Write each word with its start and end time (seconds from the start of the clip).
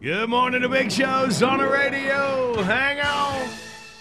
Good 0.00 0.30
morning, 0.30 0.62
the 0.62 0.68
big 0.68 0.92
show's 0.92 1.42
on 1.42 1.58
the 1.58 1.66
radio. 1.66 2.62
Hang 2.62 3.00
on. 3.00 3.48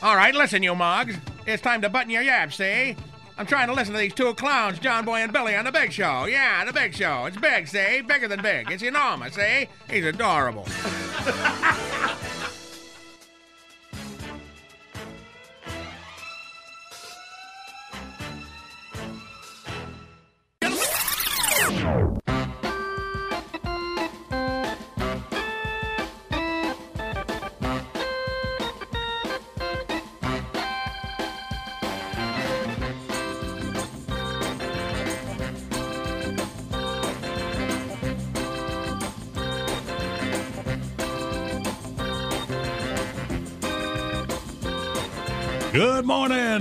All 0.03 0.15
right, 0.15 0.35
listen, 0.35 0.61
you 0.61 0.75
mugs. 0.75 1.17
It's 1.47 1.59
time 1.59 1.81
to 1.81 1.89
button 1.89 2.11
your 2.11 2.21
yaps, 2.21 2.57
see? 2.57 2.95
I'm 3.35 3.47
trying 3.47 3.67
to 3.67 3.73
listen 3.73 3.93
to 3.93 3.99
these 3.99 4.13
two 4.13 4.31
clowns, 4.35 4.77
John 4.77 5.05
Boy 5.05 5.21
and 5.21 5.33
Billy, 5.33 5.55
on 5.55 5.65
the 5.65 5.71
big 5.71 5.91
show. 5.91 6.25
Yeah, 6.25 6.63
the 6.65 6.73
big 6.73 6.93
show. 6.93 7.25
It's 7.25 7.37
big, 7.37 7.67
see? 7.67 8.01
Bigger 8.01 8.27
than 8.27 8.43
big. 8.43 8.69
It's 8.69 8.83
enormous, 8.83 9.33
see? 9.33 9.69
He's 9.89 10.05
adorable. 10.05 10.67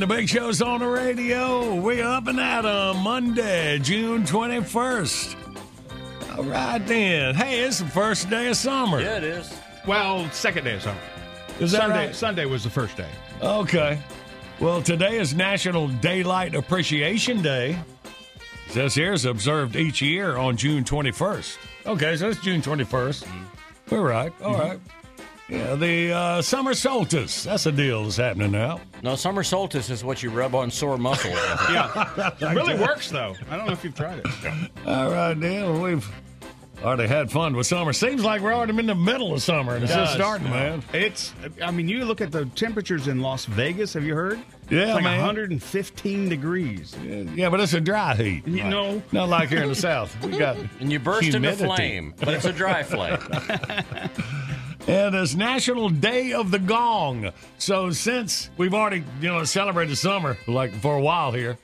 The 0.06 0.14
big 0.14 0.28
show's 0.28 0.62
on 0.62 0.78
the 0.78 0.86
radio. 0.86 1.74
We 1.74 2.00
up 2.00 2.28
and 2.28 2.38
at 2.38 2.64
'em 2.64 2.98
Monday, 2.98 3.80
June 3.80 4.22
21st. 4.22 5.34
All 6.38 6.44
right 6.44 6.78
then. 6.86 7.34
Hey, 7.34 7.64
it's 7.64 7.80
the 7.80 7.86
first 7.86 8.30
day 8.30 8.46
of 8.46 8.56
summer. 8.56 9.00
Yeah, 9.00 9.16
it 9.16 9.24
is. 9.24 9.52
Well, 9.84 10.30
second 10.30 10.62
day 10.62 10.76
of 10.76 10.82
summer. 10.82 11.00
Is 11.58 11.72
that 11.72 11.80
Sunday, 11.80 12.06
right? 12.06 12.14
Sunday 12.14 12.44
was 12.44 12.62
the 12.62 12.70
first 12.70 12.96
day. 12.96 13.08
Okay. 13.42 13.98
Well, 14.60 14.80
today 14.80 15.18
is 15.18 15.34
National 15.34 15.88
Daylight 15.88 16.54
Appreciation 16.54 17.42
Day. 17.42 17.76
This 18.74 18.94
here 18.94 19.12
is 19.12 19.24
observed 19.24 19.74
each 19.74 20.00
year 20.00 20.36
on 20.36 20.56
June 20.56 20.84
21st. 20.84 21.58
Okay, 21.84 22.16
so 22.16 22.28
it's 22.28 22.40
June 22.42 22.62
21st. 22.62 23.26
We're 23.90 23.98
mm-hmm. 23.98 24.06
right. 24.06 24.32
All 24.40 24.52
mm-hmm. 24.54 24.60
right. 24.60 24.80
Yeah, 25.48 25.76
the 25.76 26.12
uh, 26.12 26.42
summer 26.42 26.74
solstice. 26.74 27.44
That's 27.44 27.66
a 27.66 27.72
deal 27.72 28.02
that's 28.02 28.16
happening 28.16 28.50
now. 28.50 28.80
No, 29.02 29.14
summer 29.14 29.44
solstice 29.44 29.90
is 29.90 30.02
what 30.02 30.20
you 30.22 30.30
rub 30.30 30.54
on 30.56 30.70
sore 30.70 30.98
muscles. 30.98 31.38
Yeah. 31.70 32.32
it 32.40 32.54
really 32.54 32.74
works, 32.76 33.10
though. 33.10 33.34
I 33.50 33.56
don't 33.56 33.66
know 33.66 33.72
if 33.72 33.84
you've 33.84 33.94
tried 33.94 34.18
it. 34.24 34.26
All 34.86 35.10
right, 35.10 35.34
then. 35.34 35.80
We've 35.80 36.08
already 36.82 37.06
had 37.06 37.30
fun 37.30 37.54
with 37.56 37.66
summer. 37.66 37.92
Seems 37.92 38.24
like 38.24 38.40
we're 38.40 38.52
already 38.52 38.76
in 38.76 38.86
the 38.86 38.94
middle 38.94 39.32
of 39.34 39.42
summer 39.42 39.74
and 39.74 39.84
it's 39.84 39.92
just 39.92 40.12
does. 40.12 40.14
starting, 40.14 40.50
man. 40.50 40.82
It's, 40.92 41.32
I 41.62 41.70
mean, 41.70 41.88
you 41.88 42.04
look 42.04 42.20
at 42.20 42.32
the 42.32 42.46
temperatures 42.46 43.08
in 43.08 43.20
Las 43.20 43.44
Vegas. 43.46 43.94
Have 43.94 44.04
you 44.04 44.14
heard? 44.14 44.38
Yeah, 44.68 44.82
it's 44.82 44.94
like 44.94 45.04
man. 45.04 45.18
115 45.18 46.28
degrees. 46.28 46.94
Yeah, 47.04 47.50
but 47.50 47.60
it's 47.60 47.72
a 47.72 47.80
dry 47.80 48.14
heat. 48.16 48.46
You 48.46 48.64
know, 48.64 49.02
Not 49.12 49.28
like 49.28 49.48
here 49.48 49.62
in 49.62 49.68
the 49.68 49.74
South. 49.74 50.16
We 50.24 50.38
got 50.38 50.56
and 50.80 50.90
you 50.92 50.98
burst 50.98 51.22
humidity. 51.22 51.62
into 51.64 51.74
flame, 51.76 52.14
but 52.18 52.28
it's 52.34 52.44
a 52.44 52.52
dry 52.52 52.82
flame. 52.82 53.18
And 54.88 55.16
it's 55.16 55.34
National 55.34 55.88
Day 55.88 56.32
of 56.32 56.52
the 56.52 56.60
Gong. 56.60 57.32
So 57.58 57.90
since 57.90 58.50
we've 58.56 58.72
already, 58.72 59.02
you 59.20 59.28
know, 59.28 59.42
celebrated 59.42 59.96
summer 59.96 60.36
like 60.46 60.72
for 60.74 60.96
a 60.96 61.00
while 61.00 61.32
here, 61.32 61.58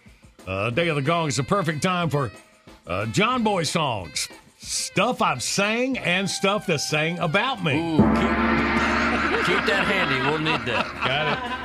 uh, 0.47 0.71
Day 0.71 0.89
of 0.89 0.97
the 0.97 1.03
Gong 1.03 1.29
is 1.29 1.37
the 1.37 1.45
perfect 1.45 1.83
time 1.83 2.11
for 2.11 2.33
uh, 2.85 3.07
John 3.07 3.45
Boy 3.45 3.63
songs, 3.63 4.29
stuff 4.59 5.23
I've 5.23 5.41
sang 5.41 5.99
and 5.99 6.29
stuff 6.29 6.67
that's 6.67 6.89
sang 6.89 7.21
about 7.21 7.63
me. 7.63 7.75
Ooh, 7.75 7.97
keep, 7.97 9.47
keep 9.47 9.67
that 9.67 9.85
handy. 9.87 10.29
We'll 10.29 10.41
need 10.41 10.67
that. 10.67 10.87
got 11.05 11.39
it. 11.39 11.63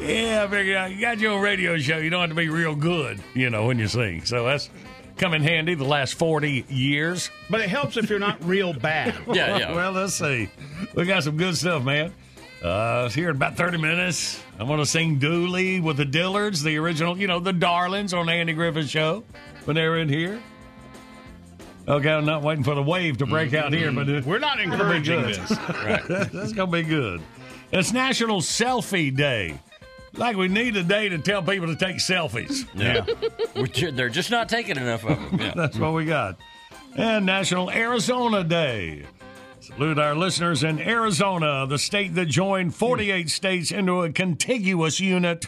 Yeah, 0.00 0.44
I 0.44 0.48
figure 0.48 0.86
you 0.88 1.00
got 1.00 1.18
your 1.18 1.32
own 1.32 1.42
radio 1.42 1.76
show. 1.78 1.98
You 1.98 2.10
don't 2.10 2.20
have 2.22 2.30
to 2.30 2.36
be 2.36 2.48
real 2.48 2.74
good, 2.74 3.20
you 3.34 3.50
know, 3.50 3.66
when 3.66 3.78
you 3.78 3.86
sing. 3.88 4.24
So 4.24 4.44
that's 4.44 4.68
come 5.18 5.34
in 5.34 5.42
handy 5.42 5.74
the 5.74 5.84
last 5.84 6.14
40 6.14 6.64
years. 6.68 7.30
But 7.50 7.60
it 7.60 7.68
helps 7.68 7.96
if 7.96 8.08
you're 8.08 8.18
not 8.18 8.42
real 8.44 8.72
bad. 8.72 9.14
Yeah, 9.34 9.58
yeah. 9.58 9.74
Well, 9.74 9.92
let's 9.92 10.14
see. 10.14 10.48
We 10.94 11.04
got 11.04 11.22
some 11.24 11.36
good 11.36 11.56
stuff, 11.56 11.84
man. 11.84 12.12
Uh, 12.62 13.08
here 13.10 13.30
in 13.30 13.36
about 13.36 13.56
30 13.56 13.78
minutes, 13.78 14.40
I'm 14.58 14.66
going 14.66 14.78
to 14.80 14.86
sing 14.86 15.18
Dooley 15.18 15.80
with 15.80 15.96
the 15.96 16.04
Dillards, 16.04 16.62
the 16.64 16.76
original, 16.78 17.16
you 17.16 17.26
know, 17.28 17.38
the 17.40 17.52
Darlings 17.52 18.12
on 18.14 18.28
Andy 18.28 18.52
Griffith 18.52 18.88
Show 18.88 19.22
when 19.64 19.76
they 19.76 19.86
were 19.86 19.98
in 19.98 20.08
here. 20.08 20.40
Okay, 21.86 22.10
I'm 22.10 22.24
not 22.26 22.42
waiting 22.42 22.64
for 22.64 22.74
the 22.74 22.82
wave 22.82 23.18
to 23.18 23.26
break 23.26 23.54
out 23.54 23.72
here, 23.72 23.90
but 23.92 24.08
uh, 24.08 24.20
We're 24.24 24.38
not 24.40 24.60
encouraging 24.60 25.22
good. 25.22 25.34
this. 25.36 25.48
That's 26.08 26.52
going 26.52 26.56
to 26.56 26.66
be 26.66 26.82
good. 26.82 27.22
It's 27.72 27.92
National 27.92 28.40
Selfie 28.40 29.14
Day. 29.14 29.58
Like 30.18 30.36
we 30.36 30.48
need 30.48 30.76
a 30.76 30.82
day 30.82 31.08
to 31.08 31.18
tell 31.18 31.42
people 31.42 31.68
to 31.68 31.76
take 31.76 31.98
selfies. 31.98 32.66
Yeah. 32.74 33.06
They're 33.92 34.08
just 34.08 34.32
not 34.32 34.48
taking 34.48 34.76
enough 34.76 35.04
of 35.04 35.16
them. 35.30 35.40
Yeah. 35.40 35.52
That's 35.54 35.78
what 35.78 35.94
we 35.94 36.04
got. 36.04 36.36
And 36.96 37.24
National 37.24 37.70
Arizona 37.70 38.42
Day. 38.42 39.06
Salute 39.60 39.98
our 39.98 40.16
listeners 40.16 40.64
in 40.64 40.80
Arizona, 40.80 41.66
the 41.68 41.78
state 41.78 42.14
that 42.16 42.26
joined 42.26 42.74
48 42.74 43.30
states 43.30 43.70
into 43.70 44.02
a 44.02 44.10
contiguous 44.10 44.98
unit. 44.98 45.46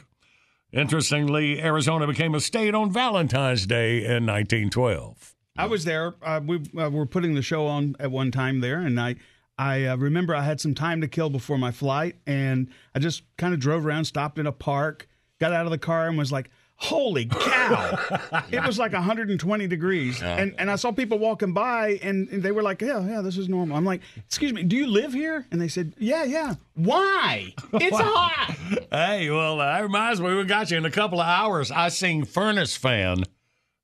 Interestingly, 0.72 1.60
Arizona 1.60 2.06
became 2.06 2.34
a 2.34 2.40
state 2.40 2.74
on 2.74 2.92
Valentine's 2.92 3.66
Day 3.66 3.98
in 3.98 4.26
1912. 4.26 5.34
I 5.56 5.66
was 5.66 5.84
there. 5.84 6.14
Uh, 6.22 6.40
we 6.44 6.62
uh, 6.78 6.90
were 6.90 7.06
putting 7.06 7.34
the 7.34 7.42
show 7.42 7.66
on 7.66 7.96
at 7.98 8.10
one 8.12 8.30
time 8.30 8.60
there, 8.60 8.78
and 8.80 9.00
I 9.00 9.16
I 9.60 9.84
uh, 9.84 9.96
remember 9.96 10.34
I 10.34 10.42
had 10.42 10.58
some 10.58 10.74
time 10.74 11.02
to 11.02 11.08
kill 11.08 11.28
before 11.28 11.58
my 11.58 11.70
flight, 11.70 12.16
and 12.26 12.68
I 12.94 12.98
just 12.98 13.24
kind 13.36 13.52
of 13.52 13.60
drove 13.60 13.84
around, 13.84 14.06
stopped 14.06 14.38
in 14.38 14.46
a 14.46 14.52
park, 14.52 15.06
got 15.38 15.52
out 15.52 15.66
of 15.66 15.70
the 15.70 15.78
car, 15.78 16.08
and 16.08 16.16
was 16.16 16.32
like. 16.32 16.50
Holy 16.82 17.26
cow! 17.26 18.42
it 18.50 18.64
was 18.64 18.78
like 18.78 18.94
120 18.94 19.66
degrees, 19.66 20.22
and 20.22 20.54
and 20.56 20.70
I 20.70 20.76
saw 20.76 20.90
people 20.92 21.18
walking 21.18 21.52
by, 21.52 21.98
and, 22.02 22.26
and 22.30 22.42
they 22.42 22.52
were 22.52 22.62
like, 22.62 22.80
"Yeah, 22.80 23.06
yeah, 23.06 23.20
this 23.20 23.36
is 23.36 23.50
normal." 23.50 23.76
I'm 23.76 23.84
like, 23.84 24.00
"Excuse 24.16 24.54
me, 24.54 24.62
do 24.62 24.76
you 24.76 24.86
live 24.86 25.12
here?" 25.12 25.46
And 25.50 25.60
they 25.60 25.68
said, 25.68 25.92
"Yeah, 25.98 26.24
yeah." 26.24 26.54
Why? 26.72 27.52
It's 27.74 27.98
hot. 27.98 28.56
Hey, 28.90 29.28
well, 29.28 29.58
that 29.58 29.82
reminds 29.82 30.22
me, 30.22 30.34
we 30.34 30.42
got 30.44 30.70
you 30.70 30.78
in 30.78 30.86
a 30.86 30.90
couple 30.90 31.20
of 31.20 31.26
hours. 31.26 31.70
I 31.70 31.90
sing 31.90 32.24
Furnace 32.24 32.78
Face, 32.78 33.18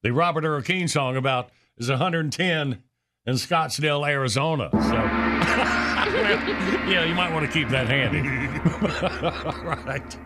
the 0.03 0.15
Robert 0.15 0.45
Earl 0.45 0.63
Keen 0.63 0.89
song 0.89 1.19
about 1.19 1.51
is 1.77 1.91
110 1.91 2.83
in 3.27 3.35
Scottsdale, 3.35 4.09
Arizona. 4.09 4.71
So 4.73 5.26
yeah, 6.89 7.05
you 7.05 7.15
might 7.15 7.33
want 7.33 7.47
to 7.47 7.53
keep 7.53 7.69
that 7.71 7.89
handy. 7.89 8.21
All 9.43 9.75
right. 9.85 10.17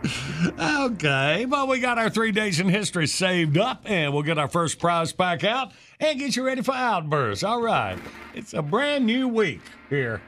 Okay, 0.91 1.45
well, 1.45 1.67
we 1.67 1.79
got 1.79 1.97
our 1.97 2.09
three 2.09 2.31
days 2.31 2.59
in 2.59 2.69
history 2.69 3.07
saved 3.07 3.57
up, 3.57 3.81
and 3.85 4.13
we'll 4.13 4.23
get 4.23 4.37
our 4.37 4.47
first 4.47 4.79
prize 4.79 5.11
pack 5.13 5.43
out 5.43 5.71
and 5.99 6.19
get 6.19 6.35
you 6.35 6.43
ready 6.45 6.61
for 6.61 6.73
Outburst. 6.73 7.43
All 7.43 7.61
right. 7.61 7.97
It's 8.33 8.53
a 8.53 8.61
brand 8.61 9.05
new 9.05 9.27
week 9.27 9.61
here. 9.89 10.21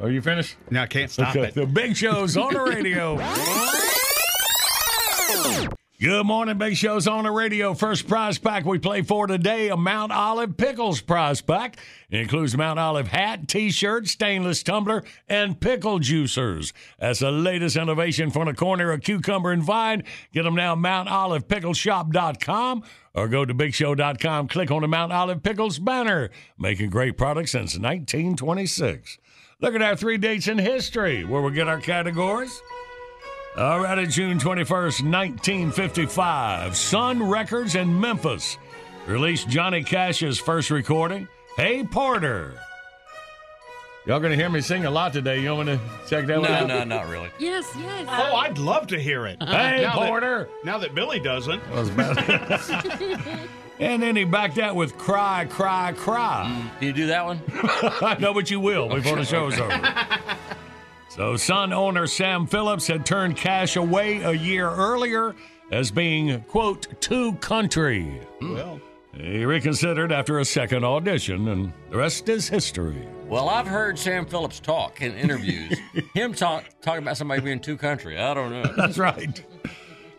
Are 0.00 0.10
you 0.10 0.22
finished? 0.22 0.56
No, 0.70 0.82
I 0.82 0.86
can't 0.86 1.10
stop 1.10 1.36
Okay, 1.36 1.48
it. 1.48 1.54
The 1.54 1.66
big 1.66 1.96
show's 1.96 2.36
on 2.36 2.54
the 2.54 2.60
radio. 2.62 3.18
Good 6.02 6.26
morning, 6.26 6.58
Big 6.58 6.76
Show's 6.76 7.06
on 7.06 7.22
the 7.22 7.30
radio. 7.30 7.74
First 7.74 8.08
prize 8.08 8.36
pack 8.36 8.64
we 8.64 8.80
play 8.80 9.02
for 9.02 9.28
today, 9.28 9.68
a 9.68 9.76
Mount 9.76 10.10
Olive 10.10 10.56
Pickles 10.56 11.00
prize 11.00 11.40
pack. 11.40 11.76
It 12.10 12.18
includes 12.18 12.56
Mount 12.56 12.80
Olive 12.80 13.06
hat, 13.06 13.46
t-shirt, 13.46 14.08
stainless 14.08 14.64
tumbler, 14.64 15.04
and 15.28 15.60
pickle 15.60 16.00
juicers. 16.00 16.72
That's 16.98 17.20
the 17.20 17.30
latest 17.30 17.76
innovation 17.76 18.32
from 18.32 18.46
the 18.46 18.52
corner 18.52 18.90
of 18.90 19.02
Cucumber 19.02 19.52
and 19.52 19.62
Vine. 19.62 20.02
Get 20.32 20.42
them 20.42 20.56
now 20.56 20.72
at 20.72 20.78
MountOlivePickleshop.com 20.78 22.82
or 23.14 23.28
go 23.28 23.44
to 23.44 23.54
BigShow.com. 23.54 24.48
Click 24.48 24.72
on 24.72 24.82
the 24.82 24.88
Mount 24.88 25.12
Olive 25.12 25.44
Pickles 25.44 25.78
banner. 25.78 26.30
Making 26.58 26.90
great 26.90 27.16
products 27.16 27.52
since 27.52 27.78
1926. 27.78 29.18
Look 29.60 29.76
at 29.76 29.82
our 29.82 29.94
three 29.94 30.18
dates 30.18 30.48
in 30.48 30.58
history 30.58 31.24
where 31.24 31.42
we 31.42 31.52
get 31.52 31.68
our 31.68 31.80
categories. 31.80 32.60
All 33.56 33.80
right, 33.80 33.98
at 33.98 34.08
June 34.08 34.38
21st, 34.38 35.02
1955, 35.04 36.74
Sun 36.76 37.22
Records 37.22 37.74
in 37.74 38.00
Memphis 38.00 38.56
released 39.06 39.48
Johnny 39.48 39.82
Cash's 39.82 40.38
first 40.38 40.70
recording, 40.70 41.28
Hey 41.56 41.84
Porter. 41.84 42.54
Y'all 44.06 44.20
gonna 44.20 44.36
hear 44.36 44.48
me 44.48 44.62
sing 44.62 44.86
a 44.86 44.90
lot 44.90 45.12
today. 45.12 45.40
You 45.40 45.54
want 45.54 45.68
to 45.68 45.78
check 46.08 46.26
that 46.26 46.40
one 46.40 46.50
No, 46.50 46.56
out? 46.56 46.66
no, 46.66 46.82
not 46.84 47.08
really. 47.08 47.28
Yes, 47.38 47.70
yes. 47.78 48.06
Oh, 48.10 48.36
I'd 48.36 48.56
love 48.58 48.86
to 48.88 48.98
hear 48.98 49.26
it. 49.26 49.36
Hey 49.42 49.82
Now 49.82 49.98
that- 49.98 50.08
Porter. 50.08 50.48
Now 50.64 50.78
that 50.78 50.94
Billy 50.94 51.20
doesn't. 51.20 51.62
Was 51.70 51.90
bad. 51.90 53.48
and 53.78 54.02
then 54.02 54.16
he 54.16 54.24
backed 54.24 54.58
out 54.58 54.74
with 54.76 54.96
Cry, 54.96 55.44
Cry, 55.50 55.92
Cry. 55.94 56.68
Can 56.78 56.86
you 56.88 56.92
do 56.94 57.06
that 57.08 57.24
one? 57.26 57.40
I 57.52 58.16
know 58.18 58.32
what 58.32 58.50
you 58.50 58.60
will 58.60 58.88
before 58.88 59.16
the 59.16 59.24
show's 59.26 59.60
over. 59.60 59.78
So, 61.14 61.36
Sun 61.36 61.74
owner 61.74 62.06
Sam 62.06 62.46
Phillips 62.46 62.86
had 62.86 63.04
turned 63.04 63.36
Cash 63.36 63.76
away 63.76 64.22
a 64.22 64.32
year 64.32 64.70
earlier 64.70 65.34
as 65.70 65.90
being, 65.90 66.40
quote, 66.44 66.86
too 67.02 67.34
country. 67.34 68.04
Hmm. 68.40 68.54
Well, 68.54 68.80
He 69.14 69.44
reconsidered 69.44 70.10
after 70.10 70.38
a 70.38 70.44
second 70.46 70.84
audition, 70.84 71.48
and 71.48 71.70
the 71.90 71.98
rest 71.98 72.30
is 72.30 72.48
history. 72.48 73.06
Well, 73.26 73.50
I've 73.50 73.66
heard 73.66 73.98
Sam 73.98 74.24
Phillips 74.24 74.58
talk 74.58 75.02
in 75.02 75.14
interviews. 75.14 75.78
Him 76.14 76.32
talk 76.32 76.64
talking 76.80 77.02
about 77.02 77.18
somebody 77.18 77.42
being 77.42 77.60
too 77.60 77.76
country. 77.76 78.18
I 78.18 78.32
don't 78.32 78.50
know. 78.50 78.72
That's 78.74 78.96
right. 78.96 79.44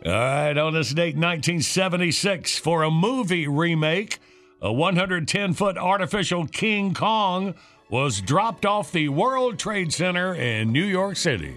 All 0.06 0.12
right, 0.12 0.56
on 0.56 0.74
this 0.74 0.90
date, 0.94 1.16
1976, 1.16 2.60
for 2.60 2.84
a 2.84 2.92
movie 2.92 3.48
remake, 3.48 4.20
a 4.62 4.72
110 4.72 5.54
foot 5.56 5.76
artificial 5.76 6.46
King 6.46 6.94
Kong 6.94 7.56
was 7.94 8.22
dropped 8.22 8.66
off 8.66 8.92
the 8.92 9.08
World 9.08 9.60
Trade 9.60 9.94
Center 9.94 10.34
in 10.34 10.72
New 10.72 10.84
York 10.84 11.16
City. 11.16 11.56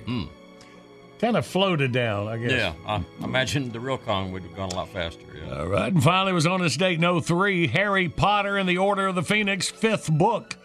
Kind 1.19 1.35
of 1.35 1.47
floated 1.47 1.93
down, 1.93 2.29
I 2.29 2.37
guess. 2.37 2.51
Yeah, 2.53 2.75
I 2.87 3.03
imagine 3.25 3.73
the 3.73 3.81
real 3.81 3.97
Kong 3.97 4.33
would 4.33 4.43
have 4.43 4.55
gone 4.55 4.69
a 4.69 4.75
lot 4.75 4.91
faster. 4.91 5.25
Yeah. 5.35 5.61
All 5.61 5.67
right, 5.67 5.91
and 5.91 6.03
finally 6.05 6.35
was 6.35 6.47
on 6.47 6.61
this 6.61 6.77
date 6.77 7.03
in 7.03 7.21
03, 7.23 7.69
Harry 7.69 8.11
Potter 8.11 8.59
and 8.59 8.69
the 8.69 8.77
Order 8.77 9.07
of 9.07 9.15
the 9.15 9.23
Phoenix, 9.23 9.71
fifth 9.71 10.13
book. 10.13 10.57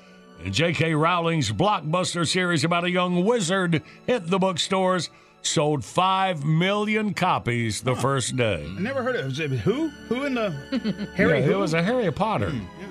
And 0.44 0.53
J.K. 0.53 0.94
Rowling's 0.94 1.53
blockbuster 1.53 2.27
series 2.27 2.65
about 2.65 2.83
a 2.83 2.89
young 2.91 3.24
wizard 3.24 3.81
hit 4.06 4.27
the 4.27 4.39
bookstores, 4.39 5.09
sold 5.41 5.85
5 5.85 6.44
million 6.44 7.13
copies 7.13 7.79
the 7.79 7.95
first 7.95 8.35
day. 8.35 8.65
I 8.77 8.79
never 8.81 9.03
heard 9.03 9.15
of 9.15 9.21
it. 9.21 9.27
Was 9.29 9.39
it 9.39 9.51
who? 9.51 9.88
Who 10.09 10.25
in 10.25 10.33
the 10.33 10.50
Harry? 11.15 11.39
Yeah, 11.39 11.45
who? 11.45 11.53
it 11.53 11.59
was 11.59 11.74
a 11.74 11.81
Harry 11.81 12.12
Potter. 12.12 12.51
Yeah. 12.51 12.88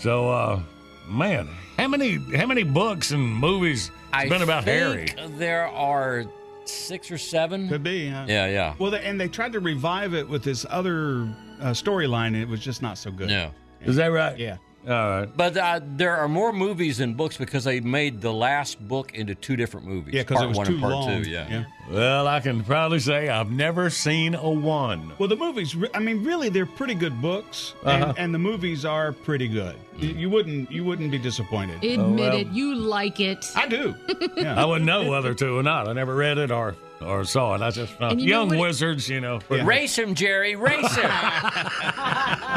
So, 0.00 0.28
uh, 0.28 0.60
man, 1.08 1.48
how 1.78 1.88
many 1.88 2.16
how 2.36 2.46
many 2.46 2.62
books 2.62 3.10
and 3.10 3.22
movies 3.22 3.88
has 4.12 4.26
I 4.26 4.28
been 4.28 4.42
about 4.42 4.64
Harry? 4.64 5.08
There 5.30 5.66
are 5.68 6.24
six 6.64 7.10
or 7.10 7.18
seven. 7.18 7.68
Could 7.68 7.82
be. 7.82 8.08
huh? 8.08 8.24
Yeah, 8.28 8.46
yeah. 8.46 8.74
Well, 8.78 8.90
they, 8.90 9.04
and 9.04 9.20
they 9.20 9.28
tried 9.28 9.52
to 9.52 9.60
revive 9.60 10.14
it 10.14 10.28
with 10.28 10.42
this 10.42 10.64
other 10.70 11.28
uh, 11.60 11.70
storyline, 11.72 12.28
and 12.28 12.36
it 12.36 12.48
was 12.48 12.60
just 12.60 12.82
not 12.82 12.96
so 12.98 13.10
good. 13.10 13.30
Yeah. 13.30 13.50
Is 13.82 13.96
that 13.96 14.06
right? 14.06 14.38
Yeah. 14.38 14.56
All 14.86 14.92
right. 14.92 15.28
But 15.36 15.56
uh, 15.56 15.80
there 15.82 16.16
are 16.16 16.28
more 16.28 16.52
movies 16.52 16.98
than 16.98 17.14
books 17.14 17.36
because 17.36 17.64
they 17.64 17.80
made 17.80 18.20
the 18.20 18.32
last 18.32 18.86
book 18.86 19.14
into 19.14 19.34
two 19.34 19.56
different 19.56 19.86
movies. 19.86 20.12
Yeah, 20.14 20.22
because 20.22 20.36
part 20.38 20.44
it 20.44 20.48
was 20.48 20.56
one 20.58 20.66
too 20.66 20.72
and 20.74 20.82
part 20.82 20.92
long. 20.94 21.22
two. 21.22 21.30
Yeah. 21.30 21.64
Well, 21.90 22.26
I 22.28 22.40
can 22.40 22.62
proudly 22.64 22.98
say 22.98 23.28
I've 23.28 23.50
never 23.50 23.88
seen 23.90 24.34
a 24.34 24.50
one. 24.50 25.12
Well, 25.18 25.28
the 25.28 25.36
movies. 25.36 25.74
I 25.94 25.98
mean, 26.00 26.22
really, 26.24 26.48
they're 26.48 26.66
pretty 26.66 26.94
good 26.94 27.20
books, 27.22 27.74
Uh-huh. 27.84 28.08
and, 28.10 28.18
and 28.18 28.34
the 28.34 28.38
movies 28.38 28.84
are 28.84 29.12
pretty 29.12 29.48
good. 29.48 29.76
You, 29.98 30.08
you 30.10 30.30
wouldn't 30.30 30.70
you 30.70 30.84
wouldn't 30.84 31.10
be 31.10 31.18
disappointed. 31.18 31.76
Admit 31.76 31.98
Oh, 31.98 32.12
well. 32.14 32.36
it. 32.36 32.46
You 32.48 32.74
like 32.74 33.20
it. 33.20 33.46
I 33.56 33.66
do. 33.68 33.94
Yeah. 34.36 34.60
I 34.60 34.64
wouldn't 34.66 34.84
know 34.86 35.08
whether 35.08 35.32
to 35.34 35.58
or 35.58 35.62
not. 35.62 35.86
I 35.88 35.92
never 35.92 36.14
read 36.14 36.38
it 36.38 36.50
or 36.50 36.74
or 37.00 37.24
saw 37.24 37.54
it. 37.54 37.60
I 37.62 37.70
just 37.70 37.94
uh, 38.00 38.14
you 38.16 38.28
young 38.28 38.48
what 38.48 38.56
it- 38.56 38.60
wizards, 38.60 39.08
you 39.08 39.20
know. 39.20 39.40
Yeah. 39.50 39.64
Race 39.66 39.98
him, 39.98 40.14
Jerry. 40.14 40.56
Race 40.56 40.94
him. 40.96 41.10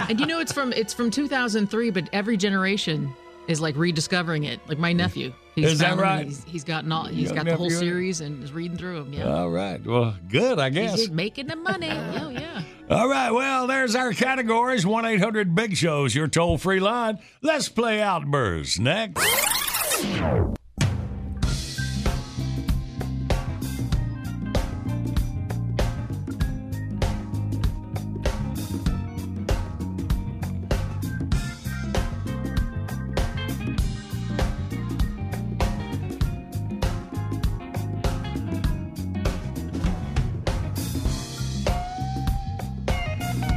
And 0.09 0.19
you 0.21 0.25
know 0.25 0.39
it's 0.39 0.53
from 0.53 0.71
it's 0.73 0.93
from 0.93 1.09
2003, 1.11 1.89
but 1.89 2.07
every 2.13 2.37
generation 2.37 3.13
is 3.47 3.59
like 3.59 3.75
rediscovering 3.75 4.43
it. 4.45 4.59
Like 4.67 4.77
my 4.77 4.93
nephew, 4.93 5.33
he's 5.55 5.71
Is 5.73 5.79
that 5.79 5.89
found 5.97 5.99
them 5.99 6.07
and 6.07 6.17
right? 6.19 6.25
He's, 6.27 6.43
he's 6.45 6.63
gotten 6.63 6.91
all 6.91 7.05
he's 7.07 7.25
Young 7.29 7.35
got 7.35 7.45
the 7.45 7.55
whole 7.57 7.69
series 7.69 8.21
and 8.21 8.41
is 8.43 8.51
reading 8.53 8.77
through 8.77 8.99
them. 9.03 9.11
Yeah, 9.13 9.27
All 9.33 9.49
right. 9.49 9.83
Well, 9.85 10.15
good, 10.29 10.59
I 10.59 10.69
he's 10.69 10.75
guess. 10.91 10.95
just 10.97 11.11
making 11.11 11.47
the 11.47 11.55
money. 11.57 11.89
Oh 11.89 12.29
yeah. 12.29 12.61
All 12.89 13.09
right. 13.09 13.31
Well, 13.31 13.67
there's 13.67 13.95
our 13.95 14.13
categories 14.13 14.85
1 14.85 15.05
800 15.05 15.53
Big 15.55 15.75
Shows, 15.75 16.13
your 16.15 16.27
toll 16.27 16.57
free 16.57 16.79
line. 16.79 17.17
Let's 17.41 17.67
play 17.67 18.01
Outburst 18.01 18.79
next. 18.79 19.25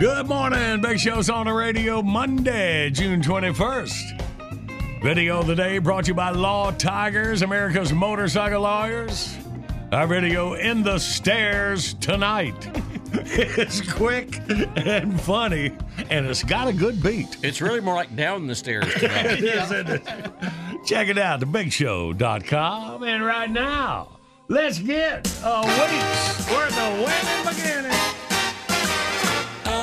Good 0.00 0.28
morning. 0.28 0.80
Big 0.80 0.98
Show's 0.98 1.28
on 1.28 1.44
the 1.44 1.52
radio 1.52 2.00
Monday, 2.00 2.88
June 2.88 3.20
21st. 3.20 5.02
Video 5.02 5.40
of 5.40 5.46
the 5.46 5.54
day 5.54 5.76
brought 5.76 6.04
to 6.04 6.12
you 6.12 6.14
by 6.14 6.30
Law 6.30 6.70
Tigers, 6.70 7.42
America's 7.42 7.92
motorcycle 7.92 8.62
lawyers. 8.62 9.36
Our 9.92 10.06
video 10.06 10.54
in 10.54 10.82
the 10.82 10.98
stairs 10.98 11.92
tonight. 11.92 12.54
it's 13.12 13.82
quick 13.92 14.40
and 14.76 15.20
funny, 15.20 15.70
and 16.08 16.24
it's 16.24 16.44
got 16.44 16.66
a 16.66 16.72
good 16.72 17.02
beat. 17.02 17.36
it's 17.42 17.60
really 17.60 17.80
more 17.80 17.94
like 17.94 18.16
down 18.16 18.46
the 18.46 18.54
stairs 18.54 18.94
tonight. 18.94 19.26
It 19.42 19.44
is. 19.44 20.00
Check 20.88 21.08
it 21.08 21.18
out, 21.18 21.40
thebigshow.com. 21.40 23.02
And 23.02 23.22
right 23.22 23.50
now, 23.50 24.18
let's 24.48 24.78
get 24.78 25.28
a 25.44 25.60
week's 25.60 26.50
worth 26.50 26.78
of 26.78 27.00
winning 27.00 27.54
beginning. 27.54 28.19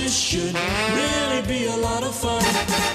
This 0.00 0.16
should 0.16 0.54
really 0.54 1.42
be 1.48 1.66
a 1.66 1.76
lot 1.76 2.04
of 2.04 2.14
fun. 2.14 2.42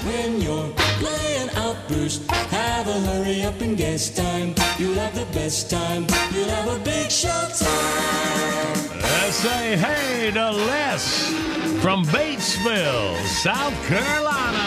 When 0.08 0.40
you're 0.42 0.70
playing 1.04 1.50
Outburst, 1.56 2.30
have 2.32 2.88
a 2.88 2.98
hurry 3.08 3.44
up 3.44 3.60
and 3.60 3.76
guess 3.78 4.10
time. 4.10 4.56
You'll 4.80 4.96
have 4.96 5.14
the 5.14 5.26
best 5.38 5.70
time. 5.70 6.08
You'll 6.34 6.50
have 6.50 6.70
a 6.70 6.80
big 6.84 7.12
show 7.12 7.42
time. 7.60 9.02
Let's 9.02 9.36
say 9.36 9.76
hey 9.76 10.32
to 10.32 10.52
Les 10.52 11.28
from 11.82 12.06
Batesville, 12.06 13.18
South 13.26 13.76
Carolina. 13.86 14.66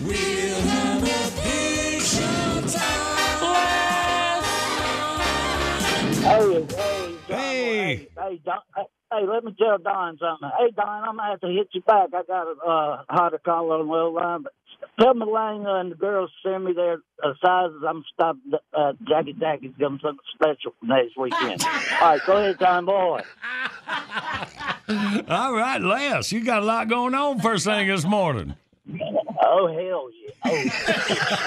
We'll 0.00 0.60
have 0.70 1.02
a 1.02 1.42
big 1.42 2.00
show 2.00 2.78
time. 2.78 4.42
Hey, 6.22 6.66
hey, 6.68 7.18
John, 7.28 7.38
Hey. 7.38 8.08
hey, 8.16 8.40
Don, 8.44 8.60
hey, 8.76 8.84
hey, 9.18 9.26
let 9.26 9.44
me 9.44 9.54
tell 9.58 9.78
Don 9.78 10.18
something. 10.18 10.50
Hey, 10.58 10.70
Don, 10.74 10.86
I'm 10.86 11.16
gonna 11.16 11.30
have 11.30 11.40
to 11.40 11.48
hit 11.48 11.68
you 11.72 11.80
back. 11.82 12.08
I 12.14 12.22
got 12.22 12.46
a 12.46 12.54
uh, 12.66 13.02
hot 13.08 13.32
call 13.44 13.72
on 13.72 13.86
the 13.86 14.20
line, 14.20 14.42
but 14.42 14.52
tell 15.00 15.14
Melania 15.14 15.74
and 15.76 15.92
the 15.92 15.96
girls 15.96 16.30
send 16.44 16.64
me 16.64 16.72
their 16.72 16.98
uh, 17.22 17.32
sizes. 17.44 17.82
I'm 17.86 18.04
stop. 18.12 18.36
Uh, 18.76 18.92
Jackie 19.08 19.34
Jackie's 19.34 19.72
got 19.78 19.90
something 20.00 20.18
special 20.34 20.74
for 20.80 20.86
next 20.86 21.16
weekend. 21.16 21.62
All 22.00 22.08
right, 22.08 22.20
go 22.26 22.36
ahead, 22.36 22.58
Don 22.58 22.86
boy. 22.86 23.20
All 25.28 25.54
right, 25.54 25.80
Les, 25.80 26.32
you 26.32 26.44
got 26.44 26.62
a 26.62 26.64
lot 26.66 26.88
going 26.88 27.14
on 27.14 27.40
first 27.40 27.64
thing 27.64 27.88
this 27.88 28.04
morning. 28.04 28.54
Oh 29.42 29.66
hell 29.68 30.08
yeah! 30.12 30.30
Oh, 30.44 30.64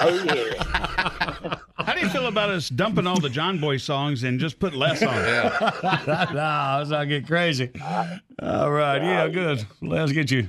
oh 0.02 0.24
yeah! 0.34 1.56
How 1.84 1.94
do 1.94 2.00
you 2.00 2.08
feel 2.08 2.26
about 2.26 2.50
us 2.50 2.68
dumping 2.68 3.06
all 3.06 3.18
the 3.18 3.30
John 3.30 3.58
Boy 3.58 3.78
songs 3.78 4.22
and 4.22 4.38
just 4.38 4.58
put 4.58 4.74
less 4.74 5.02
on? 5.02 5.14
Yeah. 5.14 5.70
No, 6.32 6.76
let's 6.78 6.90
not 6.90 7.04
get 7.08 7.26
crazy. 7.26 7.70
All 8.40 8.70
right, 8.70 9.02
yeah, 9.02 9.28
good. 9.28 9.66
Let's 9.80 10.12
get 10.12 10.30
you 10.30 10.48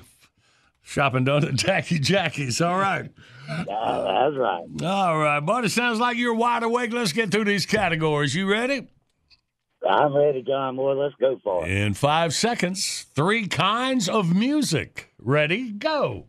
shopping 0.83 1.24
done 1.24 1.45
at 1.45 1.55
Jackie 1.55 2.00
Jackie's. 2.00 2.62
All 2.62 2.77
right. 2.77 3.10
Uh, 3.50 3.65
that's 3.65 4.38
right. 4.38 4.65
All 4.83 5.17
right, 5.17 5.39
buddy. 5.39 5.69
Sounds 5.69 6.00
like 6.00 6.17
you're 6.17 6.33
wide 6.36 6.63
awake. 6.63 6.93
Let's 6.93 7.12
get 7.13 7.31
through 7.31 7.45
these 7.45 7.65
categories. 7.65 8.36
You 8.36 8.50
ready? 8.50 8.88
I'm 9.88 10.15
ready, 10.15 10.43
John 10.43 10.75
boy. 10.75 10.93
Let's 10.93 11.15
go 11.15 11.39
for 11.43 11.65
it. 11.65 11.71
In 11.71 11.93
five 11.95 12.33
seconds, 12.33 13.07
three 13.15 13.48
kinds 13.48 14.07
of 14.07 14.33
music. 14.36 15.12
Ready? 15.19 15.71
Go. 15.71 16.25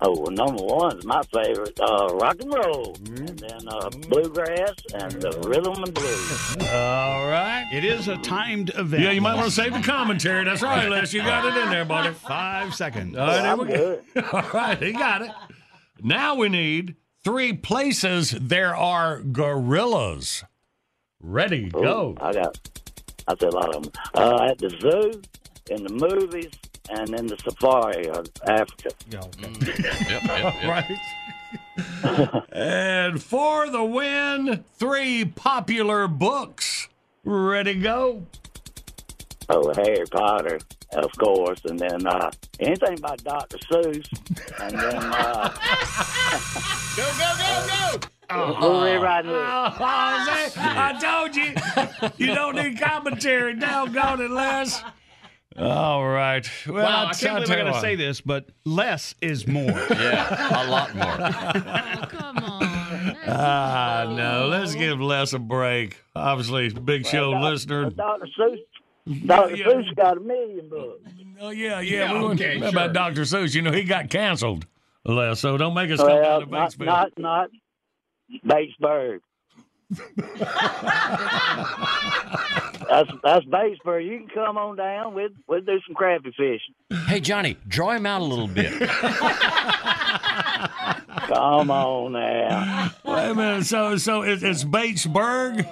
Oh, 0.00 0.16
well, 0.20 0.30
number 0.30 0.62
one's 0.62 1.04
my 1.04 1.20
favorite, 1.32 1.78
uh, 1.80 2.06
rock 2.14 2.36
and 2.40 2.54
roll, 2.54 2.94
and 3.06 3.36
then 3.38 3.68
uh, 3.68 3.90
bluegrass 4.08 4.74
and 4.94 5.10
the 5.20 5.32
rhythm 5.44 5.82
and 5.82 5.92
blues. 5.92 6.56
All 6.72 7.28
right. 7.28 7.68
It 7.72 7.84
is 7.84 8.06
a 8.06 8.16
timed 8.18 8.70
event. 8.76 9.02
Yeah, 9.02 9.10
you 9.10 9.20
might 9.20 9.34
want 9.34 9.46
to 9.46 9.52
save 9.52 9.72
the 9.74 9.82
commentary. 9.82 10.44
That's 10.44 10.62
right, 10.62 10.88
Les. 10.88 11.12
You 11.12 11.22
got 11.22 11.44
it 11.46 11.60
in 11.60 11.70
there, 11.70 11.84
buddy. 11.84 12.14
Five 12.14 12.74
seconds. 12.76 13.16
All 13.16 13.26
right, 13.26 13.42
there 13.42 13.50
I'm 13.52 13.58
we 13.58 13.66
go. 13.66 14.00
good. 14.14 14.24
All 14.32 14.42
right, 14.54 14.80
he 14.80 14.92
got 14.92 15.22
it. 15.22 15.30
Now 16.00 16.36
we 16.36 16.48
need 16.48 16.94
three 17.24 17.52
places 17.52 18.30
there 18.30 18.76
are 18.76 19.20
gorillas. 19.20 20.44
Ready, 21.20 21.64
Ooh, 21.66 21.70
go. 21.82 22.16
I 22.20 22.32
got, 22.34 22.56
I 23.26 23.34
said 23.36 23.52
a 23.52 23.56
lot 23.56 23.74
of 23.74 23.82
them. 23.82 23.92
Uh, 24.14 24.46
at 24.48 24.58
the 24.58 24.70
zoo, 24.70 25.20
in 25.74 25.82
the 25.82 25.92
movies, 25.92 26.52
and 26.90 27.14
in 27.14 27.26
the 27.26 27.36
safari 27.38 28.08
of 28.08 28.26
Africa. 28.46 28.90
Yep, 29.10 29.34
yep, 29.40 30.22
yep. 30.24 30.64
Right. 30.64 32.44
and 32.52 33.22
for 33.22 33.68
the 33.70 33.84
win, 33.84 34.64
three 34.76 35.24
popular 35.24 36.06
books. 36.08 36.88
Ready, 37.24 37.74
go. 37.74 38.26
Oh, 39.48 39.72
Harry 39.74 40.04
Potter, 40.10 40.58
of 40.92 41.10
course, 41.18 41.64
and 41.64 41.78
then 41.78 42.06
uh, 42.06 42.30
anything 42.60 42.96
by 42.96 43.16
Dr. 43.16 43.56
Seuss, 43.58 44.06
and 44.60 44.78
then 44.78 44.96
uh, 44.96 45.54
Go, 46.98 47.04
go, 47.16 47.32
go, 47.38 47.98
go. 48.28 48.58
Little 48.60 48.82
Red 48.82 49.02
Riding 49.02 49.30
Hood. 49.30 49.44
Oh, 49.46 50.48
see, 50.48 50.60
I 50.60 50.98
told 51.00 51.36
you. 51.36 51.54
You 52.16 52.34
don't 52.34 52.56
need 52.56 52.78
commentary. 52.80 53.54
Doggone 53.54 54.20
it, 54.20 54.30
Les. 54.30 54.82
All 55.58 56.06
right. 56.06 56.48
Well, 56.66 56.76
Wow, 56.76 56.82
I 56.82 57.04
I'll 57.04 57.14
can't 57.14 57.34
believe 57.34 57.46
tell 57.46 57.56
I 57.56 57.58
you 57.60 57.64
got 57.66 57.74
to 57.74 57.80
say 57.80 57.94
this, 57.96 58.20
but 58.20 58.48
less 58.64 59.14
is 59.20 59.46
more. 59.46 59.64
Yeah, 59.90 60.64
a 60.64 60.70
lot 60.70 60.94
more. 60.94 61.04
Oh, 62.00 62.06
come 62.06 62.38
on. 62.38 63.16
Ah, 63.26 64.06
no. 64.16 64.48
Let's 64.48 64.74
give 64.74 65.00
Les 65.00 65.32
a 65.32 65.38
break. 65.38 65.96
Obviously, 66.16 66.70
big 66.70 67.06
show 67.06 67.32
Doc- 67.32 67.42
listener. 67.42 67.90
Dr. 67.90 68.26
Seuss, 68.38 68.58
Dr. 69.26 69.56
Yeah. 69.56 69.66
Seuss 69.66 69.94
got 69.96 70.16
a 70.16 70.20
million 70.20 70.68
books. 70.68 71.00
Oh, 71.40 71.50
yeah, 71.50 71.80
yeah. 71.80 72.12
Yeah, 72.12 72.18
we 72.20 72.28
okay, 72.34 72.58
how 72.58 72.68
about. 72.68 72.92
Dr. 72.94 73.22
Seuss? 73.22 73.54
You 73.54 73.62
know, 73.62 73.72
he 73.72 73.82
got 73.84 74.08
canceled, 74.10 74.66
Les, 75.04 75.38
so 75.40 75.56
don't 75.56 75.74
make 75.74 75.90
us 75.90 75.98
come 75.98 76.08
Well, 76.08 76.40
down 76.40 76.70
to 76.70 76.84
not, 76.84 77.12
not, 77.18 77.18
not 77.18 77.50
Batesburg. 78.46 79.18
that's 79.90 80.10
that's 83.22 83.46
Batesburg. 83.46 84.04
You 84.04 84.18
can 84.18 84.28
come 84.34 84.58
on 84.58 84.76
down. 84.76 85.14
We'll 85.14 85.30
we'll 85.46 85.62
do 85.62 85.78
some 85.86 85.94
crappie 85.94 86.34
fishing. 86.34 86.74
Hey, 87.06 87.20
Johnny, 87.20 87.56
draw 87.66 87.92
him 87.92 88.04
out 88.04 88.20
a 88.20 88.24
little 88.24 88.48
bit. 88.48 88.72
Come 91.28 91.70
on 91.70 92.12
now. 92.12 92.90
Wait 93.04 93.30
a 93.30 93.34
minute. 93.34 93.66
So, 93.66 93.96
so 93.96 94.22
it, 94.22 94.42
it's 94.42 94.64
Batesburg? 94.64 95.66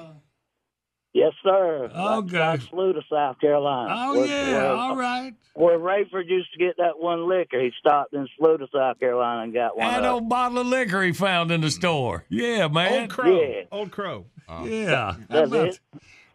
Yes, 1.16 1.32
sir. 1.42 1.90
Okay. 1.94 2.38
Like 2.38 2.60
to 2.92 3.00
South 3.10 3.40
Carolina. 3.40 3.94
Oh, 3.96 4.16
Where- 4.18 4.26
yeah. 4.26 4.52
Where, 4.52 4.66
All 4.72 4.96
right. 4.96 5.32
where 5.54 5.78
Rayford 5.78 6.28
used 6.28 6.52
to 6.52 6.58
get 6.58 6.76
that 6.76 6.98
one 6.98 7.26
liquor. 7.26 7.58
He 7.58 7.70
stopped 7.80 8.12
in 8.12 8.26
to 8.58 8.66
South 8.72 9.00
Carolina, 9.00 9.44
and 9.44 9.54
got 9.54 9.78
one. 9.78 9.86
That 9.86 10.04
of 10.04 10.12
old 10.14 10.28
bottle 10.28 10.58
of 10.58 10.66
liquor 10.66 11.02
he 11.02 11.12
found 11.12 11.50
in 11.50 11.62
the 11.62 11.70
store. 11.70 12.24
Yeah, 12.28 12.68
man. 12.68 13.00
Old 13.02 13.10
Crow. 13.10 13.40
Yeah. 13.40 13.62
Old 13.72 13.90
Crow. 13.92 14.26
Yeah. 14.64 15.14
That's 15.30 15.30
How 15.30 15.56
about- 15.56 15.66
it. 15.68 15.80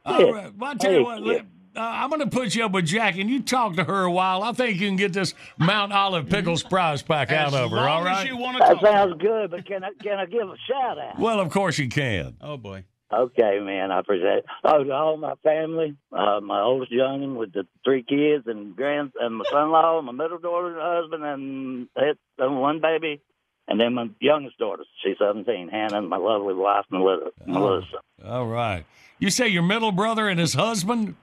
All 0.04 0.20
Yeah. 0.22 0.32
right. 0.32 0.56
Well, 0.58 0.72
I 0.72 0.74
tell 0.76 0.92
you 0.94 1.04
what, 1.04 1.20
yeah. 1.22 1.34
let- 1.34 1.46
uh, 1.74 1.80
I'm 1.80 2.10
going 2.10 2.20
to 2.22 2.28
put 2.28 2.54
you 2.54 2.66
up 2.66 2.72
with 2.74 2.86
Jackie, 2.88 3.22
and 3.22 3.30
you 3.30 3.42
talk 3.42 3.76
to 3.78 3.84
her 3.86 4.04
a 4.04 4.12
while. 4.12 4.44
I 4.44 4.52
think 4.52 4.78
you 4.82 4.88
can 4.88 4.98
get 4.98 5.14
this 5.14 5.34
Mount 5.58 5.94
Olive 5.94 6.28
Pickles 6.28 6.64
prize 6.64 7.02
pack 7.02 7.32
out 7.32 7.54
of 7.54 7.72
her, 7.72 7.80
All 7.80 8.04
right, 8.04 8.24
as 8.24 8.28
you 8.28 8.36
want 8.36 8.58
to 8.58 8.60
That 8.60 8.74
talk. 8.74 8.82
to 8.82 8.88
her. 8.88 8.92
sounds 8.94 9.22
good, 9.22 9.52
but 9.52 9.66
can 9.66 9.84
I 9.86 9.92
can 10.04 10.20
I 10.20 10.26
give 10.26 10.50
a 10.50 10.56
shout 10.68 10.98
out? 11.00 11.18
Well, 11.20 11.40
of 11.40 11.50
course 11.50 11.78
you 11.80 11.88
can. 11.88 12.36
Oh 12.42 12.58
boy. 12.58 12.84
Okay, 13.14 13.60
man, 13.60 13.92
I 13.92 14.00
appreciate 14.00 14.40
it. 14.40 14.46
Oh, 14.64 14.84
to 14.84 14.92
all 14.92 15.18
my 15.18 15.34
family, 15.44 15.96
uh, 16.12 16.40
my 16.42 16.62
oldest 16.62 16.92
youngin 16.92 17.36
with 17.36 17.52
the 17.52 17.68
three 17.84 18.04
kids 18.04 18.46
and 18.48 18.76
grand 18.76 19.12
and 19.20 19.36
my 19.36 19.44
son-in-law, 19.52 20.02
my 20.02 20.12
middle 20.14 20.38
daughter, 20.38 20.78
husband, 20.80 21.24
and 21.24 21.88
it, 21.96 22.18
and 22.38 22.60
one 22.60 22.80
baby, 22.80 23.22
and 23.68 23.80
then 23.80 23.94
my 23.94 24.10
youngest 24.22 24.58
daughter, 24.58 24.84
she's 25.04 25.18
17, 25.20 25.70
Hannah, 25.70 25.98
and 25.98 26.10
my 26.10 26.18
lovely 26.18 26.54
wife, 26.54 26.86
Melissa. 26.90 27.32
Melissa. 27.46 28.02
All 28.26 28.48
right. 28.48 28.86
You 29.20 29.30
say 29.30 29.48
your 29.48 29.64
middle 29.64 29.92
brother 29.92 30.28
and 30.30 30.40
his 30.40 30.54
husband? 30.54 31.16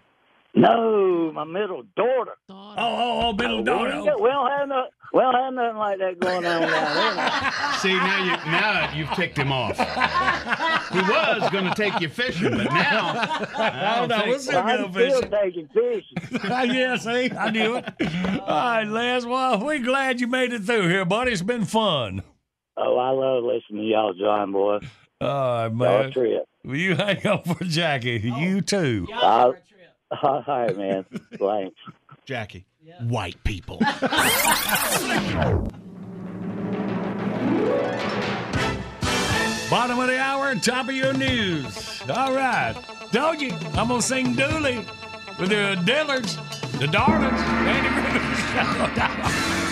No, 0.54 1.30
my 1.32 1.44
middle 1.44 1.82
daughter. 1.96 2.32
Oh, 2.48 2.74
oh, 2.76 3.20
oh, 3.28 3.32
middle 3.34 3.56
oh, 3.56 3.58
We, 3.58 3.64
daughter. 3.64 3.92
ain't 3.92 4.06
got- 4.06 4.20
we 4.20 4.28
don't 4.28 4.50
have 4.50 4.68
no, 4.68 4.86
we 5.12 5.20
don't 5.20 5.34
have 5.34 5.54
nothing 5.54 5.76
like 5.76 5.98
that 5.98 6.18
going 6.18 6.46
on 6.46 6.60
now. 6.62 7.50
See 7.78 7.92
now 7.94 8.24
you 8.24 8.30
now 8.50 8.94
you've 8.96 9.10
ticked 9.10 9.36
him 9.38 9.52
off. 9.52 9.76
he 9.76 10.98
was 11.00 11.50
going 11.50 11.64
to 11.64 11.74
take 11.76 12.00
you 12.00 12.08
fishing, 12.08 12.50
but 12.56 12.64
now 12.64 13.12
I 13.56 13.94
oh, 13.98 14.00
don't 14.00 14.08
no, 14.08 14.16
think- 14.16 14.28
we'll 14.28 14.38
still 14.40 14.58
I'm 14.58 14.82
go 14.84 14.90
still 14.90 15.20
fishing. 15.22 15.30
taking 15.30 15.68
fishing. 15.68 16.50
yeah, 16.74 16.96
see, 16.96 17.30
I 17.30 17.50
knew 17.50 17.76
it. 17.76 17.84
All 18.40 18.46
right, 18.48 18.84
Les. 18.84 19.24
Well, 19.26 19.64
we're 19.64 19.78
glad 19.80 20.20
you 20.20 20.26
made 20.26 20.52
it 20.52 20.64
through 20.64 20.88
here, 20.88 21.04
buddy. 21.04 21.32
It's 21.32 21.42
been 21.42 21.66
fun. 21.66 22.22
Oh, 22.76 22.96
I 22.96 23.10
love 23.10 23.44
listening 23.44 23.82
to 23.82 23.88
y'all, 23.88 24.14
John 24.14 24.52
boy. 24.52 24.78
All 25.20 25.28
right, 25.28 25.64
Y'all 25.66 25.70
man. 25.70 26.12
trip. 26.12 26.44
Will 26.64 26.76
you 26.76 26.94
hang 26.96 27.24
up 27.26 27.46
for 27.46 27.62
Jackie? 27.64 28.18
You 28.38 28.60
too. 28.62 29.06
I'll- 29.14 29.54
all 30.22 30.44
right, 30.46 30.76
man. 30.76 31.04
Thanks. 31.34 31.76
Jackie. 32.24 32.66
White 33.02 33.42
people. 33.44 33.78
Bottom 39.70 39.98
of 39.98 40.06
the 40.08 40.18
hour, 40.18 40.54
top 40.54 40.88
of 40.88 40.94
your 40.94 41.12
news. 41.12 42.00
All 42.08 42.34
right. 42.34 42.74
Told 43.12 43.40
you, 43.40 43.52
I'm 43.74 43.88
going 43.88 44.00
to 44.00 44.06
sing 44.06 44.34
Dooley 44.34 44.78
with 45.38 45.50
the 45.50 45.76
Dillards, 45.84 46.38
the 46.78 46.86
Darlings, 46.86 47.38
Andy 47.38 47.88
Rivers 47.88 49.64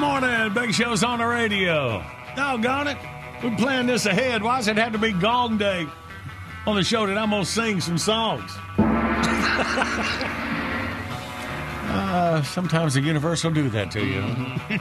morning. 0.00 0.52
Big 0.54 0.72
Show's 0.72 1.04
on 1.04 1.18
the 1.18 1.26
radio. 1.26 2.02
Doggone 2.34 2.88
it. 2.88 2.96
We 3.42 3.54
planned 3.56 3.90
this 3.90 4.06
ahead. 4.06 4.42
Why 4.42 4.56
does 4.56 4.68
it 4.68 4.78
have 4.78 4.92
to 4.92 4.98
be 4.98 5.12
gong 5.12 5.58
day 5.58 5.86
on 6.66 6.74
the 6.74 6.82
show 6.82 7.06
that 7.06 7.18
I'm 7.18 7.28
going 7.28 7.44
to 7.44 7.50
sing 7.50 7.82
some 7.82 7.98
songs? 7.98 8.50
uh, 11.88 12.42
sometimes 12.42 12.94
the 12.94 13.02
universe 13.02 13.44
will 13.44 13.50
do 13.50 13.68
that 13.68 13.90
to 13.90 14.00
you. 14.02 14.22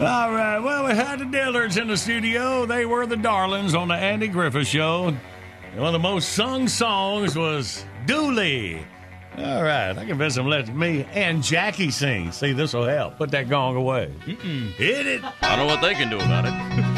All 0.00 0.32
right. 0.32 0.58
Well, 0.58 0.86
we 0.86 0.94
had 0.94 1.18
the 1.18 1.26
Dillards 1.26 1.78
in 1.80 1.88
the 1.88 1.98
studio. 1.98 2.64
They 2.64 2.86
were 2.86 3.04
the 3.04 3.18
darlings 3.18 3.74
on 3.74 3.88
the 3.88 3.94
Andy 3.94 4.28
Griffith 4.28 4.66
Show. 4.66 5.08
And 5.08 5.18
one 5.76 5.88
of 5.88 5.92
the 5.92 5.98
most 5.98 6.30
sung 6.30 6.68
songs 6.68 7.36
was 7.36 7.84
Dooley. 8.06 8.86
All 9.36 9.62
right, 9.62 9.96
I 9.96 10.04
convinced 10.04 10.36
him 10.38 10.44
to 10.44 10.50
let 10.50 10.68
me 10.74 11.04
and 11.12 11.42
Jackie 11.42 11.90
sing. 11.90 12.30
See, 12.30 12.52
this 12.52 12.72
will 12.72 12.84
help. 12.86 13.16
Put 13.18 13.30
that 13.32 13.48
gong 13.48 13.74
away. 13.76 14.12
Hit 14.24 15.06
it. 15.06 15.24
I 15.42 15.56
don't 15.56 15.66
know 15.66 15.74
what 15.74 15.82
they 15.82 15.94
can 15.94 16.08
do 16.08 16.16
about 16.16 16.44
it. 16.46 16.84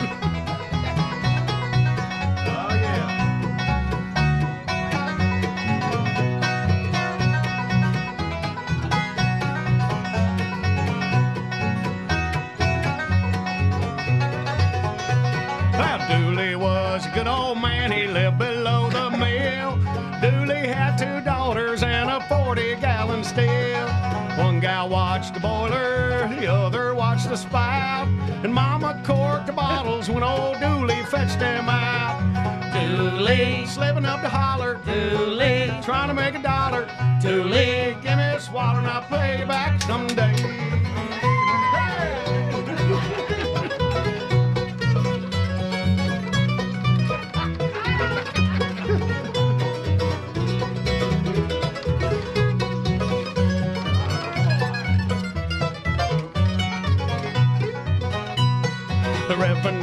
corked 29.06 29.46
the 29.46 29.52
bottles 29.52 30.10
when 30.10 30.24
old 30.24 30.58
Dooley 30.58 31.00
fetched 31.04 31.38
them 31.38 31.68
out. 31.68 32.18
Dooley, 32.74 33.64
slipping 33.66 34.04
up 34.04 34.20
to 34.20 34.28
holler. 34.28 34.80
Dooley, 34.84 35.70
trying 35.82 36.08
to 36.08 36.14
make 36.14 36.34
a 36.34 36.42
dollar. 36.42 36.88
Dooley, 37.22 37.96
give 38.02 38.18
me 38.18 38.24
a 38.34 38.40
swallow 38.40 38.78
and 38.78 38.86
I'll 38.86 39.02
pay 39.02 39.38
you 39.38 39.46
back 39.46 39.80
someday. 39.82 41.15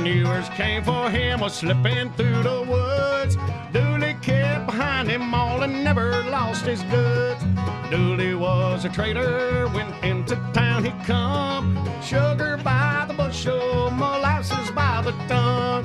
Revenuers 0.04 0.50
came 0.50 0.84
for 0.84 1.10
him, 1.10 1.40
was 1.40 1.54
slipping 1.54 2.12
through 2.14 2.44
the 2.44 2.62
woods. 2.68 3.38
Dooley 3.72 4.16
kept 4.22 4.66
behind 4.66 5.08
him 5.08 5.34
all 5.34 5.64
and 5.64 5.82
never 5.82 6.24
lost 6.30 6.66
his 6.66 6.82
goods. 6.84 7.42
Dooley 7.90 8.36
was 8.36 8.84
a 8.84 8.90
trader, 8.90 9.70
went 9.74 9.94
into 10.04 10.36
town 10.54 10.84
he 10.84 10.92
come. 11.06 11.78
Sugar 12.02 12.58
by 12.58 13.06
the 13.08 13.14
bushel, 13.14 13.92
molasses 13.92 14.72
by 14.72 15.02
the 15.02 15.12
ton. 15.30 15.84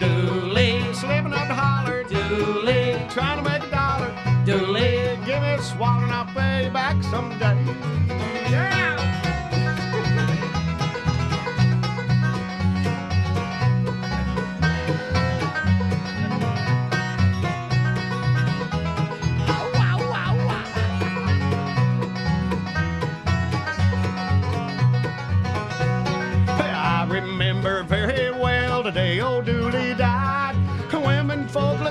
Dooley 0.00 0.82
slipping 0.92 1.32
up 1.32 1.46
the 1.46 1.54
holler, 1.54 2.02
Dooley 2.04 2.96
trying 3.08 3.38
to 3.38 3.48
make 3.48 3.62
a 3.62 3.70
dollar. 3.70 4.10
Dooley, 4.44 5.16
give 5.24 5.40
me 5.42 5.52
a 5.52 5.62
swallow 5.62 6.02
and 6.02 6.12
I'll 6.12 6.24
pay 6.34 6.64
you 6.64 6.70
back 6.72 7.00
someday. 7.04 8.09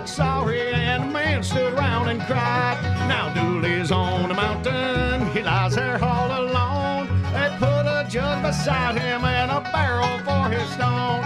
Sorry 0.10 0.74
and 0.74 1.04
the 1.04 1.14
man 1.14 1.44
stood 1.44 1.74
around 1.74 2.10
and 2.10 2.22
cried. 2.22 2.78
Now 3.08 3.32
Dooley's 3.34 3.92
on 3.92 4.32
a 4.32 4.34
mountain, 4.34 5.30
he 5.32 5.42
lies 5.44 5.76
there 5.76 6.04
all 6.04 6.28
alone. 6.28 7.08
They 7.34 7.50
put 7.60 7.86
a 7.86 8.08
jug 8.10 8.42
beside 8.42 8.98
him 8.98 9.24
and 9.24 9.52
a 9.52 9.62
barrel 9.72 10.18
for 10.28 10.50
his 10.50 10.68
stone. 10.72 11.24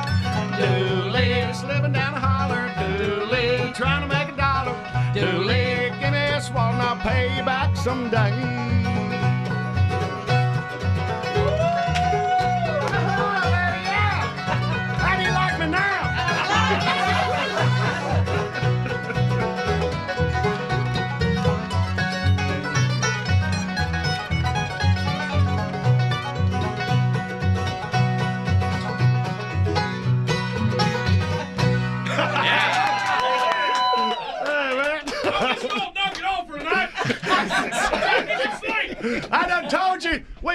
Dooley 0.59 1.53
slipping 1.53 1.93
down 1.93 2.13
a 2.13 2.19
holler, 2.19 2.65
Dooley 2.97 3.71
trying 3.73 4.07
to 4.07 4.15
make 4.15 4.29
a 4.29 4.37
dollar. 4.37 4.75
Dooley, 5.13 5.91
give 5.99 6.11
me 6.11 6.25
a 6.37 6.41
swallow 6.41 6.73
and 6.73 6.81
I'll 6.81 6.97
pay 6.97 7.37
you 7.37 7.43
back 7.43 7.75
someday. 7.77 9.12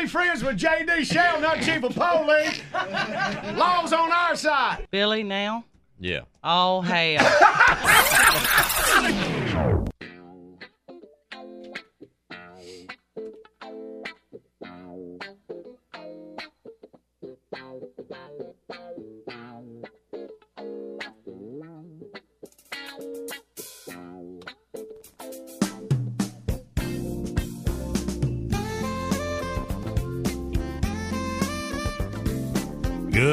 Friends 0.08 0.42
with 0.42 0.56
J.D. 0.56 1.04
Shell, 1.04 1.40
not 1.40 1.60
chief 1.60 1.82
of 1.84 1.94
police. 1.94 2.60
Law's 3.54 3.92
on 3.92 4.10
our 4.10 4.34
side. 4.34 4.86
Billy 4.90 5.22
now? 5.22 5.64
Yeah. 6.00 6.22
Oh, 6.42 6.80
hell. 6.80 8.74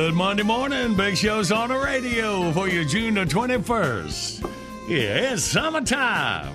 Good 0.06 0.13
Monday 0.13 0.44
morning. 0.44 0.96
Big 0.96 1.18
Show's 1.18 1.52
on 1.52 1.70
the 1.70 1.78
radio 1.80 2.52
for 2.52 2.70
you 2.70 2.86
June 2.86 3.15
the 3.15 3.26
21st. 3.26 4.48
Yeah, 4.88 5.34
it's 5.34 5.44
summertime. 5.44 6.54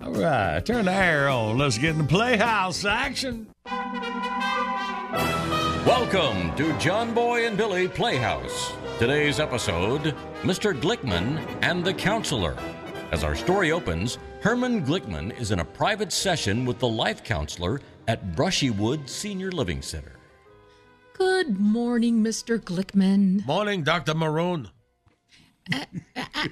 All 0.00 0.12
right, 0.12 0.64
turn 0.64 0.86
the 0.86 0.92
air 0.92 1.28
on. 1.28 1.58
Let's 1.58 1.76
get 1.76 1.90
in 1.90 1.98
the 1.98 2.04
playhouse 2.04 2.86
action. 2.86 3.46
Welcome 5.84 6.56
to 6.56 6.74
John 6.78 7.12
Boy 7.12 7.46
and 7.46 7.58
Billy 7.58 7.88
Playhouse. 7.88 8.72
Today's 8.98 9.38
episode 9.38 10.14
Mr. 10.40 10.72
Glickman 10.72 11.46
and 11.60 11.84
the 11.84 11.92
Counselor. 11.92 12.56
As 13.12 13.22
our 13.22 13.36
story 13.36 13.70
opens, 13.70 14.16
Herman 14.40 14.86
Glickman 14.86 15.38
is 15.38 15.50
in 15.50 15.58
a 15.58 15.64
private 15.66 16.10
session 16.10 16.64
with 16.64 16.78
the 16.78 16.88
life 16.88 17.22
counselor 17.22 17.82
at 18.06 18.32
Brushywood 18.32 19.10
Senior 19.10 19.52
Living 19.52 19.82
Center. 19.82 20.17
Good 21.18 21.58
morning, 21.58 22.22
Mr. 22.22 22.58
Glickman. 22.60 23.44
Morning, 23.44 23.82
Dr. 23.82 24.14
Maroon. 24.14 24.68
A- 25.72 25.86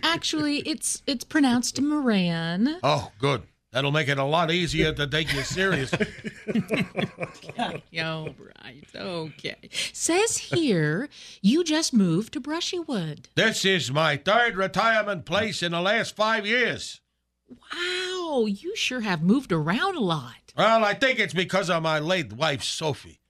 actually, 0.02 0.58
it's 0.58 1.02
it's 1.06 1.22
pronounced 1.24 1.80
Moran. 1.80 2.78
Oh, 2.82 3.12
good. 3.20 3.42
That'll 3.72 3.92
make 3.92 4.08
it 4.08 4.18
a 4.18 4.24
lot 4.24 4.50
easier 4.50 4.92
to 4.92 5.06
take 5.06 5.32
you 5.32 5.42
serious. 5.42 5.92
Yo, 7.90 8.34
right. 8.64 8.84
Okay. 8.94 9.56
Says 9.92 10.38
here 10.38 11.08
you 11.42 11.62
just 11.62 11.92
moved 11.94 12.32
to 12.32 12.40
Brushywood. 12.40 13.26
this 13.36 13.64
is 13.64 13.92
my 13.92 14.16
third 14.16 14.56
retirement 14.56 15.24
place 15.26 15.62
in 15.62 15.72
the 15.72 15.80
last 15.80 16.16
five 16.16 16.44
years. 16.46 17.00
Wow, 17.48 18.46
you 18.46 18.74
sure 18.74 19.00
have 19.02 19.22
moved 19.22 19.52
around 19.52 19.96
a 19.96 20.00
lot. 20.00 20.52
Well, 20.56 20.84
I 20.84 20.94
think 20.94 21.20
it's 21.20 21.34
because 21.34 21.70
of 21.70 21.82
my 21.84 22.00
late 22.00 22.32
wife, 22.32 22.64
Sophie. 22.64 23.20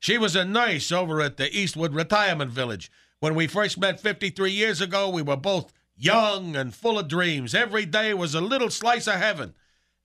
She 0.00 0.16
was 0.16 0.34
a 0.34 0.46
nurse 0.46 0.90
over 0.90 1.20
at 1.20 1.36
the 1.36 1.54
Eastwood 1.54 1.94
Retirement 1.94 2.50
Village. 2.50 2.90
When 3.20 3.34
we 3.34 3.46
first 3.46 3.78
met 3.78 4.00
53 4.00 4.50
years 4.50 4.80
ago, 4.80 5.10
we 5.10 5.20
were 5.20 5.36
both 5.36 5.74
young 5.94 6.56
and 6.56 6.74
full 6.74 6.98
of 6.98 7.06
dreams. 7.06 7.54
Every 7.54 7.84
day 7.84 8.14
was 8.14 8.34
a 8.34 8.40
little 8.40 8.70
slice 8.70 9.06
of 9.06 9.16
heaven. 9.16 9.54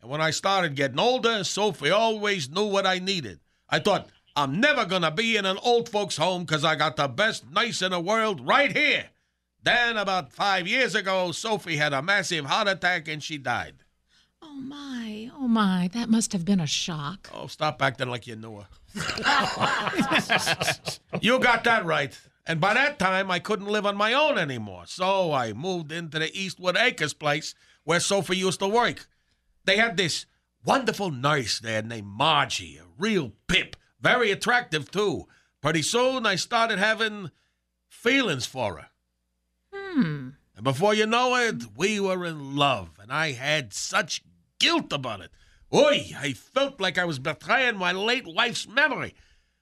And 0.01 0.11
when 0.11 0.19
I 0.19 0.31
started 0.31 0.75
getting 0.75 0.99
older, 0.99 1.45
Sophie 1.45 1.91
always 1.91 2.49
knew 2.49 2.65
what 2.65 2.85
I 2.85 2.99
needed. 2.99 3.39
I 3.69 3.79
thought, 3.79 4.09
I'm 4.35 4.59
never 4.59 4.83
going 4.83 5.03
to 5.03 5.11
be 5.11 5.37
in 5.37 5.45
an 5.45 5.57
old 5.63 5.87
folks' 5.87 6.17
home 6.17 6.43
because 6.43 6.65
I 6.65 6.75
got 6.75 6.97
the 6.97 7.07
best 7.07 7.49
nurse 7.49 7.81
in 7.81 7.91
the 7.91 7.99
world 8.01 8.45
right 8.45 8.75
here. 8.75 9.05
Then, 9.63 9.95
about 9.95 10.33
five 10.33 10.67
years 10.67 10.93
ago, 10.93 11.31
Sophie 11.31 11.77
had 11.77 11.93
a 11.93 12.01
massive 12.01 12.45
heart 12.45 12.67
attack 12.67 13.07
and 13.07 13.23
she 13.23 13.37
died. 13.37 13.84
Oh 14.47 14.53
my, 14.53 15.31
oh 15.35 15.47
my, 15.47 15.89
that 15.93 16.07
must 16.07 16.31
have 16.33 16.45
been 16.45 16.59
a 16.59 16.67
shock. 16.67 17.31
Oh, 17.33 17.47
stop 17.47 17.81
acting 17.81 18.09
like 18.09 18.27
you 18.27 18.35
knew 18.35 18.59
her. 18.59 18.67
you 21.21 21.39
got 21.39 21.63
that 21.63 21.83
right. 21.83 22.15
And 22.45 22.61
by 22.61 22.75
that 22.75 22.99
time, 22.99 23.31
I 23.31 23.39
couldn't 23.39 23.65
live 23.65 23.87
on 23.87 23.97
my 23.97 24.13
own 24.13 24.37
anymore. 24.37 24.83
So 24.85 25.33
I 25.33 25.53
moved 25.53 25.91
into 25.91 26.19
the 26.19 26.31
Eastwood 26.37 26.77
Acres 26.77 27.15
place 27.15 27.55
where 27.85 27.99
Sophie 27.99 28.37
used 28.37 28.59
to 28.59 28.67
work. 28.67 29.07
They 29.65 29.77
had 29.77 29.97
this 29.97 30.27
wonderful 30.63 31.09
nurse 31.09 31.59
there 31.59 31.81
named 31.81 32.07
Margie, 32.07 32.77
a 32.77 32.85
real 32.99 33.31
pip, 33.47 33.75
very 33.99 34.29
attractive 34.29 34.91
too. 34.91 35.25
Pretty 35.59 35.81
soon 35.81 36.27
I 36.27 36.35
started 36.35 36.77
having 36.77 37.31
feelings 37.89 38.45
for 38.45 38.77
her. 38.77 38.89
Hmm. 39.73 40.29
And 40.55 40.63
before 40.63 40.93
you 40.93 41.07
know 41.07 41.35
it, 41.35 41.63
we 41.75 41.99
were 41.99 42.25
in 42.25 42.55
love, 42.55 42.91
and 43.01 43.11
I 43.11 43.31
had 43.33 43.73
such 43.73 44.21
guilt 44.59 44.91
about 44.93 45.21
it. 45.21 45.31
Oi, 45.73 46.11
I 46.17 46.33
felt 46.33 46.79
like 46.79 46.97
I 46.97 47.05
was 47.05 47.19
betraying 47.19 47.77
my 47.77 47.91
late 47.91 48.27
wife's 48.27 48.67
memory. 48.67 49.15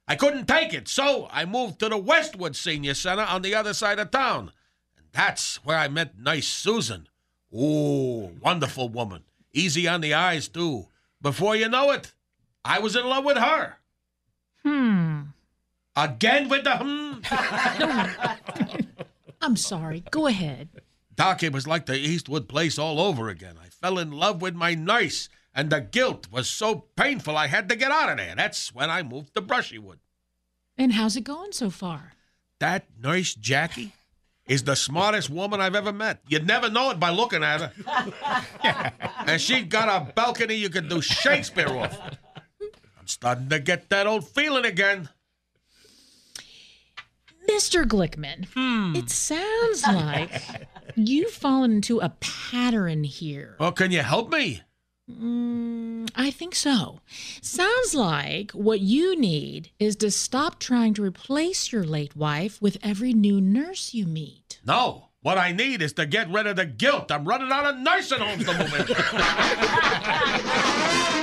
I 0.07 0.15
couldn't 0.15 0.47
take 0.47 0.73
it, 0.73 0.87
so 0.87 1.27
I 1.31 1.45
moved 1.45 1.79
to 1.79 1.89
the 1.89 1.97
Westwood 1.97 2.55
Senior 2.55 2.93
Center 2.93 3.23
on 3.23 3.41
the 3.41 3.55
other 3.55 3.73
side 3.73 3.99
of 3.99 4.11
town. 4.11 4.51
And 4.97 5.07
that's 5.13 5.63
where 5.63 5.77
I 5.77 5.87
met 5.87 6.19
nice 6.19 6.47
Susan. 6.47 7.07
Ooh, 7.53 8.31
wonderful 8.41 8.89
woman. 8.89 9.23
Easy 9.53 9.87
on 9.87 10.01
the 10.01 10.13
eyes, 10.13 10.47
too. 10.47 10.87
Before 11.21 11.55
you 11.55 11.69
know 11.69 11.91
it, 11.91 12.13
I 12.65 12.79
was 12.79 12.95
in 12.95 13.05
love 13.05 13.23
with 13.23 13.37
her. 13.37 13.77
Hmm. 14.63 15.21
Again 15.95 16.49
with 16.49 16.63
the 16.63 16.77
hmm? 16.77 17.19
I'm 19.41 19.55
sorry. 19.55 20.03
Go 20.11 20.27
ahead. 20.27 20.69
Doc, 21.15 21.43
it 21.43 21.53
was 21.53 21.67
like 21.67 21.85
the 21.85 21.97
Eastwood 21.97 22.49
place 22.49 22.79
all 22.79 22.99
over 22.99 23.29
again. 23.29 23.55
I 23.61 23.67
fell 23.83 23.99
in 23.99 24.11
love 24.11 24.41
with 24.41 24.55
my 24.55 24.73
nurse, 24.73 25.27
and 25.53 25.69
the 25.69 25.81
guilt 25.81 26.29
was 26.31 26.49
so 26.49 26.85
painful 26.95 27.35
I 27.35 27.47
had 27.47 27.67
to 27.67 27.75
get 27.75 27.91
out 27.91 28.09
of 28.09 28.17
there. 28.17 28.33
That's 28.33 28.73
when 28.73 28.89
I 28.89 29.03
moved 29.03 29.33
to 29.33 29.41
Brushywood. 29.41 29.97
And 30.77 30.93
how's 30.93 31.17
it 31.17 31.25
going 31.25 31.51
so 31.51 31.69
far? 31.69 32.13
That 32.59 32.85
nurse, 32.97 33.35
Jackie, 33.35 33.91
is 34.47 34.63
the 34.63 34.77
smartest 34.77 35.29
woman 35.29 35.59
I've 35.59 35.75
ever 35.75 35.91
met. 35.91 36.21
You'd 36.29 36.47
never 36.47 36.69
know 36.69 36.91
it 36.91 36.99
by 36.99 37.09
looking 37.09 37.43
at 37.43 37.59
her. 37.59 38.93
and 39.27 39.41
she's 39.41 39.65
got 39.65 39.89
a 39.89 40.13
balcony 40.13 40.55
you 40.55 40.69
could 40.69 40.87
do 40.87 41.01
Shakespeare 41.01 41.67
off. 41.67 41.99
I'm 42.97 43.07
starting 43.07 43.49
to 43.49 43.59
get 43.59 43.89
that 43.89 44.07
old 44.07 44.25
feeling 44.25 44.63
again. 44.63 45.09
Mr. 47.49 47.83
Glickman, 47.83 48.45
hmm. 48.53 48.95
it 48.95 49.09
sounds 49.09 49.85
like 49.85 50.41
you've 50.95 51.31
fallen 51.31 51.73
into 51.73 51.99
a 51.99 52.09
pattern 52.19 53.03
here. 53.03 53.55
Well, 53.59 53.71
can 53.71 53.91
you 53.91 54.01
help 54.01 54.31
me? 54.31 54.61
Mm, 55.11 56.09
I 56.15 56.31
think 56.31 56.55
so. 56.55 57.01
Sounds 57.41 57.93
like 57.93 58.51
what 58.51 58.79
you 58.79 59.19
need 59.19 59.71
is 59.79 59.95
to 59.97 60.09
stop 60.11 60.59
trying 60.59 60.93
to 60.95 61.03
replace 61.03 61.71
your 61.71 61.83
late 61.83 62.15
wife 62.15 62.61
with 62.61 62.77
every 62.81 63.13
new 63.13 63.41
nurse 63.41 63.93
you 63.93 64.05
meet. 64.05 64.59
No. 64.65 65.09
What 65.21 65.37
I 65.37 65.53
need 65.53 65.81
is 65.81 65.93
to 65.93 66.05
get 66.05 66.29
rid 66.29 66.47
of 66.47 66.57
the 66.57 66.65
guilt. 66.65 67.09
I'm 67.09 67.25
running 67.25 67.49
out 67.49 67.65
of 67.65 67.77
nursing 67.77 68.19
homes 68.19 68.45
to 68.45 68.57
move 68.57 68.73
in. 71.17 71.22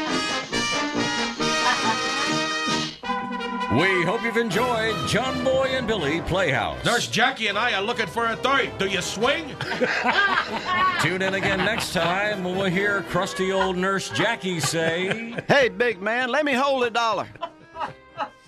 We 3.73 4.03
hope 4.03 4.23
you've 4.25 4.37
enjoyed 4.37 4.97
John 5.07 5.45
Boy 5.45 5.69
and 5.71 5.87
Billy 5.87 6.21
Playhouse. 6.23 6.85
Nurse 6.85 7.07
Jackie 7.07 7.47
and 7.47 7.57
I 7.57 7.73
are 7.75 7.83
looking 7.83 8.09
for 8.09 8.27
a 8.27 8.35
third. 8.35 8.77
Do 8.79 8.87
you 8.87 9.01
swing? 9.01 9.55
Tune 11.03 11.23
in 11.23 11.35
again 11.35 11.59
next 11.59 11.93
time 11.93 12.43
when 12.43 12.57
we'll 12.57 12.69
hear 12.69 13.03
crusty 13.03 13.53
old 13.53 13.77
Nurse 13.77 14.11
Jackie 14.11 14.59
say, 14.59 15.37
Hey, 15.47 15.69
big 15.69 16.03
man, 16.03 16.31
let 16.31 16.45
me 16.45 16.53
hold 16.53 16.83
a 16.83 16.91
dollar. 16.91 17.29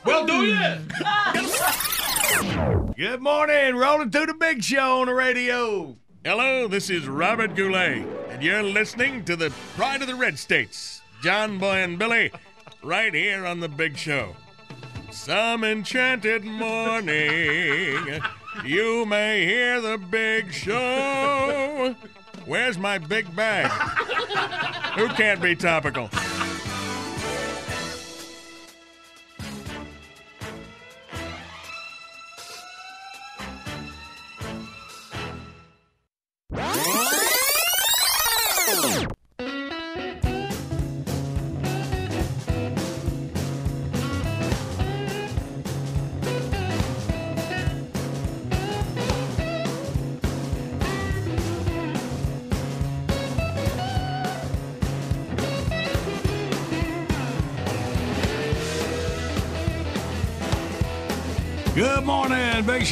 We'll 0.04 0.26
do 0.26 0.42
it. 0.44 0.80
Good 2.96 3.20
morning. 3.20 3.76
Rolling 3.76 4.11
through 4.11 4.26
the 4.26 4.35
big 4.35 4.64
show 4.64 5.02
on 5.02 5.06
the 5.06 5.14
radio. 5.14 5.96
Hello, 6.24 6.66
this 6.66 6.90
is 6.90 7.06
Robert 7.06 7.54
Goulet, 7.54 8.04
and 8.28 8.42
you're 8.42 8.64
listening 8.64 9.24
to 9.26 9.37
the 9.37 9.50
Pride 9.76 10.02
of 10.02 10.08
the 10.08 10.16
Red 10.16 10.37
States, 10.37 11.00
John 11.22 11.58
Boy 11.58 11.76
and 11.76 11.96
Billy, 11.96 12.32
right 12.82 13.14
here 13.14 13.46
on 13.46 13.61
the 13.61 13.68
Big 13.68 13.96
Show. 13.96 14.35
Some 15.12 15.62
enchanted 15.62 16.42
morning, 16.42 18.22
you 18.64 19.05
may 19.05 19.44
hear 19.44 19.79
the 19.79 19.98
Big 19.98 20.51
Show. 20.51 21.94
Where's 22.46 22.79
my 22.79 22.96
big 22.96 23.37
bag? 23.37 23.70
Who 24.98 25.09
can't 25.11 25.42
be 25.42 25.55
topical? 25.55 26.09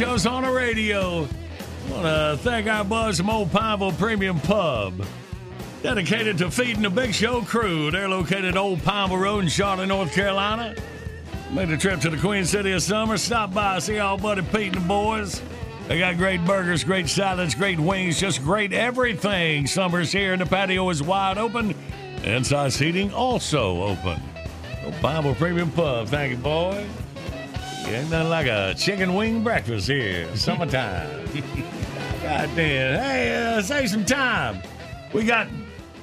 Show's 0.01 0.25
on 0.25 0.45
the 0.45 0.51
radio. 0.51 1.29
want 1.91 2.05
to 2.05 2.39
thank 2.39 2.67
our 2.69 2.83
buzz 2.83 3.19
from 3.19 3.29
Old 3.29 3.53
Pineville 3.53 3.93
Premium 3.93 4.41
Pub. 4.41 5.05
Dedicated 5.83 6.39
to 6.39 6.51
feeding 6.51 6.81
the 6.81 6.89
Big 6.89 7.13
Show 7.13 7.43
crew. 7.43 7.91
They're 7.91 8.09
located 8.09 8.57
Old 8.57 8.83
Pineville 8.83 9.19
Road 9.19 9.41
in 9.41 9.51
Charlotte, 9.51 9.89
North 9.89 10.15
Carolina. 10.15 10.75
Made 11.53 11.69
a 11.69 11.77
trip 11.77 12.01
to 12.01 12.09
the 12.09 12.17
Queen 12.17 12.47
City 12.47 12.73
of 12.73 12.83
Summer. 12.83 13.19
Stop 13.19 13.53
by, 13.53 13.79
see 13.79 13.99
all 13.99 14.17
Buddy 14.17 14.41
Pete 14.41 14.73
and 14.73 14.77
the 14.77 14.89
boys. 14.89 15.43
They 15.87 15.99
got 15.99 16.17
great 16.17 16.43
burgers, 16.47 16.83
great 16.83 17.07
salads, 17.07 17.55
great 17.55 17.79
wings, 17.79 18.19
just 18.19 18.43
great 18.43 18.73
everything. 18.73 19.67
Summer's 19.67 20.11
here 20.11 20.33
and 20.33 20.41
the 20.41 20.47
patio 20.47 20.89
is 20.89 21.03
wide 21.03 21.37
open. 21.37 21.75
Inside 22.25 22.73
seating 22.73 23.13
also 23.13 23.83
open. 23.83 24.19
Old 24.83 25.37
Premium 25.37 25.71
Pub. 25.71 26.09
Thank 26.09 26.31
you, 26.31 26.39
boy. 26.39 26.87
Ain't 27.94 28.11
nothing 28.11 28.31
like 28.31 28.46
a 28.46 28.74
chicken 28.74 29.14
wing 29.14 29.42
breakfast 29.42 29.88
here. 29.88 30.29
Summertime. 30.37 31.26
God 32.22 32.48
damn. 32.55 33.03
Hey, 33.03 33.57
uh, 33.57 33.62
save 33.62 33.90
some 33.90 34.05
time. 34.05 34.62
We 35.12 35.24
got 35.24 35.48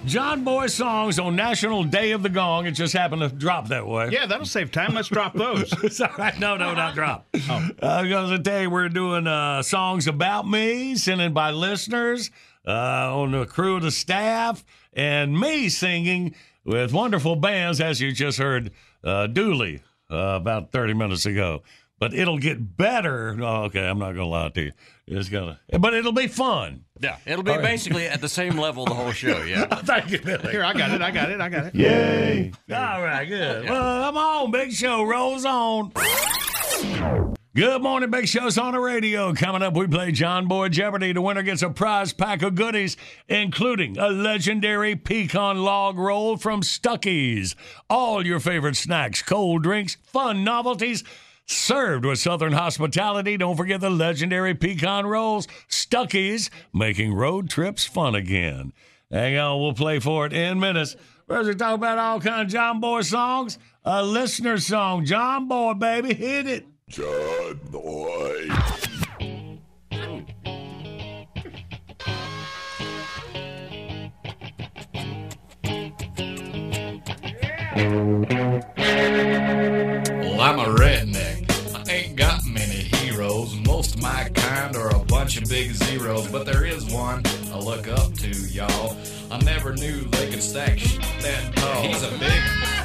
John 0.05 0.43
Boy 0.43 0.67
songs 0.67 1.17
on 1.17 1.37
National 1.37 1.85
Day 1.85 2.11
of 2.11 2.23
the 2.23 2.29
Gong. 2.29 2.65
It 2.65 2.71
just 2.71 2.93
happened 2.93 3.21
to 3.21 3.29
drop 3.29 3.69
that 3.69 3.87
way. 3.87 4.09
Yeah, 4.11 4.25
that'll 4.25 4.45
save 4.45 4.71
time. 4.71 4.95
Let's 4.95 5.07
drop 5.07 5.33
those. 5.33 5.71
it's 5.83 6.01
all 6.01 6.09
right. 6.17 6.37
No, 6.37 6.57
no, 6.57 6.73
not 6.73 6.93
drop. 6.93 7.27
Oh. 7.49 7.69
I 7.81 8.01
was 8.01 8.09
going 8.09 8.29
to 8.31 8.39
tell 8.39 8.61
you, 8.63 8.69
we're 8.69 8.89
doing 8.89 9.25
uh, 9.25 9.63
songs 9.63 10.07
about 10.07 10.45
me, 10.45 10.95
sent 10.95 11.21
in 11.21 11.31
by 11.31 11.51
listeners 11.51 12.31
uh, 12.67 13.17
on 13.17 13.31
the 13.31 13.45
crew 13.45 13.77
of 13.77 13.83
the 13.83 13.91
staff, 13.91 14.65
and 14.91 15.39
me 15.39 15.69
singing 15.69 16.35
with 16.65 16.91
wonderful 16.91 17.37
bands, 17.37 17.79
as 17.79 18.01
you 18.01 18.11
just 18.11 18.39
heard 18.39 18.71
uh, 19.05 19.27
Dooley 19.27 19.81
uh, 20.11 20.15
about 20.39 20.71
30 20.71 20.93
minutes 20.93 21.25
ago. 21.25 21.63
But 21.99 22.13
it'll 22.13 22.37
get 22.37 22.77
better. 22.77 23.35
Oh, 23.41 23.63
okay, 23.63 23.87
I'm 23.87 23.97
not 23.97 24.13
going 24.13 24.17
to 24.17 24.25
lie 24.25 24.49
to 24.49 24.61
you. 24.61 24.71
It's 25.07 25.29
gonna, 25.29 25.57
but 25.79 25.93
it'll 25.93 26.11
be 26.11 26.27
fun. 26.27 26.83
Yeah, 26.99 27.15
it'll 27.25 27.41
be 27.41 27.51
All 27.51 27.57
right. 27.57 27.63
basically 27.63 28.07
at 28.07 28.19
the 28.19 28.27
same 28.27 28.57
level 28.57 28.83
the 28.85 28.93
whole 28.93 29.13
show. 29.13 29.41
Yeah. 29.43 29.65
Thank 29.83 30.11
you, 30.11 30.19
Billy. 30.19 30.51
Here, 30.51 30.65
I 30.65 30.73
got 30.73 30.91
it. 30.91 31.01
I 31.01 31.11
got 31.11 31.31
it. 31.31 31.39
I 31.39 31.47
got 31.47 31.65
it. 31.67 31.75
Yay. 31.75 32.51
All 32.69 33.01
right, 33.01 33.25
good. 33.25 33.69
Well, 33.69 34.03
come 34.03 34.17
on, 34.17 34.51
Big 34.51 34.73
Show 34.73 35.03
rolls 35.03 35.45
on. 35.45 35.93
Good 37.57 37.81
morning, 37.81 38.11
Big 38.11 38.27
Show's 38.27 38.59
on 38.59 38.73
the 38.73 38.79
radio. 38.79 39.33
Coming 39.33 39.63
up, 39.63 39.75
we 39.75 39.87
play 39.87 40.11
John 40.11 40.47
Boy 40.47 40.69
Jeopardy. 40.69 41.11
The 41.11 41.23
winner 41.23 41.41
gets 41.41 41.63
a 41.63 41.71
prize 41.71 42.13
pack 42.13 42.43
of 42.43 42.53
goodies, 42.53 42.97
including 43.27 43.97
a 43.97 44.09
legendary 44.09 44.95
pecan 44.95 45.63
log 45.63 45.97
roll 45.97 46.37
from 46.37 46.61
Stuckey's. 46.61 47.55
All 47.89 48.23
your 48.23 48.39
favorite 48.39 48.75
snacks, 48.75 49.23
cold 49.23 49.63
drinks, 49.63 49.97
fun 50.03 50.43
novelties, 50.43 51.03
served 51.47 52.05
with 52.05 52.19
Southern 52.19 52.53
hospitality. 52.53 53.37
Don't 53.37 53.57
forget 53.57 53.81
the 53.81 53.89
legendary 53.89 54.53
pecan 54.53 55.07
rolls. 55.07 55.47
Stuckey's, 55.67 56.51
making 56.71 57.15
road 57.15 57.49
trips 57.49 57.85
fun 57.85 58.13
again. 58.13 58.71
Hang 59.09 59.35
on, 59.35 59.59
we'll 59.59 59.73
play 59.73 59.97
for 59.97 60.27
it 60.27 60.33
in 60.33 60.59
minutes. 60.59 60.95
We're 61.25 61.55
talk 61.55 61.73
about 61.73 61.97
all 61.97 62.21
kind 62.21 62.43
of 62.43 62.49
John 62.49 62.79
Boy 62.79 63.01
songs. 63.01 63.57
A 63.83 64.03
listener 64.03 64.59
song, 64.59 65.05
John 65.05 65.47
Boy, 65.47 65.73
baby, 65.73 66.13
hit 66.13 66.45
it. 66.45 66.67
John 66.89 67.59
Boy. 67.69 68.47
Well, 79.07 80.41
I'm 80.41 80.59
a 80.59 80.75
redneck. 80.77 81.87
I 81.87 81.91
ain't 81.91 82.15
got 82.15 82.45
many 82.45 82.83
heroes. 82.97 83.55
Most 83.65 83.95
of 83.95 84.01
my 84.01 84.29
kind 84.33 84.75
are 84.75 84.95
a 84.95 84.99
bunch 84.99 85.37
of 85.37 85.47
big 85.49 85.71
zeros, 85.71 86.27
but 86.27 86.45
there 86.45 86.65
is 86.65 86.85
one 86.85 87.21
I 87.51 87.57
look 87.59 87.87
up 87.87 88.13
to, 88.15 88.29
y'all. 88.29 88.97
I 89.31 89.39
never 89.43 89.73
knew 89.73 90.01
they 90.01 90.29
could 90.29 90.43
stack 90.43 90.79
sh- 90.79 90.97
that 91.21 91.55
tall. 91.55 91.83
He's 91.83 92.03
a 92.03 92.09
big. 92.17 92.76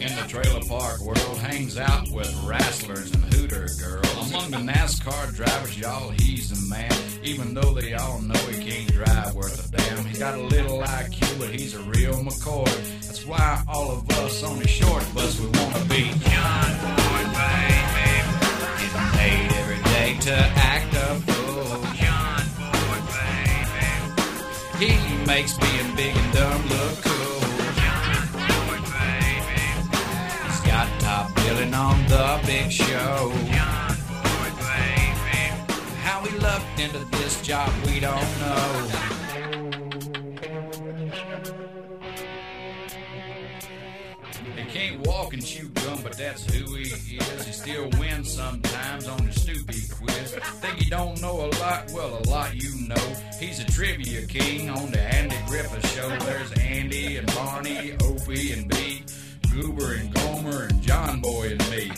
In 0.00 0.14
the 0.14 0.22
trailer 0.28 0.60
park 0.68 1.00
world, 1.00 1.38
hangs 1.38 1.76
out 1.76 2.08
with 2.10 2.32
wrestlers 2.44 3.12
and 3.12 3.34
hooter 3.34 3.66
girls. 3.80 4.30
Among 4.30 4.52
the 4.52 4.72
NASCAR 4.72 5.34
drivers, 5.34 5.76
y'all, 5.76 6.10
he's 6.10 6.50
the 6.50 6.68
man. 6.70 6.92
Even 7.24 7.52
though 7.52 7.74
they 7.74 7.94
all 7.94 8.20
know 8.20 8.38
he 8.48 8.62
can't 8.64 8.92
drive 8.92 9.34
worth 9.34 9.58
a 9.58 9.76
damn. 9.76 10.04
He's 10.04 10.20
got 10.20 10.38
a 10.38 10.42
little 10.42 10.82
IQ, 10.82 11.40
but 11.40 11.50
he's 11.50 11.74
a 11.74 11.80
real 11.80 12.14
McCoy. 12.14 12.66
That's 13.02 13.26
why 13.26 13.64
all 13.66 13.90
of 13.90 14.08
us 14.10 14.44
on 14.44 14.60
the 14.60 14.68
short 14.68 15.02
bus, 15.14 15.40
we 15.40 15.46
wanna 15.46 15.84
be 15.86 16.04
John 16.30 16.70
Boy, 16.78 17.22
baby. 17.34 18.22
Getting 18.78 19.08
paid 19.18 19.52
every 19.52 19.82
day 19.82 20.16
to 20.20 20.34
act 20.36 20.94
a 20.94 21.16
fool. 21.26 21.82
John 21.98 22.44
Boy, 22.54 22.98
baby. 24.78 24.92
He 24.94 25.26
makes 25.26 25.58
being 25.58 25.96
big 25.96 26.16
and 26.16 26.32
dumb 26.32 26.68
look 26.68 27.07
on 31.58 32.06
the 32.06 32.40
big 32.46 32.70
show. 32.70 33.32
John 33.50 33.96
Boy, 34.22 34.50
baby. 34.60 35.38
How 36.04 36.22
he 36.22 36.38
lucked 36.38 36.78
into 36.78 37.04
this 37.16 37.42
job, 37.42 37.72
we 37.84 37.98
don't 37.98 38.38
know. 38.38 38.88
He 44.56 44.64
can't 44.66 45.04
walk 45.04 45.32
and 45.32 45.44
chew 45.44 45.68
gum, 45.70 45.98
but 46.04 46.16
that's 46.16 46.44
who 46.54 46.74
he 46.76 47.16
is. 47.16 47.44
He 47.44 47.52
still 47.52 47.90
wins 47.98 48.32
sometimes 48.32 49.08
on 49.08 49.26
the 49.26 49.32
stupid 49.32 49.82
quiz. 49.90 50.36
Think 50.60 50.76
he 50.76 50.88
don't 50.88 51.20
know 51.20 51.46
a 51.46 51.48
lot? 51.58 51.90
Well, 51.92 52.20
a 52.24 52.28
lot 52.28 52.54
you 52.54 52.86
know. 52.86 53.16
He's 53.40 53.58
a 53.58 53.64
trivia 53.64 54.26
king 54.26 54.70
on 54.70 54.92
the 54.92 55.00
Andy 55.00 55.36
Griffith 55.48 55.88
show. 55.92 56.08
There's 56.20 56.52
Andy 56.52 57.16
and 57.16 57.26
Barney, 57.34 57.94
Opie 58.00 58.52
and 58.52 58.68
Bee. 58.68 59.02
Goober 59.52 59.94
and 59.94 60.12
Gomer 60.14 60.64
and 60.64 60.82
John 60.82 61.20
Boy 61.20 61.50
and 61.58 61.70
me. 61.70 61.90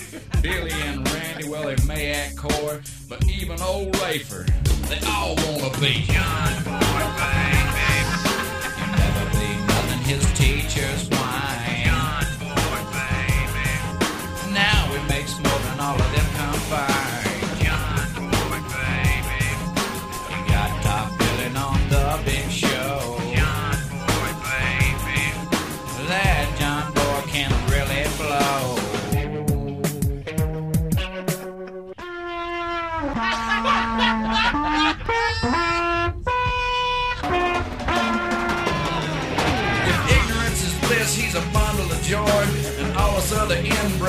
Billy 0.43 0.71
and 0.71 1.07
Randy, 1.13 1.49
well, 1.49 1.65
they 1.65 1.77
may 1.87 2.13
act 2.13 2.37
coy, 2.37 2.81
but 3.09 3.25
even 3.29 3.61
old 3.61 3.93
Rafer, 3.95 4.47
they 4.89 5.07
all 5.07 5.35
wanna 5.37 5.71
be 5.81 6.03
John 6.09 6.65
Boy, 6.65 7.03
baby. 7.21 8.01
You'll 8.79 8.97
never 8.97 9.25
be 9.39 9.49
nothing 9.67 10.01
his 10.05 10.25
teachers 10.33 11.20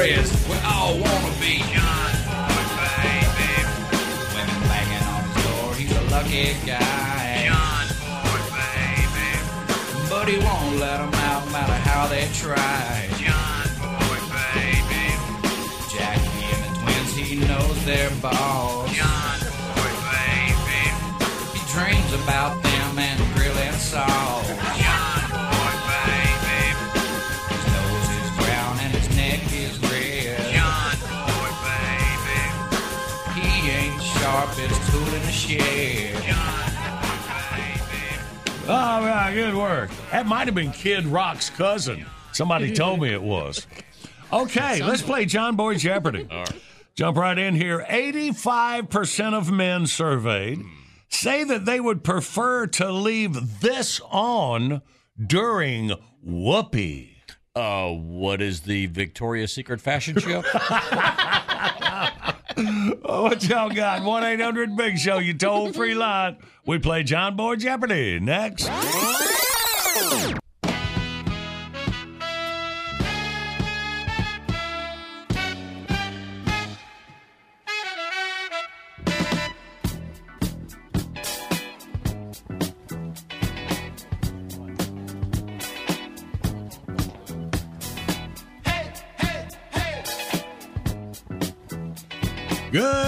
inbreds, 0.02 0.50
we 0.50 0.56
all 0.66 0.98
wanna 0.98 1.34
be 1.40 1.60
John 1.74 2.12
Boy, 2.26 2.66
baby. 3.04 3.54
Women 4.34 4.62
banging 4.70 5.06
on 5.08 5.22
his 5.24 5.44
door, 5.46 5.76
he's 5.76 5.92
a 5.96 6.02
lucky 6.10 6.56
guy. 6.66 7.46
John 7.48 7.88
Boy, 8.02 8.42
baby. 8.58 9.30
But 10.10 10.28
he 10.28 10.38
won't 10.38 10.78
let 10.78 10.98
them 10.98 11.14
out, 11.14 11.46
no 11.46 11.52
matter 11.52 11.74
how 11.74 12.08
they 12.08 12.28
try. 12.34 13.08
John 13.18 13.68
Boy, 13.80 14.18
baby. 14.56 15.06
Jackie 15.94 16.46
and 16.54 16.62
the 16.66 16.72
twins, 16.82 17.16
he 17.16 17.36
knows 17.36 17.86
their 17.86 18.10
boss. 18.22 18.92
John 18.96 19.40
Boy, 19.76 19.94
baby. 20.18 20.84
He 21.54 21.62
dreams 21.74 22.14
about 22.24 22.62
them 22.64 23.00
and 23.00 23.36
grilling 23.36 23.74
sauce. 23.74 24.08
John 24.08 24.41
ain't 34.60 34.72
sharp 34.72 34.92
tool 34.92 35.14
in 35.14 35.22
the 35.22 35.32
shed. 35.32 36.36
All 38.70 39.02
right, 39.02 39.34
good 39.34 39.56
work. 39.56 39.90
That 40.12 40.26
might 40.28 40.48
have 40.48 40.56
been 40.56 40.72
Kid 40.72 41.06
Rock's 41.06 41.50
cousin. 41.50 42.06
Somebody 42.32 42.74
told 42.74 43.02
me 43.02 43.10
it 43.10 43.22
was. 43.22 43.68
Okay, 44.32 44.82
let's 44.82 45.02
play 45.02 45.26
John 45.26 45.56
Boy 45.56 45.76
Jeopardy. 45.76 46.28
Jump 46.96 47.18
right 47.18 47.38
in 47.38 47.56
here. 47.56 47.86
85% 47.90 49.34
of 49.34 49.52
men 49.52 49.88
surveyed 49.88 50.62
say 51.10 51.44
that 51.44 51.66
they 51.66 51.80
would 51.80 52.04
prefer 52.04 52.68
to 52.68 52.92
leave 52.92 53.60
this 53.62 54.00
on 54.10 54.82
during 55.28 55.92
whoopee. 56.24 57.18
Uh, 57.54 57.90
what 57.90 58.42
is 58.42 58.62
the 58.62 58.86
Victoria's 58.86 59.52
Secret 59.54 59.82
fashion 59.82 60.18
show? 60.18 60.44
Oh, 63.04 63.24
what 63.24 63.44
y'all 63.48 63.70
got? 63.70 64.04
1 64.04 64.24
800 64.24 64.76
Big 64.76 64.98
Show, 64.98 65.18
you 65.20 65.34
toll 65.34 65.74
free 65.74 65.96
line. 65.96 66.38
We 66.66 66.80
play 66.80 67.04
John 67.04 67.36
Boy 67.36 67.56
Jeopardy 67.56 68.20
next. 68.20 68.70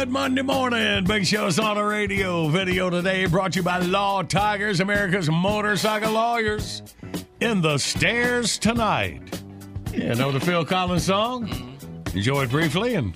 Good 0.04 0.12
Monday 0.12 0.42
morning. 0.42 1.06
Big 1.06 1.26
Show's 1.26 1.58
on 1.58 1.78
the 1.78 1.84
radio. 1.86 2.50
Video 2.50 2.90
today 2.90 3.26
brought 3.26 3.54
to 3.54 3.60
you 3.60 3.64
by 3.64 3.78
Law 3.78 4.22
Tigers, 4.22 4.82
America's 4.82 5.30
motorcycle 5.30 6.12
lawyers. 6.12 6.84
In 7.40 7.62
the 7.62 7.78
stairs 7.78 8.58
tonight. 8.58 9.22
You 9.94 10.14
know 10.16 10.34
the 10.34 10.42
Phil 10.42 10.66
Collins 10.66 11.06
song? 11.06 11.48
Mm-hmm. 11.48 12.18
Enjoy 12.18 12.44
it 12.44 12.50
briefly 12.50 12.96
and 12.96 13.16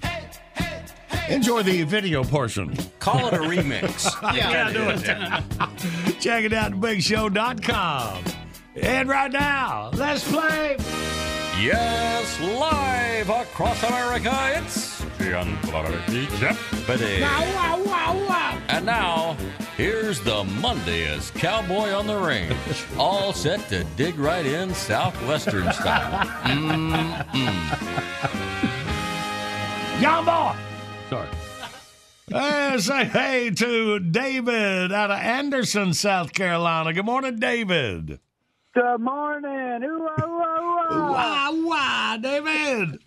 enjoy 1.28 1.62
the 1.62 1.84
video 1.84 2.24
portion. 2.24 2.74
Call 3.00 3.28
it 3.28 3.34
a 3.34 3.40
remix. 3.40 4.10
yeah, 4.34 4.72
do 4.72 4.88
it. 4.88 6.22
Check 6.22 6.46
it 6.46 6.54
out 6.54 6.72
at 6.72 6.78
bigshow.com. 6.80 8.24
And 8.82 9.10
right 9.10 9.32
now, 9.34 9.90
let's 9.94 10.26
play. 10.32 10.78
Yes, 11.60 12.40
live 12.40 13.30
across 13.30 13.82
America, 13.82 14.32
it's 14.58 15.04
Jeopardy. 16.40 17.22
wow, 17.22 17.56
wow, 17.56 17.84
wow. 17.84 18.28
wow. 18.30 18.62
And 18.70 18.86
now, 18.86 19.36
here's 19.76 20.20
the 20.20 20.44
Mondayest 20.44 21.34
cowboy 21.34 21.94
on 21.94 22.06
the 22.06 22.16
range, 22.16 22.54
all 23.00 23.34
set 23.34 23.68
to 23.70 23.84
dig 23.96 24.20
right 24.20 24.46
in 24.46 24.72
southwestern 24.76 25.74
style. 25.74 26.28
Mm-mm. 26.44 27.26
John 30.00 30.26
Boy. 30.26 30.56
Sorry. 31.10 31.28
Uh, 32.32 32.78
say 32.78 33.06
hey 33.06 33.50
to 33.50 33.98
David 33.98 34.92
out 34.92 35.10
of 35.10 35.18
Anderson, 35.18 35.96
South 35.96 36.34
Carolina. 36.34 36.94
Good 36.94 37.06
morning, 37.06 37.40
David. 37.40 38.20
Good 38.78 39.02
morning. 39.02 39.84
Ooh, 39.86 40.08
ah, 40.08 40.24
ooh, 40.24 40.44
ah, 40.44 40.94
ooh, 40.94 41.14
ah. 41.16 41.52
Wah, 41.52 42.18
David. 42.18 43.00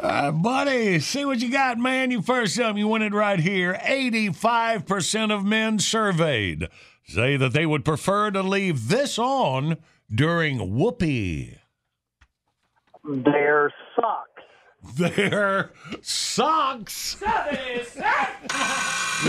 Uh, 0.00 0.32
buddy, 0.32 1.00
see 1.00 1.26
what 1.26 1.40
you 1.40 1.50
got, 1.52 1.76
man. 1.76 2.10
You 2.10 2.22
first 2.22 2.58
up, 2.58 2.78
you 2.78 2.88
win 2.88 3.02
it 3.02 3.12
right 3.12 3.38
here. 3.38 3.78
85% 3.84 5.30
of 5.30 5.44
men 5.44 5.78
surveyed 5.78 6.68
say 7.04 7.36
that 7.36 7.52
they 7.52 7.66
would 7.66 7.84
prefer 7.84 8.30
to 8.30 8.42
leave 8.42 8.88
this 8.88 9.18
on 9.18 9.76
during 10.10 10.74
whoopee. 10.78 11.58
Their 13.04 13.70
socks. 13.70 13.81
Their 14.96 15.70
socks. 16.02 17.16
No, 17.22 17.28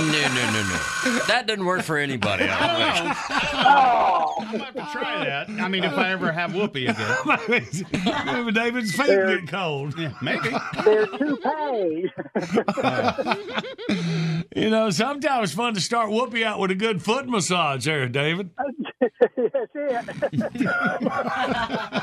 no, 0.02 0.06
no, 0.06 0.64
no. 0.64 0.80
That 1.28 1.44
doesn't 1.46 1.64
work 1.66 1.84
for 1.84 1.98
anybody. 1.98 2.46
I 2.46 2.98
don't 2.98 3.06
think. 3.06 3.18
Oh, 3.54 4.34
I'm 4.40 4.56
about 4.56 4.74
to 4.74 4.90
try 4.92 5.24
that. 5.26 5.50
I 5.50 5.68
mean, 5.68 5.84
if 5.84 5.94
I 5.94 6.10
ever 6.12 6.32
have 6.32 6.56
whoopee 6.56 6.88
again. 6.88 7.18
Maybe 8.26 8.52
David's 8.52 8.96
feet 8.96 9.06
They're- 9.08 9.38
get 9.42 9.48
cold. 9.50 9.94
Yeah, 9.98 10.14
maybe. 10.22 10.50
their 10.84 11.06
toupee. 11.06 12.12
You 14.56 14.70
know, 14.70 14.92
sometimes 14.92 15.50
it's 15.50 15.58
fun 15.58 15.74
to 15.74 15.82
start 15.82 16.12
whoopee 16.12 16.46
out 16.46 16.60
with 16.60 16.70
a 16.70 16.76
good 16.76 17.02
foot 17.02 17.28
massage 17.28 17.86
there, 17.86 18.08
David. 18.08 18.52
That's 19.02 19.74
it. 19.74 20.06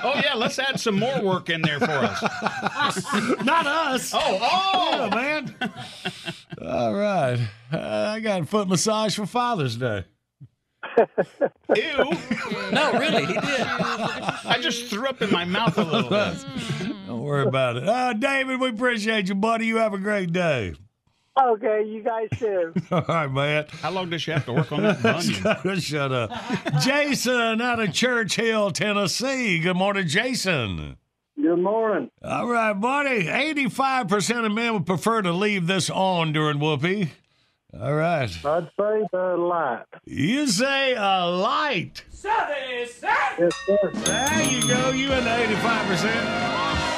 oh 0.02 0.20
yeah, 0.24 0.34
let's 0.34 0.58
add 0.58 0.80
some 0.80 0.98
more 0.98 1.22
work 1.22 1.48
in 1.48 1.62
there 1.62 1.78
for 1.78 1.92
us. 1.92 2.18
Not 3.44 3.66
us. 3.66 4.12
Oh, 4.14 4.18
oh, 4.20 4.90
Yeah, 5.10 5.14
man. 5.14 5.54
All 6.62 6.94
right. 6.94 7.38
Uh, 7.72 8.12
I 8.14 8.20
got 8.20 8.42
a 8.42 8.46
foot 8.46 8.68
massage 8.68 9.16
for 9.16 9.26
Father's 9.26 9.76
Day. 9.76 10.04
Ew. 11.76 12.12
No, 12.72 12.92
really, 12.92 13.26
he 13.26 13.32
did. 13.32 13.60
I 13.62 14.58
just 14.60 14.86
threw 14.86 15.08
up 15.08 15.20
in 15.22 15.30
my 15.32 15.44
mouth 15.44 15.76
a 15.76 15.82
little 15.82 16.08
bit. 16.08 16.36
Don't 17.08 17.20
worry 17.22 17.44
about 17.44 17.76
it. 17.76 17.88
Uh, 17.88 18.12
David, 18.12 18.60
we 18.60 18.68
appreciate 18.68 19.28
you, 19.28 19.34
buddy. 19.34 19.66
You 19.66 19.78
have 19.78 19.92
a 19.92 19.98
great 19.98 20.32
day. 20.32 20.74
okay, 21.40 21.82
you 21.84 22.02
guys 22.04 22.28
too. 22.38 22.72
All 22.92 23.02
right, 23.08 23.26
man. 23.26 23.66
How 23.82 23.90
long 23.90 24.08
does 24.10 24.22
she 24.22 24.30
have 24.30 24.44
to 24.46 24.52
work 24.52 24.70
on 24.70 24.82
that 24.84 25.02
bunion? 25.02 25.80
Shut 25.80 26.12
up. 26.12 26.30
Jason 26.80 27.60
out 27.60 27.80
of 27.80 27.92
Church 27.92 28.36
Hill, 28.36 28.70
Tennessee. 28.70 29.58
Good 29.58 29.76
morning, 29.76 30.06
Jason. 30.06 30.96
Good 31.50 31.58
morning. 31.58 32.12
All 32.22 32.46
right, 32.46 32.72
buddy. 32.74 33.24
85% 33.24 34.46
of 34.46 34.52
men 34.52 34.72
would 34.72 34.86
prefer 34.86 35.20
to 35.20 35.32
leave 35.32 35.66
this 35.66 35.90
on 35.90 36.32
during 36.32 36.60
whoopee. 36.60 37.10
All 37.76 37.92
right. 37.92 38.30
I'd 38.44 38.70
say 38.78 39.04
the 39.10 39.36
light. 39.36 39.82
You 40.04 40.46
say 40.46 40.94
a 40.94 41.26
light. 41.26 42.04
Yes, 42.22 43.00
sir. 43.66 43.90
There 43.92 44.42
you 44.44 44.62
go. 44.68 44.90
You 44.90 45.10
in 45.10 45.24
the 45.24 45.30
85%. 45.30 46.89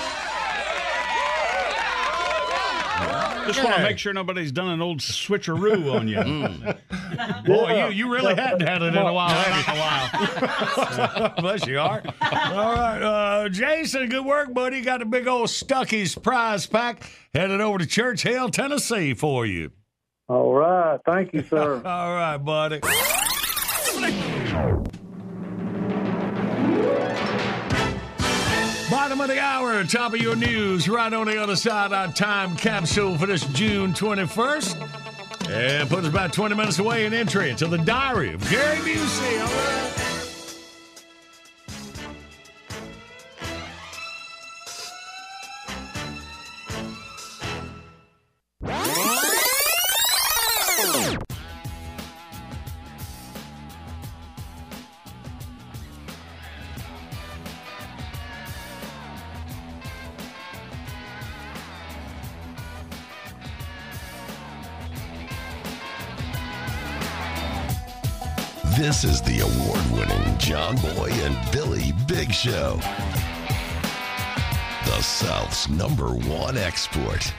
Just 3.46 3.62
want 3.62 3.76
to 3.76 3.83
make 3.83 3.98
sure 3.98 4.12
nobody's 4.12 4.52
done 4.52 4.68
an 4.68 4.81
old 4.81 5.00
switcheroo 5.00 5.92
on 5.94 6.09
you. 6.09 6.22
Boy, 7.46 7.87
you, 7.88 7.92
you 7.92 8.12
really 8.12 8.35
hadn't 8.35 8.66
had 8.66 8.83
it 8.83 8.94
in 8.94 8.96
a 8.96 9.12
while, 9.12 9.28
had 9.31 11.28
you? 11.37 11.42
Bless 11.42 11.66
you, 11.66 11.78
Art. 11.78 12.07
All 12.07 12.74
right. 12.74 13.02
Uh, 13.02 13.48
Jason, 13.48 14.09
good 14.09 14.24
work, 14.24 14.52
buddy. 14.55 14.81
Got 14.81 15.02
a 15.02 15.07
big 15.07 15.26
old 15.26 15.48
Stuckey's 15.48 16.14
prize 16.14 16.66
pack 16.66 17.11
headed 17.35 17.61
over 17.61 17.78
to 17.78 17.87
Church 17.87 18.22
Hill, 18.22 18.48
Tennessee 18.50 19.14
for 19.14 19.46
you. 19.46 19.70
All 20.28 20.52
right. 20.55 20.98
Thank 21.05 21.35
you, 21.35 21.42
sir. 21.42 21.74
All 21.85 22.14
right, 22.14 22.38
buddy. 22.38 22.81
Bottom 29.12 29.31
of 29.31 29.37
the 29.37 29.42
hour, 29.42 29.85
top 29.85 30.14
of 30.14 30.22
your 30.22 30.35
news, 30.35 30.88
right 30.88 31.12
on 31.12 31.27
the 31.27 31.37
other 31.37 31.55
side, 31.55 31.92
our 31.92 32.11
time 32.11 32.57
capsule 32.57 33.18
for 33.18 33.27
this 33.27 33.44
June 33.48 33.92
21st. 33.92 35.51
And 35.51 35.90
put 35.90 35.98
us 35.98 36.09
about 36.09 36.33
20 36.33 36.55
minutes 36.55 36.79
away 36.79 37.05
in 37.05 37.12
entry 37.12 37.51
into 37.51 37.66
the 37.66 37.77
diary 37.77 38.33
of 38.33 38.40
Gary 38.48 38.79
Busey. 38.79 40.21
This 69.02 69.14
is 69.14 69.22
the 69.22 69.40
award 69.40 69.84
winning 69.90 70.38
John 70.38 70.76
Boy 70.76 71.10
and 71.10 71.36
Billy 71.50 71.92
Big 72.06 72.32
Show. 72.32 72.76
The 74.84 75.02
South's 75.02 75.68
number 75.68 76.10
one 76.10 76.56
export. 76.56 77.34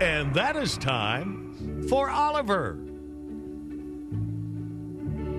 And 0.00 0.32
that 0.34 0.54
is 0.54 0.78
time 0.78 1.84
for 1.88 2.08
Oliver. 2.08 2.78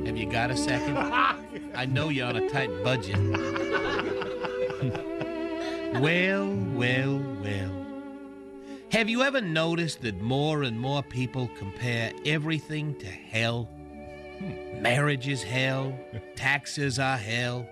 Have 0.05 0.17
you 0.17 0.29
got 0.29 0.51
a 0.51 0.57
second? 0.57 0.97
I 1.73 1.85
know 1.85 2.09
you're 2.09 2.27
on 2.27 2.35
a 2.35 2.49
tight 2.49 2.83
budget. 2.83 3.17
well, 6.01 6.53
well, 6.75 7.21
well. 7.41 7.86
Have 8.91 9.09
you 9.09 9.21
ever 9.23 9.41
noticed 9.41 10.01
that 10.03 10.21
more 10.21 10.63
and 10.63 10.79
more 10.79 11.03
people 11.03 11.49
compare 11.57 12.13
everything 12.25 12.95
to 12.99 13.05
hell? 13.05 13.67
Hmm. 14.39 14.81
Marriage 14.81 15.27
is 15.27 15.43
hell, 15.43 15.93
taxes 16.35 16.97
are 16.97 17.17
hell, 17.17 17.67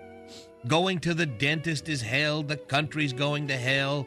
going 0.66 0.98
to 1.00 1.14
the 1.14 1.24
dentist 1.24 1.88
is 1.88 2.02
hell, 2.02 2.42
the 2.42 2.58
country's 2.58 3.14
going 3.14 3.48
to 3.48 3.56
hell, 3.56 4.06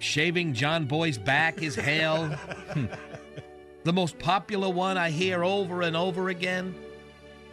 shaving 0.00 0.52
John 0.52 0.84
Boy's 0.84 1.16
back 1.18 1.62
is 1.62 1.74
hell. 1.74 2.26
Hmm. 2.72 2.86
the 3.84 3.92
most 3.92 4.18
popular 4.18 4.70
one 4.70 4.96
I 4.96 5.10
hear 5.10 5.44
over 5.44 5.82
and 5.82 5.94
over 5.96 6.28
again 6.28 6.74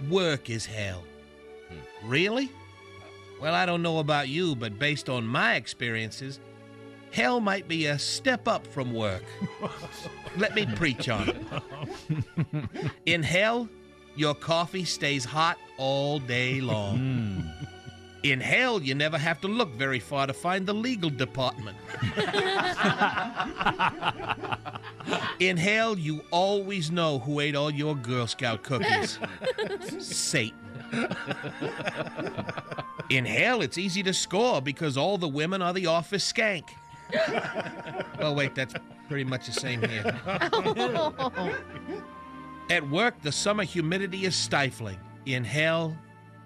work 0.10 0.50
is 0.50 0.66
hell. 0.66 1.04
Hmm. 1.70 2.10
Really? 2.10 2.52
Well, 3.42 3.54
I 3.54 3.66
don't 3.66 3.82
know 3.82 4.00
about 4.00 4.28
you, 4.28 4.56
but 4.56 4.78
based 4.78 5.08
on 5.08 5.26
my 5.26 5.56
experiences, 5.56 6.40
hell 7.12 7.40
might 7.40 7.68
be 7.68 7.88
a 7.88 8.00
step 8.00 8.48
up 8.48 8.66
from 8.68 8.94
work. 8.94 9.24
Let 10.38 10.56
me 10.56 10.66
preach 10.76 11.10
on 11.10 11.30
it. 11.30 11.38
In 13.06 13.24
hell, 13.24 13.68
your 14.16 14.36
coffee 14.36 14.86
stays 14.86 15.26
hot 15.26 15.58
all 15.78 16.20
day 16.20 16.62
long. 16.62 17.44
In 18.24 18.42
hell, 18.42 18.82
you 18.82 18.96
never 18.96 19.18
have 19.18 19.40
to 19.42 19.48
look 19.48 19.74
very 19.76 20.00
far 20.00 20.28
to 20.28 20.34
find 20.34 20.68
the 20.68 20.74
legal 20.74 21.10
department. 21.10 21.78
In 25.40 25.56
hell, 25.56 25.98
you 25.98 26.22
always 26.30 26.92
know 26.92 27.20
who 27.20 27.40
ate 27.40 27.56
all 27.56 27.72
your 27.72 27.96
Girl 27.96 28.28
Scout 28.28 28.62
cookies 28.64 29.18
Satan. 30.00 30.58
In 33.10 33.26
hell, 33.26 33.62
it's 33.62 33.78
easy 33.78 34.04
to 34.04 34.14
score 34.14 34.62
because 34.62 34.98
all 34.98 35.18
the 35.18 35.28
women 35.28 35.62
are 35.62 35.72
the 35.72 35.86
office 35.86 36.30
skank. 36.32 36.66
Oh, 38.22 38.34
wait, 38.34 38.54
that's 38.54 38.74
pretty 39.08 39.24
much 39.24 39.46
the 39.46 39.54
same 39.54 39.82
here. 39.82 40.04
At 42.70 42.90
work, 42.90 43.22
the 43.22 43.32
summer 43.32 43.64
humidity 43.64 44.26
is 44.26 44.36
stifling. 44.36 45.00
In 45.26 45.46
hell, 45.46 45.96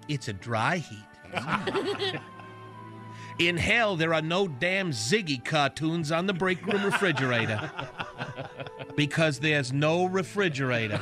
it's 0.08 0.28
a 0.28 0.32
dry 0.32 0.76
heat. 0.76 1.04
In 3.40 3.56
hell, 3.56 3.96
there 3.96 4.14
are 4.14 4.22
no 4.22 4.46
damn 4.46 4.92
Ziggy 4.92 5.44
cartoons 5.44 6.12
on 6.12 6.26
the 6.26 6.32
break 6.32 6.64
room 6.64 6.84
refrigerator. 6.84 7.68
Because 8.94 9.40
there's 9.40 9.72
no 9.72 10.04
refrigerator. 10.04 11.00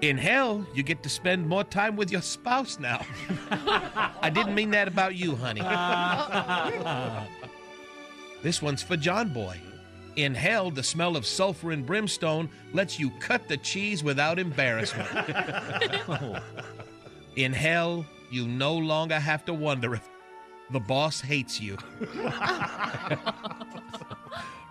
In 0.00 0.18
hell, 0.18 0.66
you 0.74 0.82
get 0.82 1.04
to 1.04 1.08
spend 1.08 1.48
more 1.48 1.62
time 1.62 1.94
with 1.94 2.10
your 2.10 2.22
spouse 2.22 2.80
now. 2.80 3.06
I 4.20 4.32
didn't 4.34 4.56
mean 4.56 4.72
that 4.72 4.88
about 4.88 5.14
you, 5.14 5.36
honey. 5.36 5.60
This 8.44 8.60
one's 8.60 8.82
for 8.82 8.98
John 8.98 9.30
Boy. 9.30 9.58
In 10.16 10.34
hell, 10.34 10.70
the 10.70 10.82
smell 10.82 11.16
of 11.16 11.24
sulfur 11.24 11.72
and 11.72 11.86
brimstone 11.86 12.50
lets 12.74 13.00
you 13.00 13.10
cut 13.18 13.48
the 13.48 13.56
cheese 13.56 14.04
without 14.04 14.38
embarrassment. 14.38 15.08
In 17.36 17.54
hell, 17.54 18.04
you 18.30 18.46
no 18.46 18.76
longer 18.76 19.18
have 19.18 19.46
to 19.46 19.54
wonder 19.54 19.94
if 19.94 20.06
the 20.70 20.78
boss 20.78 21.22
hates 21.22 21.58
you. 21.58 21.78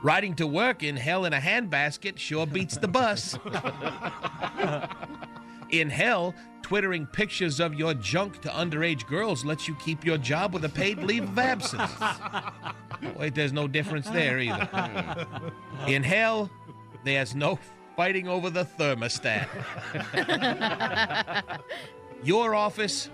Riding 0.03 0.35
to 0.35 0.45
work 0.45 0.83
in 0.83 0.95
hell 0.95 1.25
in 1.25 1.33
a 1.33 1.39
handbasket 1.39 2.19
sure 2.19 2.45
beats 2.45 2.77
the 2.77 2.87
bus. 2.87 3.39
In 5.71 5.89
hell, 5.89 6.35
twittering 6.63 7.05
pictures 7.05 7.59
of 7.59 7.75
your 7.75 7.93
junk 7.93 8.41
to 8.41 8.49
underage 8.49 9.05
girls 9.05 9.45
lets 9.45 9.67
you 9.67 9.75
keep 9.75 10.03
your 10.03 10.17
job 10.17 10.53
with 10.53 10.65
a 10.65 10.69
paid 10.69 10.97
leave 10.99 11.23
of 11.23 11.37
absence. 11.37 11.91
Wait, 13.17 13.35
there's 13.35 13.53
no 13.53 13.67
difference 13.67 14.09
there 14.09 14.39
either. 14.39 15.27
In 15.87 16.01
hell, 16.01 16.49
there's 17.03 17.35
no 17.35 17.59
fighting 17.95 18.27
over 18.27 18.49
the 18.49 18.65
thermostat. 18.65 19.47
Your 22.23 22.55
office, 22.55 23.09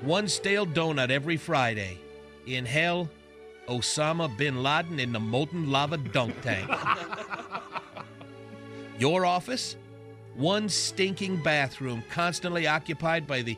one 0.00 0.26
stale 0.26 0.66
donut 0.66 1.10
every 1.10 1.36
Friday. 1.36 1.98
In 2.46 2.64
hell, 2.64 3.08
Osama 3.68 4.34
bin 4.36 4.62
Laden 4.62 4.98
in 4.98 5.12
the 5.12 5.20
molten 5.20 5.70
lava 5.70 5.98
dunk 5.98 6.34
tank. 6.42 6.68
Your 8.98 9.26
office, 9.26 9.76
one 10.36 10.68
stinking 10.68 11.42
bathroom 11.42 12.02
constantly 12.10 12.66
occupied 12.66 13.26
by 13.26 13.42
the 13.42 13.56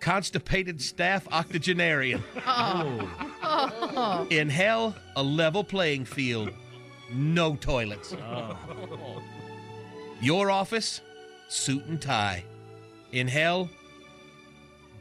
constipated 0.00 0.80
staff 0.82 1.26
octogenarian. 1.32 2.22
Oh. 3.44 4.26
In 4.30 4.48
hell, 4.48 4.94
a 5.16 5.22
level 5.22 5.62
playing 5.62 6.04
field. 6.06 6.50
no 7.12 7.54
toilets. 7.56 8.14
Oh. 8.14 8.56
Your 10.20 10.50
office, 10.50 11.02
suit 11.48 11.84
and 11.86 12.00
tie. 12.00 12.44
In 13.10 13.28
hell, 13.28 13.68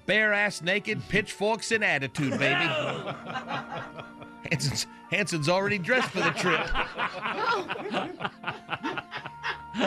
bare 0.06 0.34
ass 0.34 0.62
naked, 0.62 1.02
pitchforks 1.08 1.72
and 1.72 1.84
attitude, 1.84 2.32
baby. 2.38 2.66
Hanson's, 4.52 4.88
Hanson's 5.10 5.48
already 5.48 5.78
dressed 5.78 6.10
for 6.10 6.20
the 6.20 6.32
trip. 6.32 6.68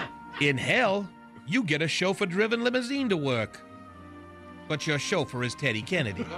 In 0.40 0.58
hell, 0.58 1.08
you 1.46 1.62
get 1.62 1.82
a 1.82 1.88
chauffeur 1.88 2.26
driven 2.26 2.64
limousine 2.64 3.08
to 3.08 3.16
work. 3.16 3.60
But 4.66 4.86
your 4.86 4.98
chauffeur 4.98 5.42
is 5.44 5.54
Teddy 5.54 5.82
Kennedy. 5.82 6.24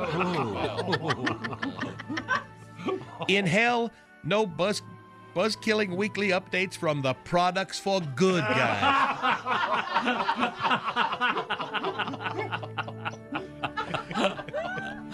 In 3.29 3.47
hell, 3.47 3.91
no 4.25 4.47
buzz 4.47 4.83
buzz 5.35 5.57
killing 5.57 5.97
weekly 5.97 6.29
updates 6.31 6.75
from 6.75 7.03
the 7.03 7.15
Products 7.25 7.79
for 7.79 8.01
Good 8.01 8.43
guy. 8.43 9.37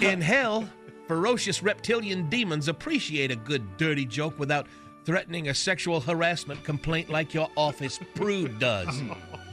In 0.00 0.20
hell, 0.20 0.68
ferocious 1.06 1.62
reptilian 1.62 2.28
demons 2.28 2.68
appreciate 2.68 3.30
a 3.30 3.36
good 3.36 3.76
dirty 3.76 4.04
joke 4.04 4.38
without 4.38 4.66
threatening 5.04 5.48
a 5.48 5.54
sexual 5.54 6.00
harassment 6.00 6.62
complaint 6.64 7.10
like 7.10 7.34
your 7.34 7.48
office 7.56 7.98
prude 8.14 8.58
does. 8.58 9.02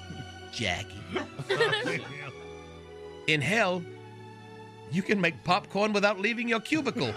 Jackie. 0.52 0.96
In 3.28 3.42
hell, 3.42 3.84
you 4.92 5.02
can 5.02 5.22
make 5.22 5.44
popcorn 5.44 5.94
without 5.94 6.20
leaving 6.20 6.48
your 6.48 6.60
cubicle. 6.60 7.14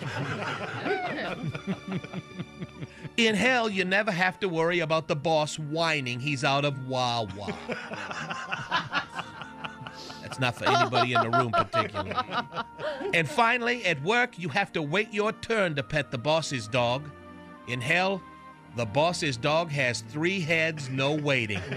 In 3.17 3.35
hell, 3.35 3.69
you 3.69 3.85
never 3.85 4.11
have 4.11 4.41
to 4.41 4.49
worry 4.49 4.81
about 4.81 5.09
the 5.09 5.17
boss 5.17 5.59
whining 5.59 6.21
he's 6.21 6.45
out 6.45 6.65
of 6.65 6.89
Wawa. 6.89 7.55
That's 10.23 10.39
not 10.39 10.57
for 10.57 10.65
anybody 10.67 11.13
in 11.13 11.21
the 11.21 11.31
room 11.31 11.51
particularly. 11.51 12.15
And 13.13 13.29
finally, 13.29 13.85
at 13.85 14.03
work, 14.03 14.39
you 14.39 14.49
have 14.49 14.73
to 14.73 14.83
wait 14.83 15.13
your 15.13 15.33
turn 15.33 15.75
to 15.77 15.83
pet 15.83 16.11
the 16.11 16.19
boss's 16.19 16.67
dog. 16.69 17.11
In 17.69 17.81
hell, 17.81 18.23
the 18.77 18.87
boss's 18.87 19.37
dog 19.37 19.71
has 19.71 20.01
three 20.01 20.41
heads, 20.41 20.89
no 20.89 21.15
waiting. 21.15 21.61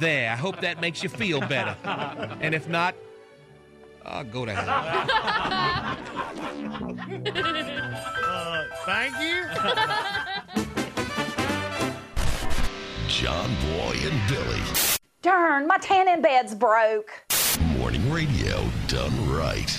There, 0.00 0.30
I 0.30 0.36
hope 0.36 0.60
that 0.60 0.80
makes 0.80 1.02
you 1.02 1.08
feel 1.08 1.40
better. 1.40 1.74
And 2.40 2.54
if 2.54 2.68
not, 2.68 2.94
I'll 4.06 4.22
go 4.22 4.44
to 4.44 4.54
hell. 4.54 4.68
Uh, 8.24 8.64
thank 8.86 9.18
you. 9.18 9.44
John 13.08 13.50
Boy 13.72 13.96
and 14.04 14.28
Billy. 14.28 14.62
Darn, 15.22 15.66
my 15.66 15.78
tanning 15.78 16.22
bed's 16.22 16.54
broke. 16.54 17.10
Morning 17.76 18.08
radio 18.08 18.64
done 18.86 19.28
right. 19.28 19.76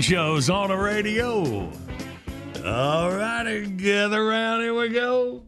Show's 0.00 0.50
on 0.50 0.68
the 0.68 0.76
radio. 0.76 1.70
All 2.64 3.10
righty, 3.10 3.66
gather 3.66 4.22
around. 4.22 4.60
Here 4.60 4.74
we 4.74 4.88
go. 4.90 5.42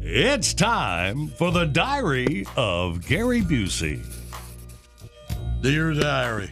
It's 0.00 0.54
time 0.54 1.28
for 1.28 1.50
the 1.50 1.64
diary 1.64 2.46
of 2.56 3.06
Gary 3.06 3.40
Busey. 3.40 4.04
Dear 5.62 5.94
Diary, 5.94 6.50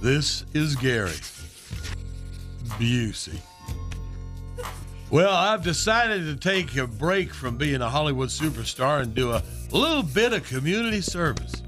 this 0.00 0.44
is 0.54 0.76
Gary 0.76 1.10
Busey. 2.78 3.38
Well, 5.10 5.34
I've 5.34 5.62
decided 5.62 6.24
to 6.24 6.36
take 6.36 6.76
a 6.76 6.86
break 6.86 7.34
from 7.34 7.58
being 7.58 7.82
a 7.82 7.90
Hollywood 7.90 8.30
superstar 8.30 9.02
and 9.02 9.14
do 9.14 9.32
a 9.32 9.42
little 9.70 10.02
bit 10.02 10.32
of 10.32 10.44
community 10.44 11.00
service. 11.00 11.62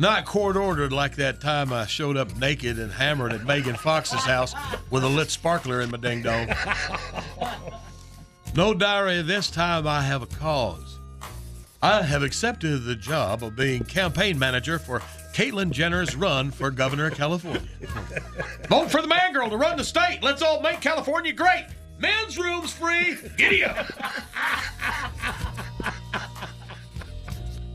Not 0.00 0.26
court 0.26 0.56
ordered 0.56 0.92
like 0.92 1.16
that 1.16 1.40
time 1.40 1.72
I 1.72 1.86
showed 1.86 2.16
up 2.16 2.36
naked 2.36 2.78
and 2.78 2.92
hammered 2.92 3.32
at 3.32 3.44
Megan 3.44 3.74
Fox's 3.74 4.20
house 4.20 4.54
with 4.90 5.02
a 5.02 5.08
lit 5.08 5.30
sparkler 5.30 5.80
in 5.80 5.90
my 5.90 5.98
ding 5.98 6.22
dong. 6.22 6.48
No 8.54 8.74
diary, 8.74 9.22
this 9.22 9.50
time 9.50 9.86
I 9.88 10.02
have 10.02 10.22
a 10.22 10.26
cause. 10.26 10.98
I 11.82 12.02
have 12.02 12.22
accepted 12.22 12.84
the 12.84 12.96
job 12.96 13.42
of 13.42 13.56
being 13.56 13.84
campaign 13.84 14.38
manager 14.38 14.78
for 14.78 15.00
Caitlyn 15.32 15.70
Jenner's 15.70 16.16
run 16.16 16.50
for 16.50 16.70
governor 16.70 17.06
of 17.06 17.14
California. 17.14 17.68
Vote 18.68 18.90
for 18.90 19.02
the 19.02 19.08
man 19.08 19.32
girl 19.32 19.50
to 19.50 19.56
run 19.56 19.76
the 19.76 19.84
state. 19.84 20.20
Let's 20.22 20.42
all 20.42 20.60
make 20.60 20.80
California 20.80 21.32
great. 21.32 21.66
Men's 21.98 22.38
rooms 22.38 22.72
free. 22.72 23.16
Giddy 23.36 23.64
up. 23.64 23.86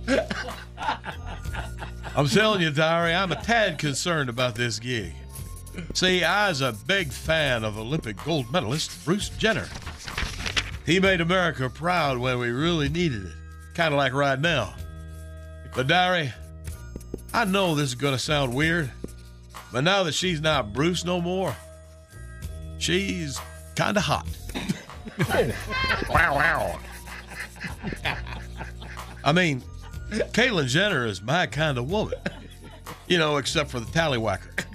I'm 2.16 2.28
telling 2.28 2.62
you, 2.62 2.70
Diary, 2.72 3.14
I'm 3.14 3.32
a 3.32 3.42
tad 3.42 3.78
concerned 3.78 4.30
about 4.30 4.56
this 4.56 4.80
gig. 4.80 5.14
See, 5.94 6.24
I 6.24 6.50
was 6.50 6.62
a 6.62 6.74
big 6.86 7.12
fan 7.12 7.64
of 7.64 7.78
Olympic 7.78 8.24
gold 8.24 8.52
medalist 8.52 9.04
Bruce 9.06 9.30
Jenner. 9.30 9.68
He 10.86 11.00
made 11.00 11.22
America 11.22 11.70
proud 11.70 12.18
when 12.18 12.38
we 12.40 12.50
really 12.50 12.90
needed 12.90 13.26
it, 13.26 13.34
kind 13.74 13.94
of 13.94 13.98
like 13.98 14.14
right 14.14 14.40
now. 14.40 14.74
But, 15.76 15.88
Diary, 15.88 16.32
I 17.34 17.46
know 17.46 17.74
this 17.74 17.90
is 17.90 17.96
going 17.96 18.14
to 18.14 18.20
sound 18.20 18.54
weird, 18.54 18.92
but 19.72 19.84
now 19.84 20.04
that 20.04 20.14
she's 20.14 20.40
not 20.40 20.74
Bruce 20.74 21.04
no 21.04 21.20
more, 21.20 21.56
she's 22.78 23.40
kind 23.76 23.98
of 23.98 24.04
hot. 24.04 24.28
wow, 25.30 25.50
wow. 26.10 26.80
I 29.24 29.32
mean, 29.32 29.64
Caitlyn 30.32 30.68
Jenner 30.68 31.06
is 31.06 31.22
my 31.22 31.48
kind 31.48 31.78
of 31.78 31.90
woman. 31.90 32.20
You 33.08 33.18
know, 33.18 33.38
except 33.38 33.70
for 33.70 33.80
the 33.80 33.86
tallywhacker. 33.88 34.66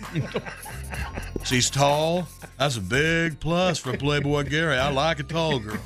She's 1.45 1.71
tall. 1.71 2.29
That's 2.59 2.77
a 2.77 2.81
big 2.81 3.41
plus 3.41 3.79
for 3.79 3.97
Playboy 3.97 4.45
Gary. 4.45 4.77
I 4.77 4.91
like 4.91 5.21
a 5.21 5.23
tall 5.23 5.59
girl. 5.59 5.79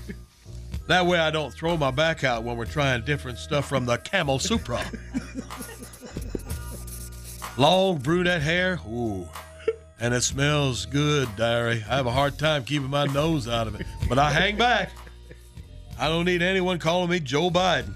That 0.88 1.07
way 1.07 1.18
I 1.18 1.30
don't 1.30 1.53
throw 1.53 1.76
my 1.76 1.90
back 1.90 2.24
out 2.24 2.42
when 2.42 2.57
we're 2.57 2.64
trying 2.64 3.05
different 3.05 3.38
stuff 3.38 3.68
from 3.68 3.86
the 3.86 3.98
Kama 3.98 4.40
Sutra. 4.40 4.84
Long 7.57 7.98
brunette 7.98 8.42
hair. 8.42 8.80
Ooh. 8.88 9.28
And 10.00 10.12
it 10.12 10.22
smells 10.22 10.86
good, 10.86 11.28
Diary. 11.36 11.84
I 11.88 11.96
have 11.96 12.07
a 12.07 12.11
hard 12.11 12.38
time 12.38 12.64
keeping 12.64 12.90
my 12.90 13.07
nose 13.07 13.46
out 13.46 13.68
of 13.68 13.80
it, 13.80 13.86
but 14.09 14.18
I 14.18 14.32
hang 14.32 14.57
back. 14.57 14.90
I 15.98 16.09
don't 16.09 16.24
need 16.24 16.42
anyone 16.42 16.80
calling 16.80 17.09
me 17.09 17.20
Joe 17.20 17.50
Biden. 17.50 17.94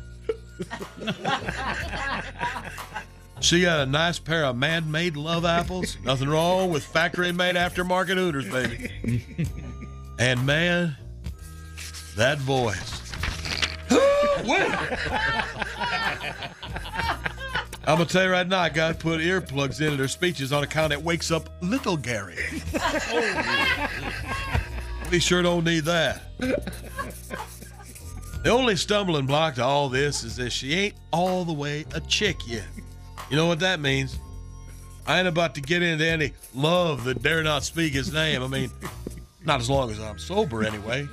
She 3.41 3.63
got 3.63 3.81
a 3.81 3.87
nice 3.87 4.19
pair 4.19 4.45
of 4.45 4.57
man-made 4.57 5.17
love 5.17 5.45
apples. 5.45 5.99
Nothing 6.03 6.29
wrong 6.29 6.71
with 6.71 6.85
factory-made 6.85 7.55
aftermarket 7.55 8.17
Hooters, 8.17 8.49
baby. 8.51 8.91
And 10.19 10.47
man, 10.47 10.97
that 12.17 12.39
voice. 12.39 13.03
I'm 17.89 17.99
gonna 17.99 18.07
tell 18.07 18.25
you 18.25 18.31
right 18.31 18.49
now, 18.49 18.61
I 18.61 18.69
gotta 18.69 18.95
put 18.95 19.21
earplugs 19.21 19.81
into 19.81 19.97
their 19.97 20.09
speeches 20.09 20.53
on 20.53 20.65
account 20.65 20.93
it 20.93 21.01
wakes 21.03 21.31
up 21.31 21.51
little 21.61 21.97
Gary. 21.97 22.63
We 25.11 25.21
sure 25.21 25.43
don't 25.43 25.63
need 25.65 25.85
that. 25.85 26.23
The 28.47 28.53
only 28.53 28.77
stumbling 28.77 29.27
block 29.27 29.57
to 29.57 29.65
all 29.65 29.89
this 29.89 30.23
is 30.23 30.37
that 30.37 30.53
she 30.53 30.73
ain't 30.73 30.95
all 31.11 31.45
the 31.45 31.53
way 31.53 31.85
a 31.95 32.01
chick 32.03 32.37
yet. 32.47 32.69
You 33.29 33.37
know 33.37 33.49
what 33.49 33.59
that 33.59 33.81
means? 33.81 34.21
I 35.05 35.19
ain't 35.19 35.27
about 35.27 35.57
to 35.57 35.61
get 35.61 35.83
into 35.83 36.07
any 36.07 36.33
love 36.55 37.03
that 37.07 37.25
dare 37.25 37.43
not 37.43 37.65
speak 37.65 37.95
his 37.95 38.13
name. 38.13 38.45
I 38.45 38.47
mean, 38.47 38.71
not 39.45 39.59
as 39.59 39.69
long 39.69 39.91
as 39.91 39.99
I'm 39.99 40.21
sober, 40.21 40.63
anyway. 40.63 41.09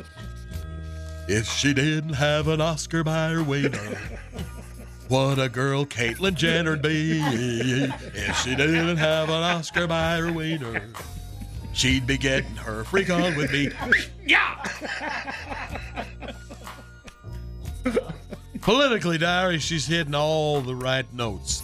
If 1.27 1.47
she 1.47 1.73
didn't 1.73 2.13
have 2.13 2.49
an 2.49 2.61
Oscar 2.61 3.03
Mayer 3.03 3.41
what 5.07 5.39
a 5.39 5.49
girl 5.49 5.85
Caitlyn 5.85 6.35
Jenner'd 6.35 6.83
be. 6.83 7.19
If 8.13 8.37
she 8.41 8.55
didn't 8.55 8.97
have 8.97 9.29
an 9.29 9.41
Oscar 9.41 9.87
Mayer 9.87 10.91
she'd 11.73 12.05
be 12.05 12.19
getting 12.19 12.55
her 12.57 12.83
freak 12.83 13.09
on 13.09 13.35
with 13.35 13.51
me. 13.51 13.71
Yeah! 14.23 14.63
Politically, 18.61 19.17
Diary, 19.17 19.59
she's 19.59 19.85
hitting 19.85 20.15
all 20.15 20.61
the 20.61 20.75
right 20.75 21.11
notes. 21.13 21.63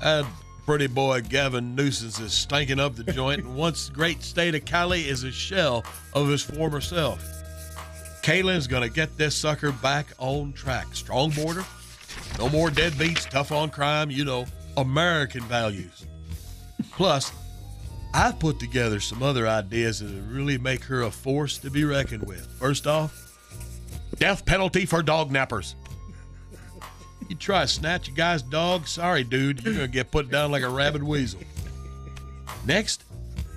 That 0.00 0.26
pretty 0.66 0.88
boy 0.88 1.20
Gavin 1.22 1.74
Nuisance 1.74 2.18
is 2.18 2.32
stinking 2.32 2.80
up 2.80 2.96
the 2.96 3.04
joint, 3.12 3.44
and 3.44 3.54
once 3.54 3.88
great 3.88 4.22
state 4.22 4.54
of 4.54 4.64
Cali 4.64 5.08
is 5.08 5.22
a 5.24 5.30
shell 5.30 5.84
of 6.14 6.28
his 6.28 6.42
former 6.42 6.80
self. 6.80 7.22
Caitlyn's 8.22 8.66
gonna 8.66 8.88
get 8.88 9.16
this 9.16 9.34
sucker 9.34 9.72
back 9.72 10.06
on 10.18 10.52
track. 10.52 10.86
Strong 10.94 11.30
border, 11.30 11.64
no 12.38 12.48
more 12.48 12.70
deadbeats, 12.70 13.28
tough 13.28 13.52
on 13.52 13.70
crime, 13.70 14.10
you 14.10 14.24
know, 14.24 14.46
American 14.76 15.42
values. 15.42 16.06
Plus, 16.92 17.32
I've 18.14 18.38
put 18.38 18.60
together 18.60 19.00
some 19.00 19.22
other 19.22 19.48
ideas 19.48 20.00
that 20.00 20.08
really 20.28 20.58
make 20.58 20.84
her 20.84 21.02
a 21.02 21.10
force 21.10 21.58
to 21.58 21.70
be 21.70 21.84
reckoned 21.84 22.26
with. 22.26 22.46
First 22.58 22.86
off, 22.86 23.21
death 24.16 24.44
penalty 24.44 24.86
for 24.86 25.02
dog 25.02 25.30
nappers. 25.30 25.74
You 27.28 27.36
try 27.36 27.62
to 27.62 27.68
snatch 27.68 28.08
a 28.08 28.12
guy's 28.12 28.42
dog, 28.42 28.86
sorry, 28.86 29.24
dude, 29.24 29.62
you're 29.64 29.74
gonna 29.74 29.88
get 29.88 30.10
put 30.10 30.30
down 30.30 30.50
like 30.50 30.62
a 30.62 30.68
rabid 30.68 31.02
weasel. 31.02 31.40
Next, 32.66 33.04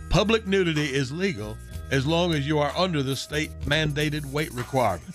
public 0.09 0.47
nudity 0.47 0.85
is 0.85 1.11
legal 1.11 1.57
as 1.91 2.05
long 2.05 2.33
as 2.33 2.47
you 2.47 2.59
are 2.59 2.71
under 2.75 3.03
the 3.03 3.15
state 3.15 3.51
mandated 3.61 4.25
weight 4.31 4.53
requirement. 4.53 5.13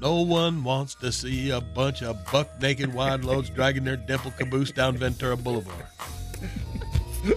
No 0.00 0.22
one 0.22 0.64
wants 0.64 0.94
to 0.96 1.12
see 1.12 1.50
a 1.50 1.60
bunch 1.60 2.02
of 2.02 2.16
buck 2.32 2.48
naked 2.60 2.92
wine 2.94 3.22
loads 3.22 3.50
dragging 3.50 3.84
their 3.84 3.96
dimple 3.96 4.30
caboose 4.30 4.72
down 4.72 4.96
Ventura 4.96 5.36
Boulevard. 5.36 5.86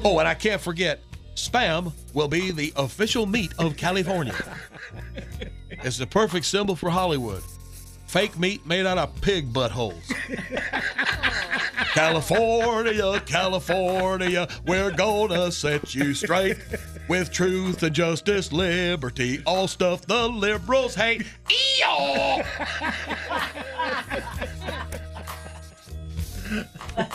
Oh, 0.05 0.17
and 0.19 0.27
I 0.27 0.33
can't 0.33 0.61
forget, 0.61 1.01
spam 1.35 1.91
will 2.13 2.29
be 2.29 2.51
the 2.51 2.71
official 2.77 3.25
meat 3.25 3.53
of 3.59 3.75
California. 3.75 4.33
It's 5.83 5.97
the 5.97 6.07
perfect 6.07 6.45
symbol 6.45 6.75
for 6.75 6.89
Hollywood. 6.89 7.43
Fake 8.07 8.39
meat 8.39 8.65
made 8.65 8.85
out 8.85 8.97
of 8.97 9.19
pig 9.21 9.51
buttholes. 9.51 10.01
California, 11.93 13.19
California, 13.25 14.47
we're 14.65 14.91
gonna 14.91 15.51
set 15.51 15.93
you 15.93 16.13
straight 16.13 16.57
with 17.07 17.31
truth 17.31 17.83
and 17.83 17.93
justice, 17.93 18.53
liberty, 18.53 19.43
all 19.45 19.67
stuff 19.67 20.01
the 20.05 20.27
liberals 20.29 20.95
hate. 20.95 21.25
Eeyore! 21.49 22.45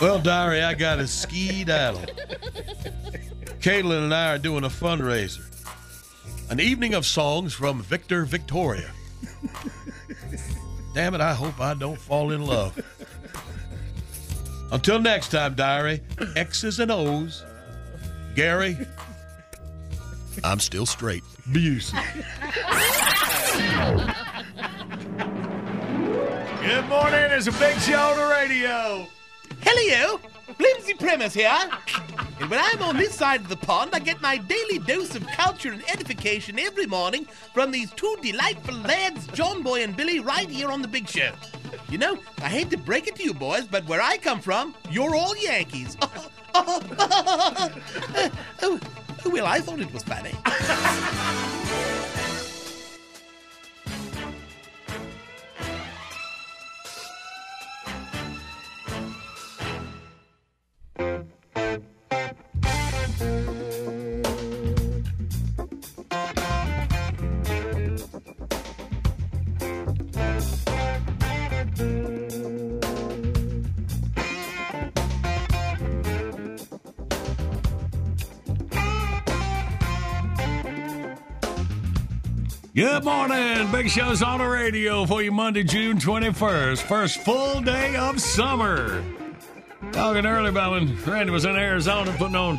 well, 0.01 0.19
Diary, 0.21 0.63
I 0.63 0.75
got 0.75 0.99
a 0.99 1.07
skedaddle. 1.07 2.05
Caitlyn 3.61 4.05
and 4.05 4.15
I 4.15 4.35
are 4.35 4.39
doing 4.39 4.65
a 4.65 4.69
fundraiser. 4.69 5.48
An 6.51 6.61
evening 6.61 6.95
of 6.95 7.05
songs 7.05 7.53
from 7.53 7.83
Victor 7.83 8.25
Victoria. 8.25 8.91
Damn 10.95 11.15
it, 11.15 11.21
I 11.21 11.35
hope 11.35 11.61
I 11.61 11.75
don't 11.75 12.01
fall 12.01 12.33
in 12.33 12.47
love. 12.47 12.81
Until 14.73 14.99
next 14.99 15.31
time, 15.31 15.55
Diary, 15.55 16.01
X's 16.37 16.81
and 16.81 16.91
O's. 16.91 17.45
Gary, 18.35 18.79
I'm 20.45 20.61
still 20.61 20.87
straight. 20.87 21.23
Busey. 21.51 21.93
Good 26.63 26.89
morning. 26.89 27.31
It's 27.31 27.47
a 27.47 27.53
big 27.53 27.79
show 27.79 27.99
on 27.99 28.17
the 28.17 28.27
radio. 28.27 29.07
Hello, 29.63 30.21
Flimsy 30.57 30.95
Premise 30.95 31.35
here. 31.35 31.59
And 32.41 32.51
when 32.51 32.61
I'm 32.63 32.83
on 32.83 32.97
this 32.97 33.15
side 33.15 33.41
of 33.41 33.49
the 33.49 33.57
pond, 33.57 33.91
I 33.93 33.99
get 33.99 34.21
my 34.21 34.37
daily 34.37 34.79
dose 34.79 35.15
of 35.15 35.27
culture 35.27 35.73
and 35.73 35.83
edification 35.91 36.59
every 36.59 36.87
morning 36.87 37.27
from 37.53 37.71
these 37.71 37.91
two 37.93 38.17
delightful 38.23 38.75
lads, 38.77 39.27
John 39.29 39.63
Boy 39.63 39.83
and 39.83 39.97
Billy, 39.97 40.21
right 40.21 40.49
here 40.49 40.71
on 40.71 40.83
the 40.83 40.89
Big 40.89 41.09
Show. 41.09 41.33
You 41.91 41.99
know, 41.99 42.19
I 42.39 42.49
hate 42.49 42.71
to 42.71 42.77
break 42.77 43.09
it 43.09 43.17
to 43.17 43.25
you 43.25 43.35
boys, 43.35 43.67
but 43.67 43.87
where 43.87 44.01
I 44.01 44.19
come 44.19 44.41
from, 44.41 44.75
you're 44.91 45.15
all 45.15 45.37
Yankees. 45.37 45.97
oh, 46.55 46.81
oh, 48.63 48.81
well, 49.27 49.47
I 49.47 49.61
thought 49.61 49.81
it 49.81 49.93
was 49.93 50.03
funny. 50.03 51.55
Good 82.79 83.03
morning. 83.03 83.73
Big 83.73 83.91
Show's 83.91 84.23
on 84.23 84.39
the 84.39 84.47
radio 84.47 85.05
for 85.05 85.21
you 85.21 85.33
Monday, 85.33 85.65
June 85.65 85.99
21st. 85.99 86.79
First 86.83 87.19
full 87.23 87.61
day 87.61 87.97
of 87.97 88.21
summer. 88.21 89.03
Talking 89.91 90.25
early 90.25 90.51
about 90.51 90.71
when 90.71 90.97
Randy 91.03 91.33
was 91.33 91.45
in 91.45 91.57
Arizona 91.57 92.15
putting 92.17 92.37
on 92.37 92.57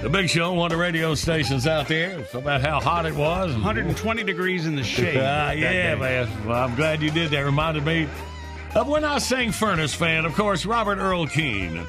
the 0.00 0.08
Big 0.08 0.30
Show, 0.30 0.54
one 0.54 0.72
of 0.72 0.78
the 0.78 0.82
radio 0.82 1.14
stations 1.14 1.66
out 1.66 1.88
there, 1.88 2.24
about 2.32 2.62
how 2.62 2.80
hot 2.80 3.04
it 3.04 3.14
was. 3.14 3.52
120 3.52 4.24
degrees 4.24 4.64
in 4.64 4.76
the 4.76 4.82
shade. 4.96 5.18
Uh, 5.18 5.52
yeah, 5.54 5.94
man. 5.96 6.46
Well, 6.46 6.64
I'm 6.64 6.74
glad 6.74 7.02
you 7.02 7.10
did 7.10 7.30
that. 7.32 7.44
Reminded 7.44 7.84
me 7.84 8.08
of 8.74 8.88
when 8.88 9.04
I 9.04 9.18
sang 9.18 9.52
Furnace 9.52 9.92
Face, 9.94 10.24
of 10.24 10.34
course, 10.36 10.64
Robert 10.64 10.96
Earl 10.96 11.26
Keen. 11.26 11.84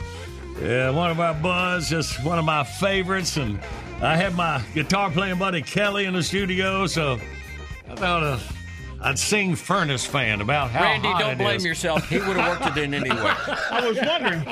Yeah, 0.62 0.90
one 0.90 1.10
of 1.10 1.22
our 1.22 1.36
buzz, 1.36 1.90
just 1.90 2.22
one 2.22 2.38
of 2.38 2.44
my 2.44 2.66
favorites. 2.66 3.38
And 3.38 3.62
I 4.02 4.16
had 4.16 4.34
my 4.36 4.62
guitar 4.74 5.12
playing 5.12 5.38
buddy 5.40 5.62
Kelly 5.62 6.06
in 6.06 6.14
the 6.14 6.24
studio, 6.24 6.88
so 6.88 7.20
I 7.90 7.96
thought 7.96 8.24
uh, 8.24 8.40
I'd 9.02 9.20
sing 9.20 9.56
Furnace 9.56 10.06
Face 10.06 10.40
about 10.40 10.72
how 10.72 10.84
Randy, 10.84 11.10
hot 11.10 11.20
don't 11.20 11.32
it 11.32 11.38
blame 11.38 11.58
is. 11.58 11.66
yourself. 11.66 12.08
He 12.08 12.18
would 12.18 12.38
have 12.38 12.62
worked 12.62 12.78
it 12.78 12.82
in 12.84 12.94
anyway. 12.94 13.18
I 13.72 13.86
was 13.88 13.98
wondering, 14.02 14.46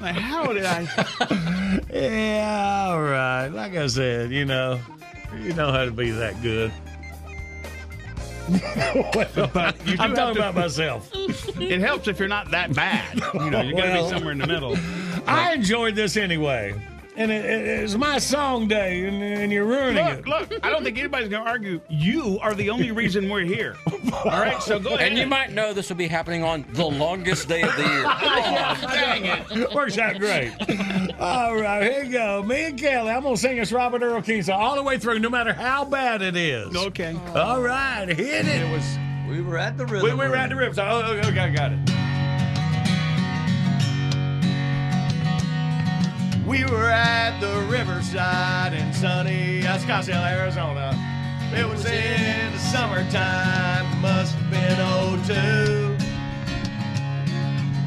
like, 0.00 0.14
how 0.16 0.52
did 0.52 0.64
I? 0.64 1.82
Yeah, 1.92 2.86
all 2.88 3.02
right. 3.02 3.48
Like 3.48 3.74
I 3.76 3.86
said, 3.86 4.30
you 4.30 4.44
know, 4.44 4.80
you 5.40 5.52
know 5.54 5.72
how 5.72 5.84
to 5.84 5.90
be 5.90 6.10
that 6.10 6.40
good. 6.42 6.72
But 9.52 9.74
you 9.86 9.96
do 9.96 10.02
I'm 10.02 10.14
talking 10.14 10.34
to- 10.34 10.40
about 10.40 10.54
myself. 10.54 11.10
It 11.14 11.80
helps 11.80 12.06
if 12.06 12.18
you're 12.18 12.28
not 12.28 12.50
that 12.52 12.72
bad. 12.74 13.20
You 13.34 13.50
know, 13.50 13.60
you 13.62 13.74
got 13.74 13.84
to 13.86 13.90
Well, 13.92 14.04
be 14.04 14.10
somewhere 14.10 14.32
in 14.32 14.38
the 14.38 14.46
middle. 14.46 14.76
I 15.26 15.52
enjoyed 15.54 15.94
this 15.96 16.16
anyway. 16.16 16.74
And 17.16 17.30
it, 17.30 17.46
it, 17.46 17.66
it's 17.66 17.94
my 17.96 18.18
song 18.18 18.68
day, 18.68 19.06
and, 19.06 19.22
and 19.22 19.50
you're 19.50 19.64
ruining 19.64 20.04
Look, 20.04 20.18
it. 20.18 20.26
look, 20.28 20.52
I 20.62 20.68
don't 20.68 20.84
think 20.84 20.98
anybody's 20.98 21.30
going 21.30 21.42
to 21.42 21.50
argue. 21.50 21.80
You 21.88 22.38
are 22.42 22.54
the 22.54 22.68
only 22.68 22.90
reason 22.90 23.30
we're 23.30 23.40
here. 23.40 23.74
All 24.12 24.32
right, 24.32 24.62
so 24.62 24.78
go 24.78 24.96
ahead. 24.96 25.08
And 25.08 25.18
you 25.18 25.26
might 25.26 25.50
know 25.50 25.72
this 25.72 25.88
will 25.88 25.96
be 25.96 26.08
happening 26.08 26.42
on 26.44 26.66
the 26.72 26.84
longest 26.84 27.48
day 27.48 27.62
of 27.62 27.74
the 27.74 27.82
year. 27.82 28.02
Dang 28.92 29.24
it. 29.24 29.74
Works 29.74 29.96
out 29.96 30.18
great. 30.18 30.52
All 31.18 31.56
right, 31.56 31.82
here 31.90 32.04
you 32.04 32.12
go. 32.12 32.42
Me 32.42 32.66
and 32.66 32.78
Kelly, 32.78 33.10
I'm 33.10 33.22
going 33.22 33.34
to 33.34 33.40
sing 33.40 33.56
this 33.56 33.72
Robert 33.72 34.02
Earl 34.02 34.20
Keen 34.20 34.42
song 34.42 34.60
all 34.60 34.76
the 34.76 34.82
way 34.82 34.98
through, 34.98 35.18
no 35.18 35.30
matter 35.30 35.54
how 35.54 35.86
bad 35.86 36.20
it 36.20 36.36
is. 36.36 36.76
Okay. 36.76 37.18
All 37.34 37.62
right, 37.62 38.06
hit 38.08 38.46
it. 38.46 38.62
It 38.62 38.70
was. 38.70 38.98
We 39.26 39.40
were 39.40 39.56
at 39.56 39.78
the 39.78 39.86
rhythm. 39.86 40.02
We, 40.02 40.10
we 40.24 40.28
were 40.28 40.36
at 40.36 40.50
the 40.50 40.56
ribs. 40.56 40.78
Oh, 40.78 40.84
okay, 41.02 41.28
okay, 41.28 41.40
I 41.40 41.50
got 41.50 41.72
it. 41.72 42.05
We 46.46 46.64
were 46.64 46.88
at 46.88 47.40
the 47.40 47.66
riverside 47.68 48.72
in 48.72 48.92
sunny 48.92 49.62
Scottsdale, 49.62 50.30
Arizona. 50.30 50.94
It 51.52 51.68
was 51.68 51.84
in 51.84 52.52
the 52.52 52.58
summertime, 52.58 54.00
must 54.00 54.36
have 54.36 54.48
been 54.48 54.76
02. 55.26 55.96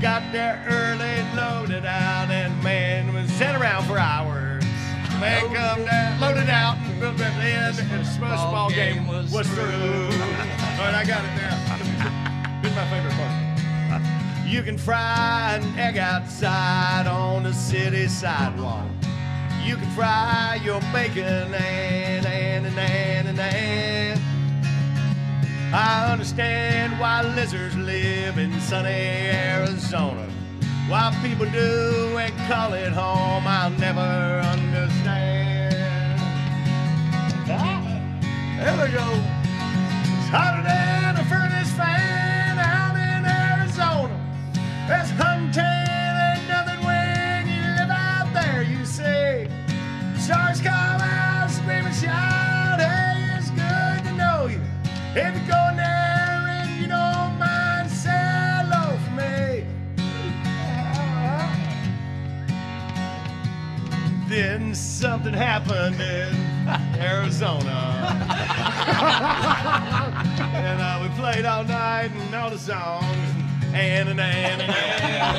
Got 0.02 0.34
there 0.34 0.62
early, 0.68 1.24
loaded 1.38 1.86
out, 1.86 2.30
and 2.32 2.62
man 2.62 3.14
was 3.14 3.32
sitting 3.32 3.56
around 3.56 3.86
for 3.86 3.98
hours. 3.98 4.66
Man 5.22 5.42
come 5.56 5.86
down, 5.86 6.20
loaded 6.20 6.50
out, 6.50 6.78
and 6.80 7.00
built 7.00 7.16
that 7.16 7.42
end, 7.42 7.80
and 7.80 8.02
the 8.02 8.10
smush 8.10 8.40
ball 8.40 8.70
game 8.70 9.08
was, 9.08 9.32
through. 9.32 9.64
All 9.64 10.84
right, 10.84 10.96
I 10.96 11.06
got 11.08 11.24
it 11.24 11.34
now. 11.38 11.56
Here's 12.62 12.76
my 12.76 12.90
favorite 12.90 13.14
part. 13.14 13.49
You 14.50 14.64
can 14.64 14.80
fry 14.80 15.60
an 15.62 15.78
egg 15.78 16.00
outside 16.00 17.06
on 17.06 17.44
the 17.44 17.54
city 17.54 18.08
sidewalk. 18.08 18.88
You 19.64 19.76
can 19.76 19.88
fry 19.92 20.60
your 20.64 20.82
bacon 20.92 21.54
and 21.54 22.26
and 22.26 22.66
and 22.66 23.28
and 23.28 23.40
and. 23.40 24.20
I 25.72 26.12
understand 26.12 27.00
why 27.00 27.22
lizards 27.36 27.78
live 27.78 28.40
in 28.40 28.60
sunny 28.60 28.90
Arizona. 28.90 30.28
Why 30.88 31.16
people 31.22 31.46
do 31.52 32.18
and 32.18 32.36
call 32.52 32.74
it 32.74 32.92
home, 32.92 33.46
I'll 33.46 33.70
never 33.70 34.02
understand. 34.02 36.20
Ah, 37.48 37.84
there 38.58 38.84
we 38.84 38.92
go. 38.94 39.24
It's 40.18 40.32
than 40.32 40.89
That's 44.90 45.12
hunting 45.12 45.62
and 45.62 46.48
nothing 46.48 46.84
when 46.84 47.48
you 47.48 47.62
live 47.78 47.92
out 47.92 48.34
there, 48.34 48.64
you 48.64 48.84
see. 48.86 49.48
Stars 50.18 50.60
come 50.62 51.00
out, 51.00 51.52
scream 51.52 51.86
and 51.86 51.96
shout, 51.96 52.80
hey, 52.80 53.38
it's 53.38 53.52
good 53.52 54.04
to 54.06 54.12
know 54.18 54.48
you. 54.48 54.60
If 55.14 55.36
you 55.36 55.42
go 55.48 55.70
there 55.78 56.48
and 56.58 56.82
you 56.82 56.88
don't 56.88 57.38
mind, 57.38 57.92
say 57.92 58.10
hello 58.10 58.98
for 59.06 59.12
me. 59.12 59.68
Then 64.28 64.74
something 64.74 65.34
happened 65.34 66.02
in 66.02 66.34
Arizona. 67.00 68.18
and 70.56 70.82
uh, 70.82 71.00
we 71.04 71.10
played 71.16 71.46
all 71.46 71.64
night 71.64 72.10
and 72.12 72.34
all 72.34 72.50
the 72.50 72.58
songs. 72.58 73.39
And 73.74 74.10
and 74.10 74.20
and 74.20 74.62
and 74.62 74.72
and. 74.72 75.30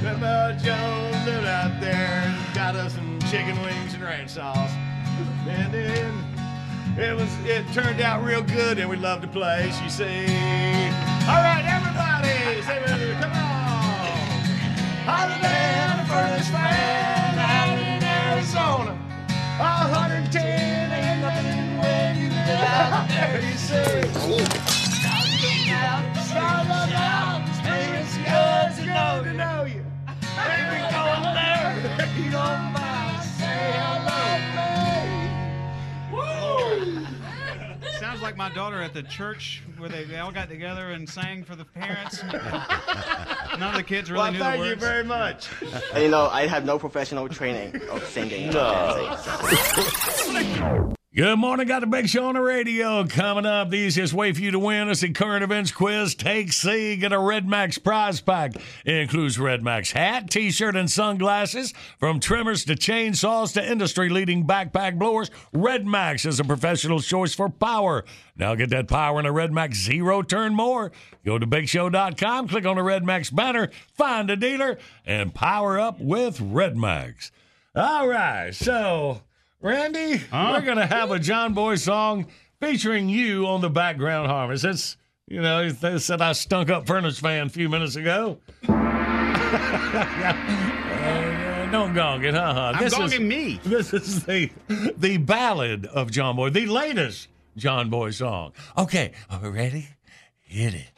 Grandpa 0.00 0.52
Jones 0.52 1.26
lived 1.26 1.46
out 1.46 1.80
there 1.80 2.24
and 2.26 2.54
got 2.54 2.74
us 2.74 2.94
some 2.94 3.20
chicken 3.30 3.60
wings 3.62 3.94
and 3.94 4.02
ranch 4.02 4.30
sauce. 4.30 4.72
And 5.46 5.72
then 5.72 6.24
it 6.98 7.14
was 7.16 7.30
it 7.44 7.64
turned 7.72 8.00
out 8.00 8.24
real 8.24 8.42
good 8.42 8.78
and 8.78 8.90
we 8.90 8.96
loved 8.96 9.22
the 9.22 9.28
place, 9.28 9.80
you 9.80 9.88
see. 9.88 10.26
All 11.28 11.40
right, 11.40 11.64
everybody, 11.64 12.62
say 12.62 12.80
me, 12.80 13.14
come 13.20 13.32
on. 13.32 14.02
Holiday 15.06 15.80
on 15.88 15.98
the 15.98 16.04
furnace 16.10 16.48
face 16.48 17.38
out 17.38 17.78
in 17.78 18.02
Arizona. 18.02 18.98
110 19.58 20.92
ain't 20.92 21.20
nothing 21.20 21.78
when 21.78 22.16
you 22.16 22.28
live 22.28 22.48
out 22.48 23.08
there, 23.08 23.40
you 23.40 23.56
see. 23.56 24.61
Stars 26.32 26.68
on 26.70 26.88
mountains, 26.90 27.58
it's 27.62 28.16
good 28.16 28.70
to 28.80 28.86
know 28.90 29.22
to 29.22 29.32
know 29.34 29.64
you. 29.64 29.84
Baby, 30.06 30.78
go 30.90 31.02
there, 31.34 31.68
you 32.16 32.30
don't 32.30 32.72
mind, 32.72 33.22
say 33.22 33.72
hello, 33.76 34.22
babe. 36.16 37.92
Sounds 38.00 38.22
like 38.22 38.36
my 38.38 38.48
daughter 38.48 38.80
at 38.80 38.94
the 38.94 39.02
church 39.02 39.62
where 39.76 39.90
they, 39.90 40.04
they 40.04 40.18
all 40.20 40.32
got 40.32 40.48
together 40.48 40.92
and 40.92 41.06
sang 41.06 41.44
for 41.44 41.54
the 41.54 41.66
parents. 41.66 42.22
None 42.22 43.62
of 43.62 43.74
the 43.74 43.82
kids 43.86 44.10
really 44.10 44.22
Well, 44.22 44.32
knew 44.32 44.38
thank 44.38 44.64
you 44.64 44.76
very 44.76 45.04
much. 45.04 45.50
You 45.94 46.08
know, 46.08 46.28
I 46.28 46.46
have 46.46 46.64
no 46.64 46.78
professional 46.78 47.28
training 47.28 47.78
of 47.90 48.02
singing. 48.08 48.48
No. 48.50 49.18
Good 51.14 51.36
morning. 51.36 51.68
Got 51.68 51.80
the 51.80 51.86
big 51.86 52.08
show 52.08 52.28
on 52.28 52.36
the 52.36 52.40
radio 52.40 53.06
coming 53.06 53.44
up. 53.44 53.68
The 53.68 53.76
easiest 53.76 54.14
way 54.14 54.32
for 54.32 54.40
you 54.40 54.50
to 54.52 54.58
win 54.58 54.88
is 54.88 55.02
the 55.02 55.10
current 55.10 55.44
events 55.44 55.70
quiz. 55.70 56.14
Take 56.14 56.54
C. 56.54 56.96
Get 56.96 57.12
a 57.12 57.18
Red 57.18 57.46
Max 57.46 57.76
prize 57.76 58.22
pack. 58.22 58.54
It 58.86 58.94
includes 58.94 59.38
Red 59.38 59.62
Max 59.62 59.92
hat, 59.92 60.30
t-shirt, 60.30 60.74
and 60.74 60.90
sunglasses. 60.90 61.74
From 61.98 62.18
trimmers 62.18 62.64
to 62.64 62.76
chainsaws 62.76 63.52
to 63.52 63.70
industry-leading 63.70 64.46
backpack 64.46 64.98
blowers, 64.98 65.30
Red 65.52 65.86
Max 65.86 66.24
is 66.24 66.40
a 66.40 66.44
professional 66.44 67.00
choice 67.00 67.34
for 67.34 67.50
power. 67.50 68.06
Now 68.34 68.54
get 68.54 68.70
that 68.70 68.88
power 68.88 69.20
in 69.20 69.26
a 69.26 69.32
Red 69.32 69.52
Max 69.52 69.82
Zero 69.82 70.22
Turn 70.22 70.54
Mower. 70.54 70.92
Go 71.26 71.38
to 71.38 71.46
BigShow.com, 71.46 72.48
click 72.48 72.64
on 72.64 72.76
the 72.76 72.82
Red 72.82 73.04
Max 73.04 73.28
banner, 73.28 73.68
find 73.92 74.30
a 74.30 74.36
dealer, 74.36 74.78
and 75.04 75.34
power 75.34 75.78
up 75.78 76.00
with 76.00 76.40
Red 76.40 76.74
Max. 76.74 77.30
All 77.76 78.08
right, 78.08 78.54
so 78.54 79.20
Randy, 79.62 80.20
we're 80.32 80.60
gonna 80.62 80.86
have 80.86 81.10
a 81.12 81.18
John 81.20 81.54
Boy 81.54 81.76
song 81.76 82.26
featuring 82.60 83.08
you 83.08 83.46
on 83.46 83.60
the 83.60 83.70
background 83.70 84.26
harmonies. 84.28 84.62
That's 84.62 84.96
you 85.28 85.40
know 85.40 85.70
they 85.70 85.98
said 85.98 86.20
I 86.20 86.32
stunk 86.32 86.68
up 86.68 86.86
Furnace 86.86 87.20
Face 87.20 87.46
a 87.46 87.48
few 87.48 87.68
minutes 87.68 87.96
ago. 87.96 88.38
Uh, 91.02 91.70
don't 91.70 91.94
gong 91.94 92.24
it, 92.24 92.32
huh? 92.34 92.54
huh? 92.54 92.72
I'm 92.74 92.82
This 92.82 92.96
is- 92.98 93.20
me. 93.20 93.60
This 93.64 93.92
is 93.92 94.24
the 94.24 94.50
the 94.96 95.16
ballad 95.18 95.86
of 95.86 96.10
John 96.10 96.36
Boy, 96.36 96.50
the 96.50 96.66
latest 96.66 97.28
John 97.56 97.90
Boy 97.90 98.10
song. 98.10 98.52
Okay, 98.78 99.12
are 99.28 99.40
we 99.40 99.48
ready? 99.48 99.88
Hit 100.40 100.74
it. 100.74 100.92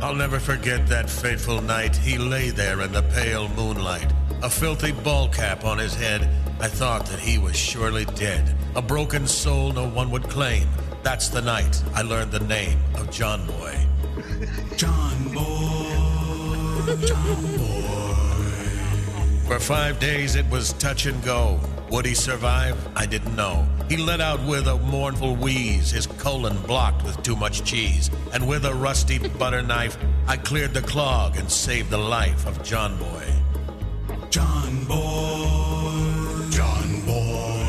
I'll 0.00 0.14
never 0.14 0.38
forget 0.38 0.86
that 0.88 1.08
fateful 1.08 1.60
night. 1.62 1.96
He 1.96 2.18
lay 2.18 2.50
there 2.50 2.82
in 2.82 2.92
the 2.92 3.02
pale 3.02 3.48
moonlight, 3.48 4.12
a 4.42 4.50
filthy 4.50 4.92
ball 4.92 5.28
cap 5.28 5.64
on 5.64 5.78
his 5.78 5.94
head. 5.94 6.28
I 6.60 6.68
thought 6.68 7.06
that 7.06 7.18
he 7.18 7.38
was 7.38 7.56
surely 7.56 8.04
dead. 8.04 8.54
A 8.74 8.82
broken 8.82 9.26
soul 9.26 9.72
no 9.72 9.88
one 9.88 10.10
would 10.10 10.24
claim. 10.24 10.68
That's 11.02 11.28
the 11.28 11.40
night 11.40 11.82
I 11.94 12.02
learned 12.02 12.30
the 12.32 12.40
name 12.40 12.78
of 12.94 13.10
John 13.10 13.46
Boy. 13.46 13.86
John 14.76 15.32
Boy, 15.32 16.96
John 17.06 17.56
Boy. 17.56 17.96
For 19.46 19.58
five 19.58 19.98
days 19.98 20.34
it 20.34 20.48
was 20.50 20.72
touch 20.74 21.06
and 21.06 21.22
go. 21.22 21.60
Would 21.90 22.04
he 22.04 22.14
survive? 22.14 22.76
I 22.96 23.06
didn't 23.06 23.36
know. 23.36 23.66
He 23.88 23.96
let 23.96 24.20
out 24.20 24.44
with 24.44 24.66
a 24.66 24.76
mournful 24.76 25.36
wheeze, 25.36 25.90
his 25.92 26.06
colon 26.06 26.58
blocked 26.62 27.04
with 27.04 27.22
too 27.22 27.36
much 27.36 27.62
cheese. 27.62 28.10
And 28.32 28.48
with 28.48 28.64
a 28.64 28.74
rusty 28.74 29.18
butter 29.18 29.62
knife, 29.62 29.96
I 30.26 30.36
cleared 30.36 30.74
the 30.74 30.82
clog 30.82 31.36
and 31.36 31.50
saved 31.50 31.90
the 31.90 31.98
life 31.98 32.44
of 32.46 32.62
John 32.64 32.98
Boy. 32.98 33.32
John 34.30 34.84
Boy, 34.84 36.50
John 36.50 37.00
Boy. 37.06 37.66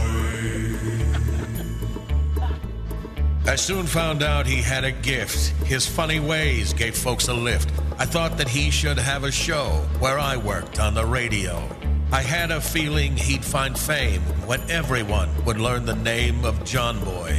I 3.45 3.55
soon 3.55 3.86
found 3.86 4.24
out 4.24 4.47
he 4.47 4.61
had 4.61 4.84
a 4.84 4.91
gift. 4.91 5.53
His 5.65 5.86
funny 5.86 6.20
ways 6.20 6.74
gave 6.74 6.97
folks 6.97 7.28
a 7.28 7.34
lift. 7.34 7.72
I 7.99 8.05
thought 8.05 8.38
that 8.38 8.49
he 8.49 8.72
should 8.72 8.97
have 8.97 9.24
a 9.24 9.32
show 9.32 9.86
where 9.99 10.20
I 10.20 10.38
worked 10.38 10.80
on 10.80 10.95
the 10.95 11.05
radio. 11.05 11.76
I 12.09 12.21
had 12.21 12.51
a 12.51 12.61
feeling 12.61 13.17
he'd 13.17 13.43
find 13.43 13.77
fame 13.77 14.21
when 14.45 14.61
everyone 14.71 15.29
would 15.43 15.59
learn 15.59 15.85
the 15.85 15.95
name 15.95 16.45
of 16.45 16.63
John 16.63 17.03
Boy. 17.03 17.37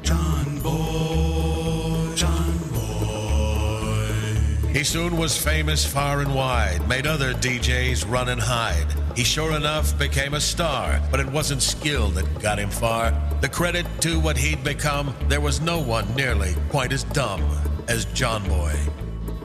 John 0.00 0.60
Boy, 0.60 2.14
John 2.14 2.56
Boy. 2.70 4.68
He 4.68 4.84
soon 4.84 5.16
was 5.16 5.36
famous 5.36 5.84
far 5.84 6.20
and 6.20 6.32
wide, 6.32 6.88
made 6.88 7.08
other 7.08 7.34
DJs 7.34 8.08
run 8.08 8.28
and 8.28 8.40
hide. 8.40 8.86
He 9.16 9.24
sure 9.24 9.56
enough 9.56 9.98
became 9.98 10.34
a 10.34 10.40
star, 10.40 11.00
but 11.10 11.18
it 11.18 11.26
wasn't 11.26 11.60
skill 11.60 12.10
that 12.10 12.40
got 12.40 12.60
him 12.60 12.70
far. 12.70 13.12
The 13.40 13.48
credit 13.48 13.86
to 14.02 14.20
what 14.20 14.36
he'd 14.36 14.62
become, 14.62 15.12
there 15.26 15.40
was 15.40 15.60
no 15.60 15.80
one 15.80 16.14
nearly 16.14 16.54
quite 16.68 16.92
as 16.92 17.02
dumb 17.02 17.42
as 17.88 18.04
John 18.06 18.46
Boy. 18.48 18.78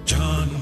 John 0.06 0.59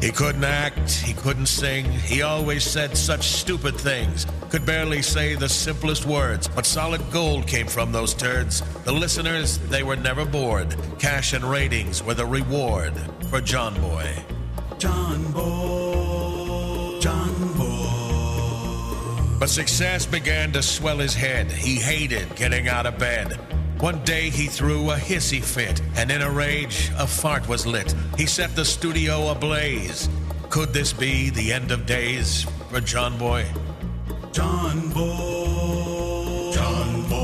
He 0.00 0.12
couldn't 0.12 0.44
act, 0.44 0.90
he 0.92 1.12
couldn't 1.12 1.46
sing, 1.46 1.84
he 1.84 2.22
always 2.22 2.62
said 2.62 2.96
such 2.96 3.26
stupid 3.26 3.74
things. 3.76 4.26
Could 4.48 4.64
barely 4.64 5.02
say 5.02 5.34
the 5.34 5.48
simplest 5.48 6.06
words, 6.06 6.46
but 6.46 6.66
solid 6.66 7.02
gold 7.10 7.48
came 7.48 7.66
from 7.66 7.90
those 7.90 8.14
turds. 8.14 8.62
The 8.84 8.92
listeners, 8.92 9.58
they 9.58 9.82
were 9.82 9.96
never 9.96 10.24
bored. 10.24 10.76
Cash 11.00 11.32
and 11.32 11.44
ratings 11.44 12.02
were 12.02 12.14
the 12.14 12.26
reward 12.26 12.94
for 13.28 13.40
John 13.40 13.74
Boy. 13.80 14.08
John 14.78 15.32
Boy, 15.32 17.00
John 17.00 17.52
Boy. 17.58 19.38
But 19.40 19.50
success 19.50 20.06
began 20.06 20.52
to 20.52 20.62
swell 20.62 20.98
his 20.98 21.14
head. 21.14 21.50
He 21.50 21.74
hated 21.74 22.36
getting 22.36 22.68
out 22.68 22.86
of 22.86 22.98
bed. 22.98 23.36
One 23.80 24.02
day 24.02 24.28
he 24.28 24.46
threw 24.46 24.90
a 24.90 24.96
hissy 24.96 25.40
fit, 25.40 25.80
and 25.94 26.10
in 26.10 26.20
a 26.20 26.28
rage, 26.28 26.90
a 26.98 27.06
fart 27.06 27.48
was 27.48 27.64
lit. 27.64 27.94
He 28.16 28.26
set 28.26 28.56
the 28.56 28.64
studio 28.64 29.28
ablaze. 29.28 30.08
Could 30.50 30.72
this 30.72 30.92
be 30.92 31.30
the 31.30 31.52
end 31.52 31.70
of 31.70 31.86
days 31.86 32.44
for 32.70 32.80
John 32.80 33.16
Boy? 33.16 33.46
John 34.32 34.88
Boy. 34.88 36.50
John 36.52 37.08
Boy. 37.08 37.18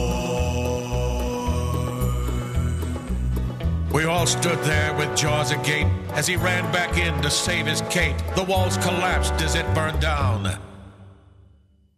We 3.92 4.04
all 4.04 4.26
stood 4.26 4.60
there 4.60 4.94
with 4.94 5.16
jaws 5.16 5.50
agape 5.50 5.88
as 6.10 6.28
he 6.28 6.36
ran 6.36 6.70
back 6.72 6.96
in 6.96 7.20
to 7.22 7.30
save 7.30 7.66
his 7.66 7.80
cape. 7.90 8.16
The 8.36 8.44
walls 8.44 8.76
collapsed 8.76 9.34
as 9.42 9.56
it 9.56 9.66
burned 9.74 10.00
down. 10.00 10.56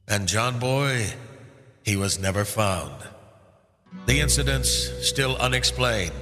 And 0.08 0.26
John 0.26 0.58
Boy, 0.58 1.12
he 1.84 1.94
was 1.96 2.18
never 2.18 2.46
found. 2.46 3.02
The 4.06 4.20
incidents 4.20 4.68
still 5.06 5.36
unexplained. 5.36 6.12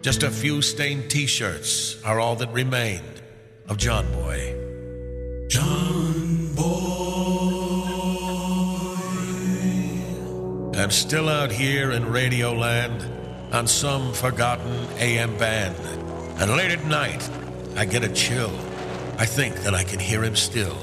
Just 0.00 0.22
a 0.22 0.30
few 0.30 0.62
stained 0.62 1.10
t 1.10 1.26
shirts 1.26 2.02
are 2.04 2.20
all 2.20 2.36
that 2.36 2.52
remained 2.52 3.22
of 3.68 3.76
John 3.76 4.10
Boy. 4.12 4.54
John 5.48 6.54
Boy. 6.54 6.98
And 10.78 10.92
still 10.92 11.28
out 11.28 11.50
here 11.50 11.90
in 11.90 12.10
Radio 12.10 12.52
Land 12.52 13.04
on 13.52 13.66
some 13.66 14.12
forgotten 14.12 14.86
AM 14.98 15.36
band. 15.36 15.76
And 16.40 16.52
late 16.52 16.70
at 16.70 16.84
night, 16.84 17.28
I 17.76 17.84
get 17.84 18.04
a 18.04 18.08
chill. 18.08 18.52
I 19.18 19.26
think 19.26 19.56
that 19.62 19.74
I 19.74 19.82
can 19.82 19.98
hear 19.98 20.22
him 20.22 20.36
still. 20.36 20.78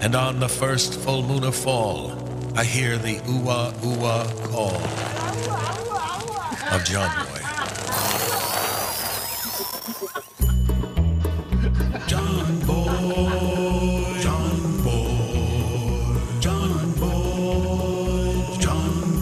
And 0.00 0.16
on 0.16 0.40
the 0.40 0.48
first 0.48 0.94
full 1.00 1.22
moon 1.22 1.44
of 1.44 1.54
fall, 1.54 2.23
I 2.56 2.62
hear 2.62 2.96
the 2.96 3.16
ooh-ah, 3.28 3.72
ooh-ah 3.84 4.28
call 4.46 4.76
of 6.72 6.84
John 6.84 7.10
Boy. 7.26 7.40
John 12.06 12.60
Boy. 12.60 14.14
John 14.20 14.82
Boy. 14.84 16.38
John 16.38 16.92
Boy. 16.92 18.56
John 18.60 19.20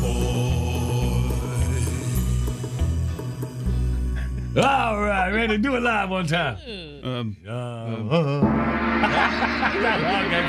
Boy. 4.54 4.60
All 4.60 5.00
right, 5.00 5.30
ready? 5.32 5.54
To 5.56 5.58
do 5.58 5.74
it 5.76 5.82
live 5.82 6.10
one 6.10 6.26
time. 6.26 6.58
Um, 7.02 7.34
okay, 7.46 8.42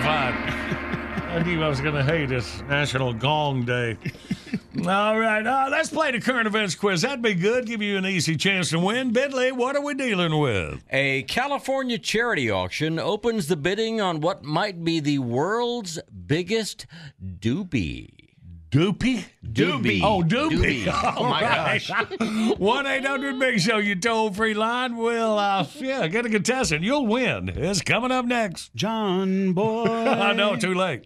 fine. 0.04 0.53
I 1.34 1.42
knew 1.42 1.64
I 1.64 1.68
was 1.68 1.82
going 1.82 1.96
to 1.96 2.04
hate 2.04 2.30
this 2.30 2.62
National 2.70 3.12
Gong 3.12 3.66
Day. 3.66 3.98
All 4.88 5.18
right, 5.18 5.44
uh, 5.44 5.68
let's 5.72 5.90
play 5.90 6.12
the 6.12 6.22
current 6.22 6.46
events 6.46 6.76
quiz. 6.76 7.02
That'd 7.02 7.24
be 7.24 7.34
good. 7.34 7.66
Give 7.66 7.82
you 7.82 7.98
an 7.98 8.06
easy 8.06 8.36
chance 8.38 8.70
to 8.70 8.78
win. 8.78 9.12
Bidley, 9.12 9.52
what 9.52 9.76
are 9.76 9.82
we 9.82 9.96
dealing 9.96 10.38
with? 10.38 10.84
A 10.92 11.24
California 11.24 11.98
charity 11.98 12.52
auction 12.52 13.00
opens 13.00 13.48
the 13.48 13.56
bidding 13.56 14.00
on 14.00 14.22
what 14.22 14.44
might 14.44 14.84
be 14.84 15.00
the 15.00 15.18
world's 15.18 16.00
biggest 16.28 16.86
doobie. 17.40 18.23
Doopy? 18.74 19.24
Doobie. 19.46 20.02
Oh, 20.04 20.24
doopy. 20.24 20.86
Doobie. 20.86 21.14
Oh, 21.18 21.30
my 21.30 21.42
gosh. 21.42 21.92
1 22.58 22.88
800 22.88 23.40
Big 23.40 23.60
Show, 23.60 23.78
you 23.78 23.94
toll 23.96 24.34
free 24.34 24.56
line. 24.56 24.98
We'll, 24.98 25.38
uh, 25.38 25.68
yeah, 25.76 26.08
get 26.08 26.26
a 26.26 26.30
contestant. 26.30 26.84
You'll 26.84 27.06
win. 27.06 27.50
It's 27.50 27.84
coming 27.84 28.12
up 28.12 28.26
next. 28.26 28.74
John 28.74 29.54
Boy. 29.54 29.86
I 29.86 30.34
know, 30.34 30.56
too 30.56 30.74
late. 30.74 31.06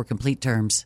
complete 0.03 0.41
terms. 0.41 0.85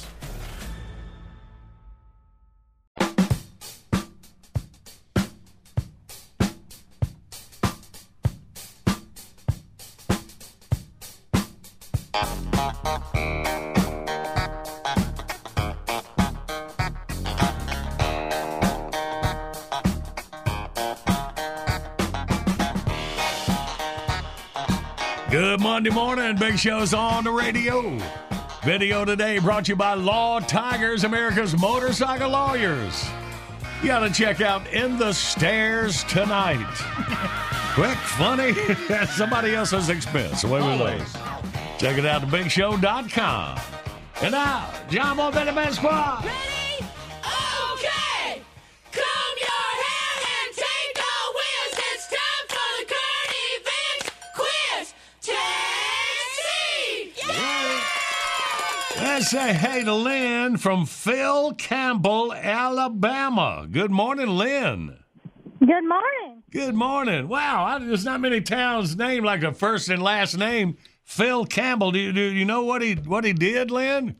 Show's 26.61 26.93
on 26.93 27.23
the 27.23 27.31
radio. 27.31 27.97
Video 28.63 29.03
today 29.03 29.39
brought 29.39 29.65
to 29.65 29.71
you 29.71 29.75
by 29.75 29.95
Law 29.95 30.39
Tigers, 30.39 31.03
America's 31.03 31.59
motorcycle 31.59 32.29
lawyers. 32.29 33.03
You 33.81 33.87
got 33.87 34.01
to 34.01 34.13
check 34.13 34.41
out 34.41 34.67
In 34.71 34.99
the 34.99 35.11
Stairs 35.11 36.03
tonight. 36.03 36.59
Quick, 37.73 37.97
funny, 37.97 38.53
at 38.93 39.05
somebody 39.09 39.55
else's 39.55 39.89
expense. 39.89 40.43
Away 40.43 40.59
we 40.59 40.77
go. 40.77 41.03
Check 41.79 41.97
it 41.97 42.05
out 42.05 42.21
at 42.21 42.29
bigshow.com. 42.29 43.59
And 44.21 44.31
now, 44.31 44.71
John 44.87 45.17
Boy 45.17 45.31
Man 45.31 45.73
Squad. 45.73 46.29
Say 59.31 59.53
hey 59.53 59.81
to 59.85 59.93
Lynn 59.93 60.57
from 60.57 60.85
Phil 60.85 61.53
Campbell, 61.53 62.33
Alabama. 62.33 63.65
Good 63.71 63.89
morning, 63.89 64.27
Lynn. 64.27 64.97
Good 65.61 65.87
morning. 65.87 66.43
Good 66.51 66.75
morning. 66.75 67.29
Wow, 67.29 67.63
I, 67.63 67.79
there's 67.79 68.03
not 68.03 68.19
many 68.19 68.41
towns 68.41 68.97
named 68.97 69.25
like 69.25 69.41
a 69.43 69.53
first 69.53 69.87
and 69.87 70.03
last 70.03 70.37
name. 70.37 70.75
Phil 71.05 71.45
Campbell. 71.45 71.93
Do 71.93 71.99
you, 71.99 72.11
do 72.11 72.19
you 72.19 72.43
know 72.43 72.65
what 72.65 72.81
he 72.81 72.95
what 72.95 73.23
he 73.23 73.31
did, 73.31 73.71
Lynn? 73.71 74.17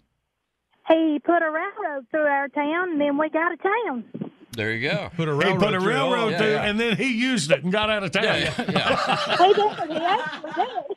He 0.88 1.20
put 1.22 1.41
a 1.41 1.51
railroad 1.51 2.05
through 2.09 2.22
our 2.22 2.47
town, 2.47 2.91
and 2.91 3.01
then 3.01 3.18
we 3.18 3.30
got 3.30 3.51
a 3.51 3.57
town. 3.57 4.05
There 4.53 4.72
you 4.72 4.89
go. 4.89 5.09
Put 5.18 5.28
a 5.28 5.34
railroad, 5.34 5.59
he 5.59 5.66
put 5.66 5.74
a 5.74 5.80
railroad 5.82 6.38
through, 6.38 6.55
and 6.55 6.80
then 6.80 6.95
he 6.95 7.12
used 7.12 7.51
it 7.51 7.64
and 7.64 7.72
got 7.74 7.89
out 7.89 8.03
of 8.03 8.12
town. 8.12 8.24
he 8.24 8.43
did. 8.45 8.47
He 9.89 10.05
actually 10.05 10.51
did. 10.53 10.95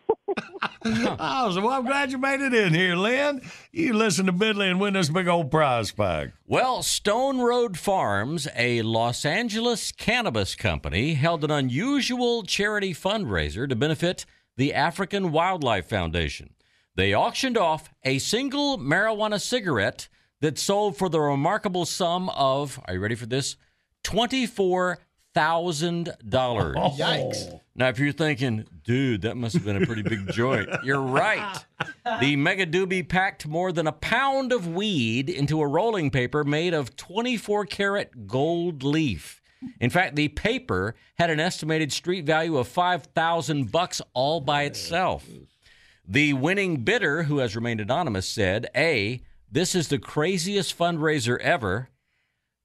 So 0.84 1.60
well, 1.60 1.70
I'm 1.70 1.84
glad 1.84 2.12
you 2.12 2.18
made 2.18 2.40
it 2.40 2.54
in 2.54 2.74
here, 2.74 2.96
Lynn. 2.96 3.42
You 3.72 3.94
listen 3.94 4.26
to 4.26 4.32
Bidley 4.32 4.70
and 4.70 4.80
win 4.80 4.94
this 4.94 5.08
big 5.08 5.28
old 5.28 5.50
prize 5.50 5.90
pack. 5.90 6.30
Well, 6.46 6.82
Stone 6.82 7.40
Road 7.40 7.78
Farms, 7.78 8.48
a 8.56 8.82
Los 8.82 9.24
Angeles 9.24 9.92
cannabis 9.92 10.54
company, 10.54 11.14
held 11.14 11.44
an 11.44 11.50
unusual 11.50 12.42
charity 12.42 12.92
fundraiser 12.92 13.68
to 13.68 13.76
benefit 13.76 14.26
the 14.56 14.74
African 14.74 15.32
Wildlife 15.32 15.88
Foundation. 15.88 16.54
They 16.96 17.14
auctioned 17.14 17.58
off 17.58 17.90
a 18.04 18.18
single 18.18 18.78
marijuana 18.78 19.40
cigarette 19.40 20.08
that 20.40 20.58
sold 20.58 20.96
for 20.96 21.08
the 21.08 21.20
remarkable 21.20 21.86
sum 21.86 22.28
of, 22.30 22.80
are 22.86 22.94
you 22.94 23.00
ready 23.00 23.14
for 23.14 23.26
this? 23.26 23.56
$24,000. 25.34 26.96
Yikes. 26.96 27.60
Now, 27.76 27.88
if 27.88 27.98
you're 27.98 28.12
thinking, 28.12 28.66
dude, 28.84 29.22
that 29.22 29.36
must 29.36 29.54
have 29.54 29.64
been 29.64 29.82
a 29.82 29.86
pretty 29.86 30.02
big 30.02 30.28
joint, 30.32 30.68
you're 30.84 31.00
right. 31.00 31.64
The 32.20 32.36
Mega 32.36 32.66
Doobie 32.66 33.08
packed 33.08 33.46
more 33.46 33.72
than 33.72 33.86
a 33.86 33.92
pound 33.92 34.52
of 34.52 34.68
weed 34.68 35.28
into 35.28 35.60
a 35.60 35.66
rolling 35.66 36.10
paper 36.10 36.44
made 36.44 36.72
of 36.74 36.96
24 36.96 37.66
karat 37.66 38.26
gold 38.26 38.82
leaf. 38.82 39.40
In 39.80 39.90
fact, 39.90 40.14
the 40.14 40.28
paper 40.28 40.94
had 41.16 41.30
an 41.30 41.40
estimated 41.40 41.92
street 41.92 42.24
value 42.24 42.56
of 42.58 42.68
5,000 42.68 43.72
bucks 43.72 44.00
all 44.12 44.40
by 44.40 44.64
oh, 44.64 44.66
itself. 44.66 45.26
The 46.06 46.34
winning 46.34 46.84
bidder, 46.84 47.24
who 47.24 47.38
has 47.38 47.56
remained 47.56 47.80
anonymous, 47.80 48.28
said, 48.28 48.68
A, 48.76 49.22
this 49.50 49.74
is 49.74 49.88
the 49.88 49.98
craziest 49.98 50.76
fundraiser 50.78 51.40
ever. 51.40 51.88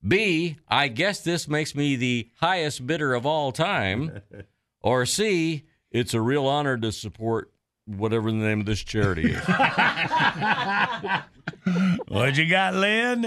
B, 0.07 0.57
I 0.67 0.87
guess 0.87 1.21
this 1.21 1.47
makes 1.47 1.75
me 1.75 1.95
the 1.95 2.29
highest 2.39 2.87
bidder 2.87 3.13
of 3.13 3.25
all 3.25 3.51
time. 3.51 4.21
Or 4.81 5.05
C, 5.05 5.65
it's 5.91 6.13
a 6.13 6.21
real 6.21 6.47
honor 6.47 6.77
to 6.77 6.93
support 6.93 7.51
whatever 7.85 8.31
the 8.31 8.37
name 8.37 8.61
of 8.61 8.65
this 8.65 8.79
charity 8.81 9.33
is. 9.33 9.43
what 12.07 12.37
you 12.37 12.49
got, 12.49 12.75
Lynn? 12.75 13.25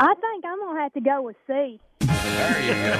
I 0.00 0.14
think 0.14 0.44
I'm 0.44 0.58
gonna 0.58 0.80
have 0.80 0.92
to 0.94 1.00
go 1.00 1.22
with 1.22 1.36
C. 1.46 1.78
There 2.00 2.60
you 2.60 2.72
go. 2.72 2.96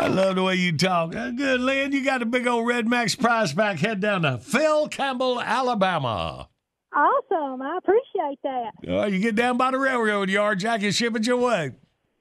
I 0.00 0.06
love 0.10 0.36
the 0.36 0.42
way 0.42 0.54
you 0.54 0.76
talk. 0.76 1.14
Uh, 1.14 1.30
Good, 1.30 1.60
Lynn. 1.60 1.92
You 1.92 2.04
got 2.04 2.22
a 2.22 2.26
big 2.26 2.46
old 2.46 2.66
Red 2.66 2.88
Max 2.88 3.14
prize 3.14 3.52
pack. 3.52 3.78
Head 3.78 4.00
down 4.00 4.22
to 4.22 4.38
Phil 4.38 4.88
Campbell, 4.88 5.40
Alabama. 5.40 6.48
Awesome. 6.94 7.62
I 7.62 7.78
appreciate 7.78 8.38
that. 8.42 8.70
Oh, 8.88 9.06
you 9.06 9.18
get 9.18 9.34
down 9.34 9.56
by 9.56 9.70
the 9.70 9.78
railroad 9.78 10.30
yard, 10.30 10.58
Jack, 10.60 10.82
and 10.82 10.94
ship 10.94 11.14
it 11.16 11.26
your 11.26 11.36
way. 11.36 11.72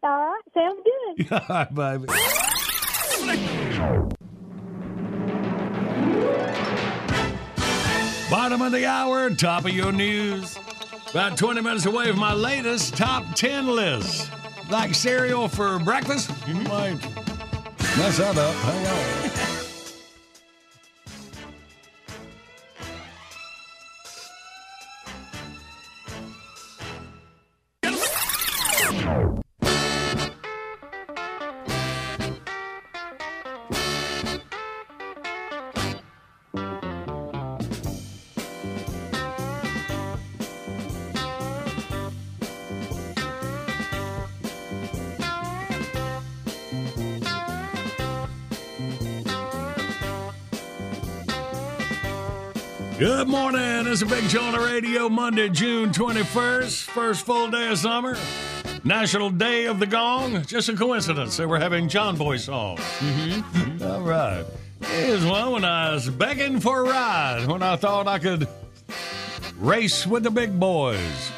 All 0.03 0.09
right. 0.09 0.41
Sounds 0.53 0.81
good. 1.17 1.31
All 1.31 1.41
right, 1.49 1.73
baby. 1.73 2.07
Bottom 8.29 8.61
of 8.61 8.73
the 8.73 8.85
hour, 8.85 9.29
top 9.29 9.65
of 9.65 9.71
your 9.71 9.93
news. 9.93 10.57
About 11.11 11.37
20 11.37 11.61
minutes 11.61 11.85
away 11.85 12.07
from 12.09 12.19
my 12.19 12.33
latest 12.33 12.97
top 12.97 13.23
10 13.35 13.67
list. 13.67 14.29
Like 14.69 14.93
cereal 14.93 15.47
for 15.47 15.79
breakfast? 15.79 16.29
You 16.45 16.55
might 16.55 17.01
mess 17.97 18.17
that 18.17 18.37
up. 18.37 18.53
Hang 18.55 18.87
on. 18.87 19.63
Good 53.27 53.33
morning. 53.33 53.83
This 53.83 54.01
is 54.01 54.07
Big 54.07 54.23
Show 54.29 54.41
on 54.41 54.53
the 54.53 54.59
radio, 54.59 55.09
Monday, 55.09 55.49
June 55.49 55.89
21st, 55.89 56.83
first 56.83 57.25
full 57.25 57.51
day 57.51 57.69
of 57.69 57.77
summer. 57.77 58.15
National 58.85 59.29
Day 59.29 59.65
of 59.65 59.81
the 59.81 59.85
Gong. 59.85 60.45
Just 60.45 60.69
a 60.69 60.73
coincidence 60.77 61.35
that 61.35 61.45
we're 61.49 61.59
having 61.59 61.89
John 61.89 62.15
Boy 62.15 62.37
songs. 62.37 62.79
Mm-hmm. 62.79 63.83
All 63.83 63.99
right. 63.99 64.45
Here's 64.81 65.25
one 65.25 65.51
when 65.51 65.65
I 65.65 65.91
was 65.91 66.09
begging 66.09 66.61
for 66.61 66.79
a 66.79 66.83
ride 66.89 67.47
when 67.47 67.61
I 67.61 67.75
thought 67.75 68.07
I 68.07 68.17
could 68.17 68.47
race 69.57 70.07
with 70.07 70.23
the 70.23 70.31
big 70.31 70.57
boys. 70.57 71.29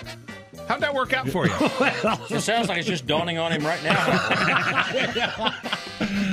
How'd 0.67 0.81
that 0.81 0.93
work 0.93 1.13
out 1.13 1.27
for 1.29 1.47
you? 1.47 1.53
well, 1.79 2.21
It 2.29 2.41
sounds 2.41 2.69
like 2.69 2.77
it's 2.77 2.87
just 2.87 3.07
dawning 3.07 3.39
on 3.39 3.51
him 3.51 3.65
right 3.65 3.83
now. 3.83 5.55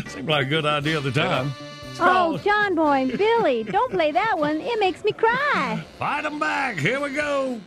seemed 0.09 0.29
like 0.29 0.49
a 0.49 0.51
good 0.51 0.67
idea 0.67 0.99
at 0.99 1.03
the 1.03 1.13
time. 1.13 1.53
Oh, 1.99 2.35
oh, 2.35 2.39
John 2.39 2.75
Boy 2.75 3.03
and 3.03 3.17
Billy, 3.17 3.63
don't 3.71 3.91
play 3.91 4.13
that 4.13 4.39
one. 4.39 4.61
It 4.61 4.79
makes 4.79 5.03
me 5.03 5.13
cry. 5.13 5.85
Fight 5.99 6.23
them 6.23 6.39
back. 6.39 6.77
Here 6.77 7.01
we 7.01 7.11
go. 7.11 7.59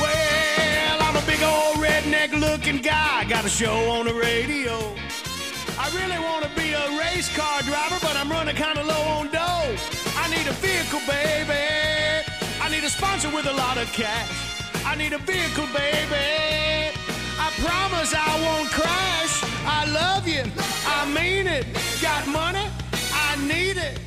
Well, 0.00 0.98
I'm 1.02 1.16
a 1.16 1.26
big 1.26 1.42
old 1.42 1.76
redneck 1.76 2.32
looking 2.40 2.78
guy. 2.78 3.24
Got 3.28 3.44
a 3.44 3.50
show 3.50 3.90
on 3.90 4.06
the 4.06 4.14
radio. 4.14 4.94
I 5.84 5.90
really 5.90 6.18
want 6.18 6.42
to 6.44 6.50
be 6.58 6.72
a 6.72 6.98
race 6.98 7.28
car 7.36 7.60
driver, 7.60 7.98
but 8.00 8.16
I'm 8.16 8.30
running 8.30 8.56
kind 8.56 8.78
of 8.78 8.86
low 8.86 9.02
on 9.18 9.26
dough. 9.28 9.76
I 10.16 10.28
need 10.30 10.46
a 10.46 10.56
vehicle, 10.64 11.00
baby. 11.06 12.24
I 12.62 12.70
need 12.70 12.84
a 12.84 12.88
sponsor 12.88 13.28
with 13.28 13.44
a 13.44 13.52
lot 13.52 13.76
of 13.76 13.92
cash. 13.92 14.32
I 14.86 14.94
need 14.94 15.12
a 15.12 15.18
vehicle, 15.18 15.66
baby. 15.76 16.88
I 17.38 17.50
promise 17.60 18.14
I 18.16 18.32
won't 18.40 18.70
crash. 18.70 19.44
I 19.66 19.84
love 19.92 20.26
you. 20.26 20.44
I 20.86 21.04
mean 21.12 21.46
it. 21.46 21.66
Got 22.00 22.28
money? 22.28 22.66
I 23.12 23.36
need 23.46 23.76
it. 23.76 24.00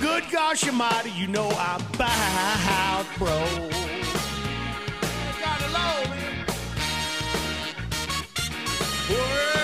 Good 0.00 0.24
gosh 0.32 0.66
almighty, 0.66 1.12
you 1.12 1.28
know 1.28 1.50
I'm 1.50 1.82
about 1.94 3.06
broke. 3.16 3.70
Got 5.38 5.60
it 5.62 5.70
low, 5.72 6.10
man. 6.10 6.46
Well, 9.08 9.59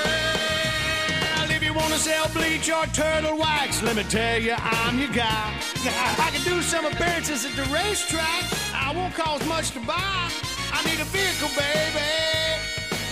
to 1.81 1.99
sell 1.99 2.29
bleach 2.29 2.71
or 2.71 2.87
turtle 2.87 3.39
wax, 3.39 3.83
let 3.83 3.97
me 3.97 4.03
tell 4.05 4.39
you, 4.41 4.55
I'm 4.57 4.99
your 4.99 5.13
guy. 5.13 5.53
I 6.19 6.31
can 6.33 6.43
do 6.45 6.63
some 6.63 6.85
appearances 6.87 7.45
at 7.45 7.53
the 7.57 7.65
racetrack. 7.73 8.45
I 8.75 8.93
won't 8.95 9.15
cost 9.15 9.47
much 9.47 9.71
to 9.73 9.81
buy. 9.81 10.31
I 10.73 10.83
need 10.85 11.01
a 11.01 11.05
vehicle, 11.05 11.49
baby. 11.57 12.07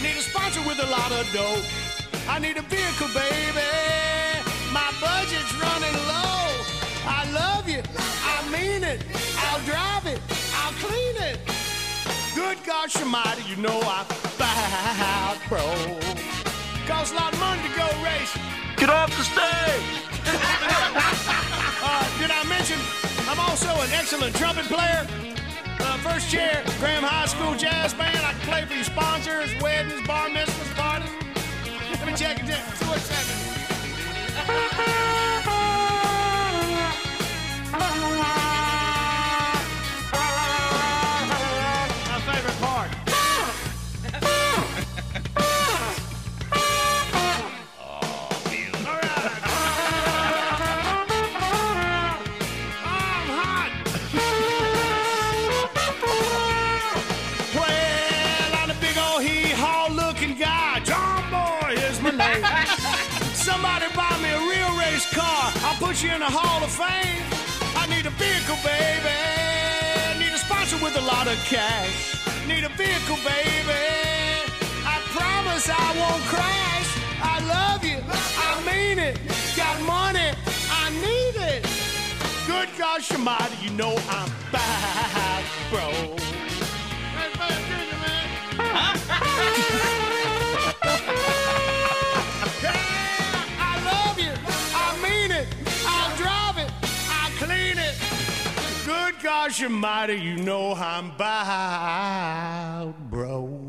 Need 0.02 0.16
a 0.16 0.22
sponsor 0.22 0.60
with 0.68 0.78
a 0.82 0.86
lot 0.86 1.10
of 1.12 1.30
dough. 1.32 1.62
I 2.28 2.38
need 2.38 2.56
a 2.56 2.62
vehicle, 2.62 3.08
baby. 3.08 3.68
My 4.72 4.90
budget's 5.00 5.52
running 5.60 5.96
low. 6.08 6.44
I 7.06 7.28
love 7.32 7.68
you. 7.68 7.82
I 7.98 8.48
mean 8.50 8.84
it. 8.84 9.04
I'll 9.38 9.60
drive 9.64 10.06
it. 10.06 10.20
I'll 10.60 10.72
clean 10.84 11.16
it. 11.30 11.38
Good 12.34 12.58
gosh 12.64 12.96
almighty, 12.96 13.42
you 13.48 13.56
know 13.56 13.80
I'm 13.82 14.06
about 14.34 15.38
broke. 15.48 16.33
Costs 16.86 17.12
a 17.12 17.16
lot 17.16 17.32
of 17.32 17.40
money 17.40 17.62
to 17.62 17.68
go 17.74 17.86
race. 18.04 18.36
Get 18.76 18.90
off 18.90 19.08
the 19.16 19.24
stage! 19.24 20.02
uh, 21.82 22.18
did 22.18 22.30
I 22.30 22.44
mention 22.46 22.78
I'm 23.26 23.40
also 23.40 23.68
an 23.80 23.90
excellent 23.92 24.36
trumpet 24.36 24.66
player? 24.66 25.06
Uh, 25.80 25.96
first 25.98 26.30
chair, 26.30 26.62
Graham 26.78 27.02
High 27.02 27.24
School 27.26 27.54
Jazz 27.54 27.94
Band. 27.94 28.18
I 28.18 28.32
can 28.32 28.40
play 28.40 28.64
for 28.66 28.74
your 28.74 28.84
sponsors, 28.84 29.50
weddings, 29.62 30.06
bar 30.06 30.28
mitzvahs, 30.28 30.74
parties. 30.74 31.10
Let 31.90 32.06
me 32.06 32.14
check 32.16 32.38
it 32.40 32.50
out. 32.50 32.76
See 32.76 32.84
what's 32.84 33.08
happening. 33.08 35.13
Put 65.94 66.02
you 66.02 66.10
in 66.12 66.18
the 66.18 66.26
Hall 66.26 66.64
of 66.64 66.70
Fame. 66.72 67.22
I 67.76 67.86
need 67.86 68.04
a 68.04 68.10
vehicle, 68.18 68.58
baby. 68.66 69.14
Need 70.18 70.34
a 70.34 70.38
sponsor 70.38 70.76
with 70.82 70.96
a 70.96 71.00
lot 71.00 71.28
of 71.28 71.36
cash. 71.46 72.18
Need 72.48 72.64
a 72.64 72.68
vehicle, 72.70 73.14
baby. 73.22 73.78
I 74.82 74.98
promise 75.14 75.70
I 75.70 75.94
won't 75.94 76.24
crash. 76.24 76.90
I 77.22 77.38
love 77.46 77.84
you. 77.84 77.98
I 78.10 78.50
mean 78.66 78.98
it. 78.98 79.20
Got 79.56 79.80
money. 79.82 80.34
I 80.68 80.90
need 80.98 81.36
it. 81.52 81.62
Good 82.48 82.70
gosh 82.76 83.12
almighty, 83.12 83.54
you 83.62 83.70
know 83.70 83.94
I'm 84.08 84.30
bad, 84.50 85.44
bro. 85.70 86.16
I 88.58 90.00
Good 99.44 99.50
gosh 99.50 99.62
almighty, 99.64 100.14
you 100.14 100.36
know 100.38 100.72
I'm 100.72 101.14
bad, 101.18 102.94
bro. 103.10 103.60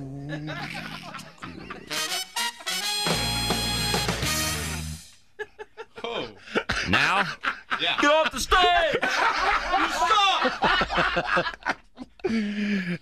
Oh. 6.02 6.30
Now, 6.88 7.28
Yeah. 7.82 7.98
get 8.00 8.10
off 8.10 8.32
the 8.32 8.40
stage. 8.40 9.00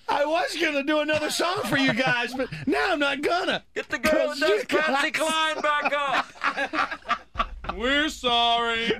I 0.09 0.25
was 0.25 0.57
gonna 0.59 0.81
do 0.83 1.01
another 1.01 1.29
song 1.29 1.61
for 1.65 1.77
you 1.77 1.93
guys, 1.93 2.33
but 2.33 2.49
now 2.65 2.93
I'm 2.93 2.99
not 2.99 3.21
gonna. 3.21 3.63
Get 3.75 3.89
the 3.89 3.99
girl 3.99 4.29
with 4.29 4.39
that 4.39 4.67
Patsy 4.67 5.11
Cline 5.11 5.61
back 5.61 5.93
up. 5.93 7.75
We're 7.75 8.09
sorry. 8.09 8.99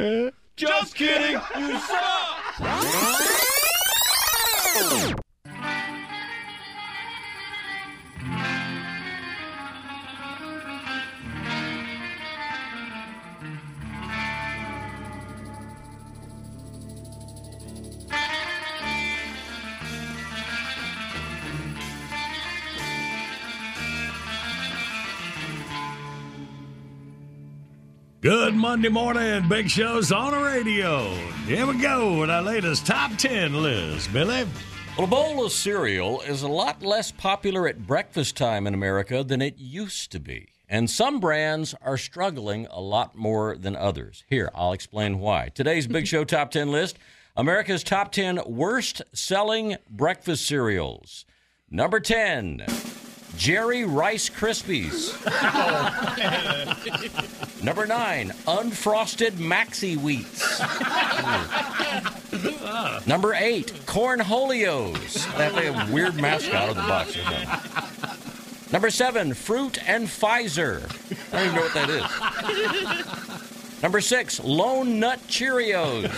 Just 0.56 0.94
kidding. 0.94 1.38
You 1.58 1.78
suck. 1.80 2.26
Good 28.26 28.56
Monday 28.56 28.88
morning, 28.88 29.48
Big 29.48 29.70
Show's 29.70 30.10
on 30.10 30.32
the 30.32 30.38
radio. 30.40 31.14
Here 31.46 31.64
we 31.64 31.80
go 31.80 32.18
with 32.18 32.28
our 32.28 32.42
latest 32.42 32.84
top 32.84 33.16
10 33.16 33.62
list. 33.62 34.12
Billy? 34.12 34.44
Well, 34.98 35.04
a 35.04 35.08
bowl 35.08 35.46
of 35.46 35.52
cereal 35.52 36.20
is 36.22 36.42
a 36.42 36.48
lot 36.48 36.82
less 36.82 37.12
popular 37.12 37.68
at 37.68 37.86
breakfast 37.86 38.36
time 38.36 38.66
in 38.66 38.74
America 38.74 39.22
than 39.22 39.40
it 39.40 39.58
used 39.58 40.10
to 40.10 40.18
be. 40.18 40.48
And 40.68 40.90
some 40.90 41.20
brands 41.20 41.72
are 41.82 41.96
struggling 41.96 42.66
a 42.72 42.80
lot 42.80 43.14
more 43.14 43.56
than 43.56 43.76
others. 43.76 44.24
Here, 44.26 44.50
I'll 44.56 44.72
explain 44.72 45.20
why. 45.20 45.50
Today's 45.54 45.86
Big 45.86 46.08
Show 46.08 46.24
Top 46.24 46.50
10 46.50 46.72
list 46.72 46.98
America's 47.36 47.84
top 47.84 48.10
10 48.10 48.40
worst 48.44 49.02
selling 49.12 49.76
breakfast 49.88 50.44
cereals. 50.44 51.26
Number 51.70 52.00
10, 52.00 52.64
Jerry 53.36 53.84
Rice 53.84 54.30
Krispies. 54.30 55.12
Number 57.62 57.86
9, 57.86 58.30
Unfrosted 58.46 59.32
Maxi 59.32 59.96
Wheats. 59.96 60.60
Number 63.06 63.34
8, 63.34 63.72
Cornholios. 63.86 65.26
That's 65.36 65.56
a 65.56 65.92
weird 65.92 66.16
mascot 66.16 66.70
of 66.70 66.76
the 66.76 66.82
box. 66.82 67.16
Number 68.72 68.90
7, 68.90 69.34
Fruit 69.34 69.78
and 69.88 70.06
Pfizer. 70.08 70.82
I 71.32 71.36
don't 71.36 71.46
even 71.46 71.54
know 71.56 71.62
what 71.62 71.74
that 71.74 71.90
is. 71.90 73.55
Number 73.82 74.00
6, 74.00 74.40
Lone 74.42 74.98
Nut 74.98 75.20
Cheerios. 75.28 76.10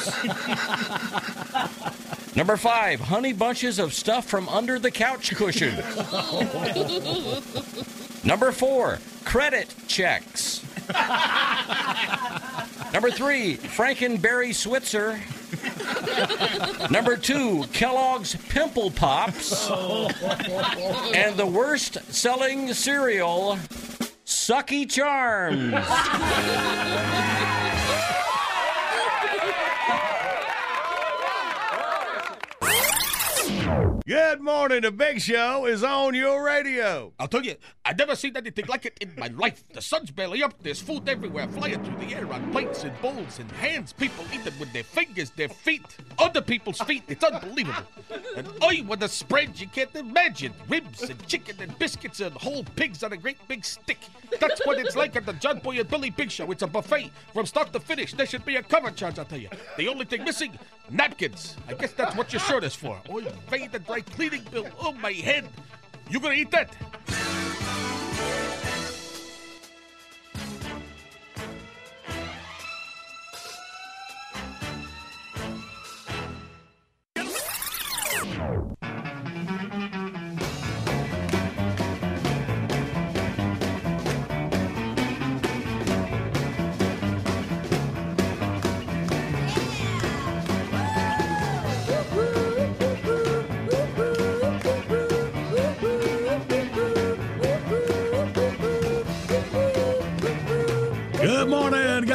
Number 2.36 2.56
5, 2.56 3.00
Honey 3.00 3.32
Bunches 3.32 3.78
of 3.78 3.92
Stuff 3.92 4.26
from 4.26 4.48
Under 4.48 4.78
the 4.78 4.90
Couch 4.90 5.34
Cushion. 5.34 5.74
Number 8.24 8.52
4, 8.52 8.98
Credit 9.24 9.74
Checks. 9.86 10.62
Number 12.92 13.10
3, 13.10 13.56
Frankenberry 13.56 14.54
Switzer. 14.54 15.20
Number 16.90 17.16
2, 17.16 17.64
Kellogg's 17.72 18.36
Pimple 18.48 18.92
Pops. 18.92 19.68
And 21.14 21.36
the 21.36 21.46
worst 21.46 21.98
selling 22.12 22.72
cereal, 22.72 23.58
Sucky 24.48 24.88
Charms. 24.88 25.74
Good 34.08 34.40
morning. 34.40 34.80
The 34.80 34.90
Big 34.90 35.20
Show 35.20 35.66
is 35.66 35.84
on 35.84 36.14
your 36.14 36.42
radio. 36.42 37.12
I'll 37.20 37.28
tell 37.28 37.42
you, 37.42 37.56
I've 37.84 37.98
never 37.98 38.16
seen 38.16 38.34
anything 38.38 38.64
like 38.64 38.86
it 38.86 38.96
in 39.02 39.12
my 39.18 39.26
life. 39.26 39.62
The 39.74 39.82
sun's 39.82 40.10
barely 40.10 40.42
up. 40.42 40.54
There's 40.62 40.80
food 40.80 41.06
everywhere, 41.06 41.46
flying 41.46 41.84
through 41.84 42.06
the 42.06 42.14
air 42.14 42.26
on 42.32 42.50
plates 42.50 42.84
and 42.84 43.02
bowls 43.02 43.38
and 43.38 43.52
hands. 43.52 43.92
People 43.92 44.24
eat 44.32 44.46
it 44.46 44.58
with 44.58 44.72
their 44.72 44.82
fingers, 44.82 45.28
their 45.28 45.50
feet, 45.50 45.82
other 46.18 46.40
people's 46.40 46.80
feet. 46.80 47.02
It's 47.06 47.22
unbelievable. 47.22 47.82
And 48.34 48.48
oi, 48.64 48.82
with 48.88 49.00
the 49.00 49.08
spread, 49.08 49.60
you 49.60 49.68
can't 49.68 49.94
imagine. 49.94 50.54
Ribs 50.70 51.02
and 51.02 51.26
chicken 51.26 51.56
and 51.60 51.78
biscuits 51.78 52.20
and 52.20 52.34
whole 52.34 52.64
pigs 52.76 53.02
on 53.02 53.12
a 53.12 53.16
great 53.18 53.46
big 53.46 53.62
stick. 53.62 53.98
That's 54.40 54.64
what 54.64 54.78
it's 54.78 54.96
like 54.96 55.16
at 55.16 55.26
the 55.26 55.34
John 55.34 55.58
Boy 55.58 55.80
and 55.80 55.88
Billy 55.88 56.08
Big 56.08 56.30
Show. 56.30 56.50
It's 56.50 56.62
a 56.62 56.66
buffet 56.66 57.10
from 57.34 57.44
start 57.44 57.74
to 57.74 57.80
finish. 57.80 58.14
There 58.14 58.24
should 58.24 58.46
be 58.46 58.56
a 58.56 58.62
cover 58.62 58.90
charge, 58.90 59.18
I'll 59.18 59.26
tell 59.26 59.38
you. 59.38 59.50
The 59.76 59.88
only 59.88 60.06
thing 60.06 60.24
missing, 60.24 60.58
napkins. 60.88 61.56
I 61.68 61.74
guess 61.74 61.92
that's 61.92 62.16
what 62.16 62.32
your 62.32 62.40
shirt 62.40 62.64
is 62.64 62.74
for. 62.74 62.98
Oi, 63.10 63.26
vey, 63.50 63.66
the 63.66 63.80
cleaning 64.00 64.44
bill. 64.50 64.68
Oh, 64.78 64.92
my 64.92 65.12
head. 65.12 65.48
You 66.10 66.20
gonna 66.20 66.34
eat 66.34 66.50
that? 66.52 66.74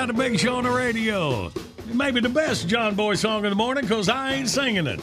Got 0.03 0.07
the 0.07 0.21
Big 0.21 0.37
Show 0.37 0.57
on 0.57 0.65
the 0.65 0.69
radio. 0.69 1.49
Maybe 1.85 2.19
the 2.19 2.27
best 2.27 2.67
John 2.67 2.93
Boy 2.93 3.15
song 3.15 3.45
in 3.45 3.49
the 3.49 3.55
morning 3.55 3.85
because 3.85 4.09
I 4.09 4.33
ain't 4.33 4.49
singing 4.49 4.85
it. 4.85 4.99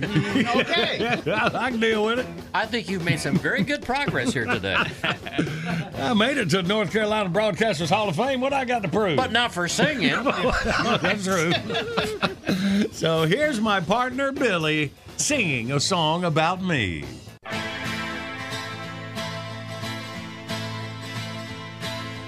Mm, 0.00 0.56
okay. 0.56 1.22
I 1.32 1.70
can 1.70 1.78
deal 1.78 2.04
with 2.04 2.18
it. 2.18 2.26
I 2.52 2.66
think 2.66 2.88
you've 2.88 3.04
made 3.04 3.20
some 3.20 3.36
very 3.36 3.62
good 3.62 3.82
progress 3.82 4.32
here 4.32 4.44
today. 4.44 4.74
I 5.04 6.14
made 6.14 6.36
it 6.36 6.50
to 6.50 6.62
the 6.62 6.68
North 6.68 6.90
Carolina 6.90 7.30
Broadcasters 7.30 7.90
Hall 7.90 8.08
of 8.08 8.16
Fame. 8.16 8.40
What 8.40 8.52
I 8.52 8.64
got 8.64 8.82
to 8.82 8.88
prove? 8.88 9.16
But 9.16 9.30
not 9.30 9.52
for 9.52 9.68
singing. 9.68 10.10
That's 10.24 11.24
true. 11.24 11.52
so 12.90 13.22
here's 13.22 13.60
my 13.60 13.78
partner, 13.78 14.32
Billy, 14.32 14.90
singing 15.16 15.70
a 15.70 15.78
song 15.78 16.24
about 16.24 16.60
me. 16.60 17.04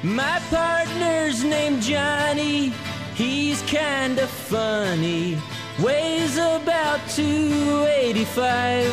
My 0.02 0.40
partner's 0.48 1.44
named 1.44 1.82
Johnny. 1.82 2.72
He's 3.14 3.60
kinda 3.62 4.26
funny. 4.26 5.36
Weighs 5.78 6.38
about 6.38 7.00
285. 7.10 8.90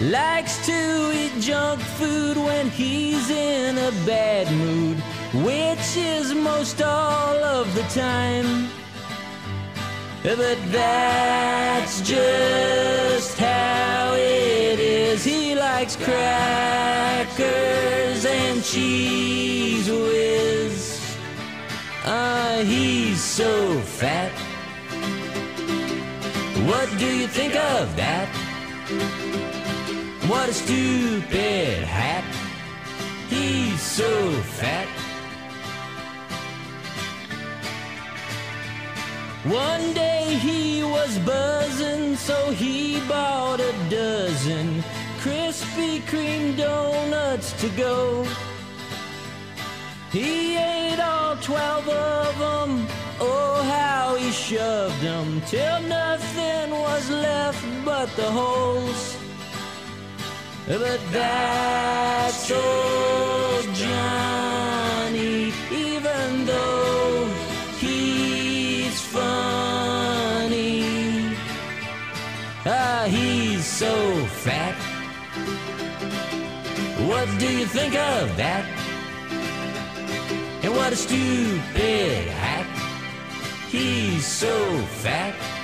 Likes 0.00 0.66
to 0.66 1.12
eat 1.14 1.40
junk 1.40 1.80
food 1.80 2.36
when 2.36 2.70
he's 2.70 3.30
in 3.30 3.78
a 3.78 3.92
bad 4.04 4.50
mood, 4.50 4.98
which 5.32 5.96
is 5.96 6.34
most 6.34 6.82
all 6.82 7.36
of 7.44 7.72
the 7.76 7.84
time. 7.94 8.68
But 10.24 10.58
that's 10.72 12.00
just 12.00 13.38
how 13.38 14.14
it 14.14 14.77
is. 15.08 15.24
He 15.24 15.54
likes 15.54 15.96
crackers 15.96 17.40
and 18.24 18.62
cheese 18.62 19.90
whiz. 19.90 21.16
Ah, 22.04 22.60
he's 22.64 23.20
so 23.20 23.80
fat. 23.80 24.32
What 26.68 26.88
do 26.98 27.06
you 27.06 27.26
think 27.26 27.54
of 27.56 27.96
that? 27.96 28.28
What 30.28 30.48
a 30.48 30.52
stupid 30.52 31.84
hat. 31.84 32.24
He's 33.28 33.80
so 33.80 34.32
fat. 34.60 34.97
One 39.48 39.94
day 39.94 40.34
he 40.42 40.82
was 40.84 41.18
buzzing, 41.20 42.16
so 42.16 42.50
he 42.50 43.00
bought 43.08 43.60
a 43.60 43.72
dozen 43.88 44.84
Krispy 45.20 46.02
Kreme 46.02 46.54
donuts 46.54 47.52
to 47.62 47.70
go. 47.70 48.26
He 50.12 50.56
ate 50.56 51.00
all 51.00 51.36
twelve 51.36 51.88
of 51.88 52.38
them. 52.38 52.86
Oh, 53.20 53.62
how 53.62 54.16
he 54.16 54.30
shoved 54.32 55.00
them 55.00 55.40
till 55.46 55.80
nothing 55.80 56.70
was 56.70 57.08
left 57.08 57.64
but 57.86 58.14
the 58.16 58.30
holes. 58.30 59.16
But 60.66 61.00
that's 61.10 62.50
old 62.50 63.74
Johnny, 63.74 65.54
even 65.72 66.44
though 66.44 66.97
so 73.78 74.26
fat. 74.42 74.74
What 77.06 77.28
do 77.38 77.46
you 77.46 77.64
think 77.64 77.94
of 77.94 78.36
that? 78.36 78.64
And 80.64 80.74
what 80.74 80.92
a 80.92 80.96
stupid 80.96 82.26
hack. 82.26 82.66
He's 83.70 84.26
so 84.26 84.78
fat. 85.04 85.57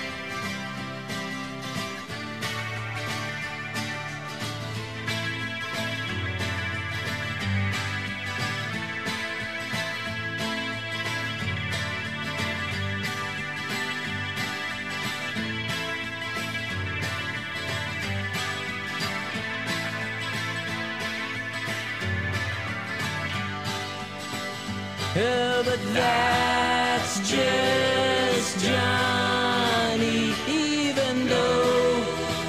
Oh, 25.16 25.62
but 25.64 25.78
that's 25.92 27.20
just 27.20 28.64
Johnny, 28.64 30.34
even 30.48 31.28
though 31.28 32.02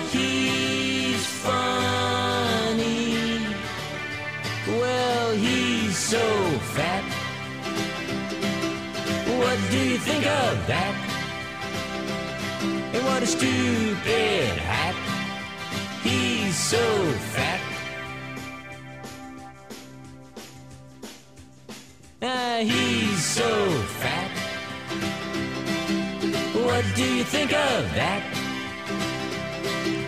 he's 0.09 1.23
funny. 1.27 3.45
Well, 4.67 5.33
he's 5.33 5.95
so 5.95 6.27
fat. 6.73 7.03
What 9.37 9.59
do 9.69 9.77
you 9.77 9.99
think 9.99 10.25
of 10.25 10.65
that? 10.65 10.95
And 12.95 13.05
what 13.05 13.21
a 13.21 13.27
stupid 13.27 14.57
hat. 14.57 14.95
He's 16.01 16.57
so 16.57 17.11
fat. 17.35 17.74
Ah, 22.27 22.57
he's 22.59 23.23
so 23.23 23.69
fat. 24.01 24.31
What 26.55 26.83
do 26.95 27.03
you 27.03 27.23
think 27.23 27.53
of 27.53 27.93
that? 27.93 28.23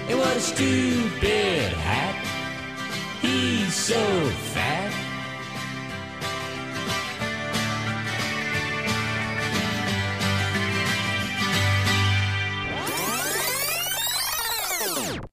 And 0.10 0.18
what 0.18 0.36
a 0.36 0.40
stupid 0.40 1.74
hat. 1.74 2.16
He's 3.22 3.72
so 3.76 4.04
fat. 4.56 5.07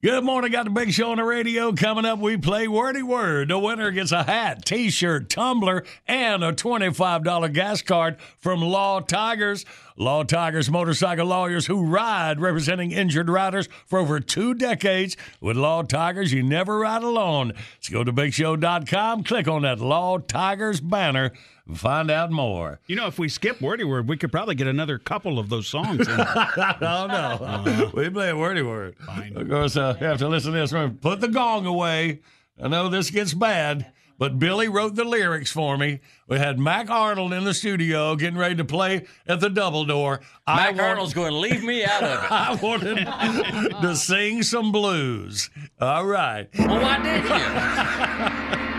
Good 0.05 0.23
morning. 0.23 0.51
Got 0.51 0.65
the 0.65 0.69
big 0.69 0.91
show 0.91 1.09
on 1.09 1.17
the 1.17 1.23
radio. 1.23 1.73
Coming 1.73 2.05
up, 2.05 2.19
we 2.19 2.37
play 2.37 2.67
Wordy 2.67 3.01
Word. 3.01 3.47
The 3.47 3.57
winner 3.57 3.89
gets 3.89 4.11
a 4.11 4.21
hat, 4.21 4.63
t 4.63 4.91
shirt, 4.91 5.31
tumbler, 5.31 5.83
and 6.07 6.43
a 6.43 6.53
$25 6.53 7.51
gas 7.51 7.81
card 7.81 8.17
from 8.37 8.61
Law 8.61 8.99
Tigers. 8.99 9.65
Law 9.97 10.21
Tigers 10.21 10.69
motorcycle 10.69 11.25
lawyers 11.25 11.65
who 11.65 11.83
ride 11.83 12.39
representing 12.39 12.91
injured 12.91 13.29
riders 13.29 13.67
for 13.87 13.97
over 13.97 14.19
two 14.19 14.53
decades. 14.53 15.17
With 15.41 15.57
Law 15.57 15.81
Tigers, 15.81 16.31
you 16.31 16.43
never 16.43 16.77
ride 16.77 17.01
alone. 17.01 17.53
Let's 17.77 17.89
go 17.89 18.03
to 18.03 18.13
bigshow.com, 18.13 19.23
click 19.23 19.47
on 19.47 19.63
that 19.63 19.79
Law 19.79 20.19
Tigers 20.19 20.81
banner, 20.81 21.31
find 21.73 22.11
out 22.11 22.31
more. 22.31 22.79
You 22.87 22.95
know, 22.95 23.07
if 23.07 23.17
we 23.17 23.27
skip 23.29 23.59
Wordy 23.61 23.83
Word, 23.83 24.07
we 24.07 24.17
could 24.17 24.31
probably 24.31 24.55
get 24.55 24.67
another 24.67 24.97
couple 24.99 25.39
of 25.39 25.49
those 25.49 25.67
songs. 25.67 26.07
In. 26.07 26.13
oh 26.19 27.07
no, 27.07 27.91
we 27.93 28.09
play 28.09 28.29
a 28.29 28.35
wordy 28.37 28.61
word. 28.61 28.95
Of 29.35 29.49
course, 29.49 29.75
uh, 29.77 29.95
you 29.99 30.05
have 30.05 30.19
to 30.19 30.27
listen 30.27 30.51
to 30.53 30.59
this. 30.59 30.71
Remember, 30.71 30.95
Put 31.01 31.21
the 31.21 31.27
gong 31.27 31.65
away. 31.65 32.21
I 32.61 32.67
know 32.67 32.87
this 32.87 33.09
gets 33.09 33.33
bad, 33.33 33.91
but 34.17 34.39
Billy 34.39 34.69
wrote 34.69 34.95
the 34.95 35.03
lyrics 35.03 35.51
for 35.51 35.77
me. 35.77 35.99
We 36.27 36.37
had 36.37 36.57
Mac 36.57 36.89
Arnold 36.89 37.33
in 37.33 37.43
the 37.43 37.53
studio 37.53 38.15
getting 38.15 38.37
ready 38.39 38.55
to 38.55 38.63
play 38.65 39.05
at 39.27 39.39
the 39.41 39.49
Double 39.49 39.83
Door. 39.85 40.21
Mac 40.47 40.67
want- 40.69 40.79
Arnold's 40.81 41.13
going 41.13 41.31
to 41.33 41.37
leave 41.37 41.63
me 41.63 41.83
out 41.83 42.03
of 42.03 42.23
it. 42.23 42.31
I 42.31 42.55
wanted 42.55 43.81
to 43.81 43.95
sing 43.95 44.41
some 44.43 44.71
blues. 44.71 45.49
All 45.81 46.05
right. 46.05 46.47
Well, 46.57 46.81
why 46.81 47.01
did 47.03 47.23
you? 47.23 48.34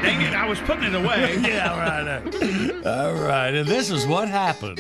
Dang 0.06 0.22
it, 0.22 0.34
I 0.34 0.46
was 0.46 0.60
putting 0.60 0.84
it 0.84 0.94
away. 0.94 1.36
yeah, 1.42 1.76
right. 1.76 2.86
All 2.86 3.14
right, 3.14 3.52
and 3.52 3.66
this 3.66 3.90
is 3.90 4.06
what 4.06 4.28
happened. 4.28 4.78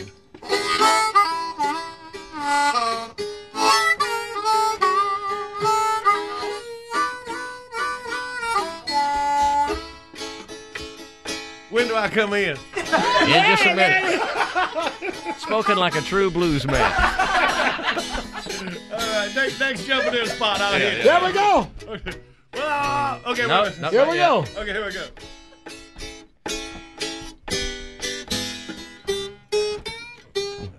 When 11.70 11.88
do 11.88 11.96
I 11.96 12.08
come 12.08 12.32
in? 12.34 12.50
In 12.50 12.56
just 12.76 13.66
a 13.66 13.74
minute. 13.74 15.40
Spoken 15.40 15.76
like 15.76 15.96
a 15.96 16.02
true 16.02 16.30
blues 16.30 16.64
man. 16.68 16.74
All 18.92 18.98
right, 18.98 19.32
next, 19.34 19.58
next 19.58 19.86
jump 19.86 20.06
in 20.06 20.12
this 20.12 20.30
spot. 20.30 20.60
I'll 20.60 20.78
hit. 20.78 21.02
There 21.02 21.24
we 21.24 21.32
go. 21.32 21.68
Okay. 22.54 22.62
Uh, 22.64 23.18
okay. 23.26 23.46
No, 23.46 23.62
wait. 23.64 23.80
no, 23.80 23.90
Here 23.90 24.08
we 24.08 24.16
yet. 24.16 24.28
go. 24.28 24.38
Okay, 24.60 24.72
here 24.72 24.86
we 24.86 24.92
go. 24.92 25.06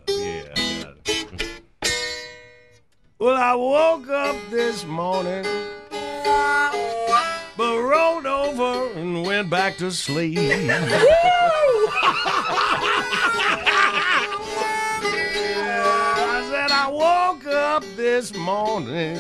Yeah, 0.08 0.44
I 0.56 0.84
got 0.84 0.96
it. 1.06 1.62
Well, 3.20 3.36
I 3.36 3.56
woke 3.56 4.08
up 4.10 4.36
this 4.52 4.86
morning, 4.86 5.44
but 7.58 7.82
rolled 7.82 8.26
over 8.26 8.92
and 9.00 9.26
went 9.26 9.50
back 9.50 9.78
to 9.78 9.92
sleep. 9.92 10.38
woke 16.98 17.46
up 17.46 17.84
this 17.96 18.36
morning, 18.36 19.16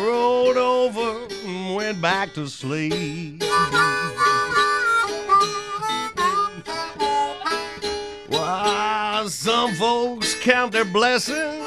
rolled 0.00 0.56
over 0.56 1.26
and 1.44 1.74
went 1.74 2.00
back 2.00 2.32
to 2.34 2.46
sleep. 2.46 3.42
Why, 8.28 9.26
some 9.28 9.74
folks 9.74 10.34
count 10.40 10.70
their 10.72 10.84
blessings. 10.84 11.66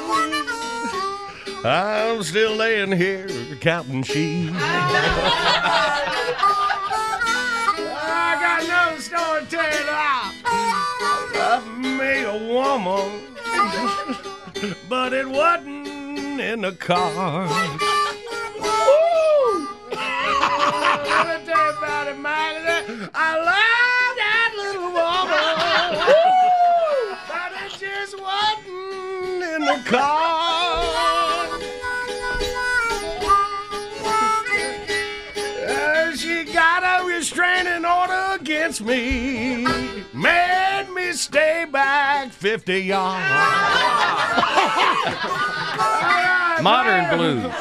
I'm 1.66 2.22
still 2.22 2.54
laying 2.56 2.92
here 2.92 3.28
counting 3.60 4.02
sheep. 4.02 4.50
I 4.54 4.60
got 8.40 8.64
another 8.64 9.00
story 9.00 9.44
to 9.44 9.46
tell. 9.46 10.32
Love 11.34 11.66
me 11.78 12.22
a 12.24 12.36
woman, 12.52 13.20
but 14.88 15.12
it 15.12 15.28
wasn't 15.28 16.40
in 16.40 16.60
the 16.62 16.72
car. 16.72 17.48
I 23.16 23.36
love 23.36 24.16
that 24.16 24.50
little 24.56 24.90
woman, 24.92 25.44
but 27.28 27.52
it 27.64 27.72
just 27.78 28.14
wasn't 28.20 29.42
in 29.42 29.60
the 29.62 29.78
car. 29.88 30.84
Uh, 35.66 36.16
she 36.16 36.44
got 36.52 36.82
a 36.82 37.04
restraining 37.06 37.84
order 37.84 38.36
against 38.40 38.80
me 38.82 39.83
stay 41.14 41.66
back 41.70 42.30
50 42.32 42.80
yards. 42.80 43.24
Modern 46.62 47.18
blues. 47.18 47.52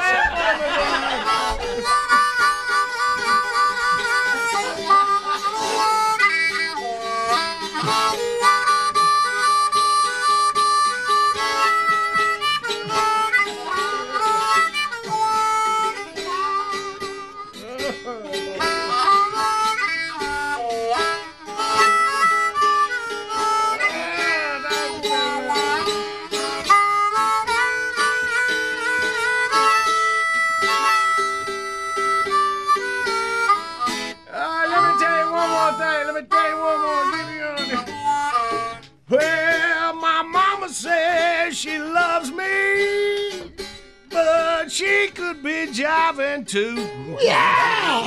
Too. 46.53 46.75
Yeah! 47.19 48.03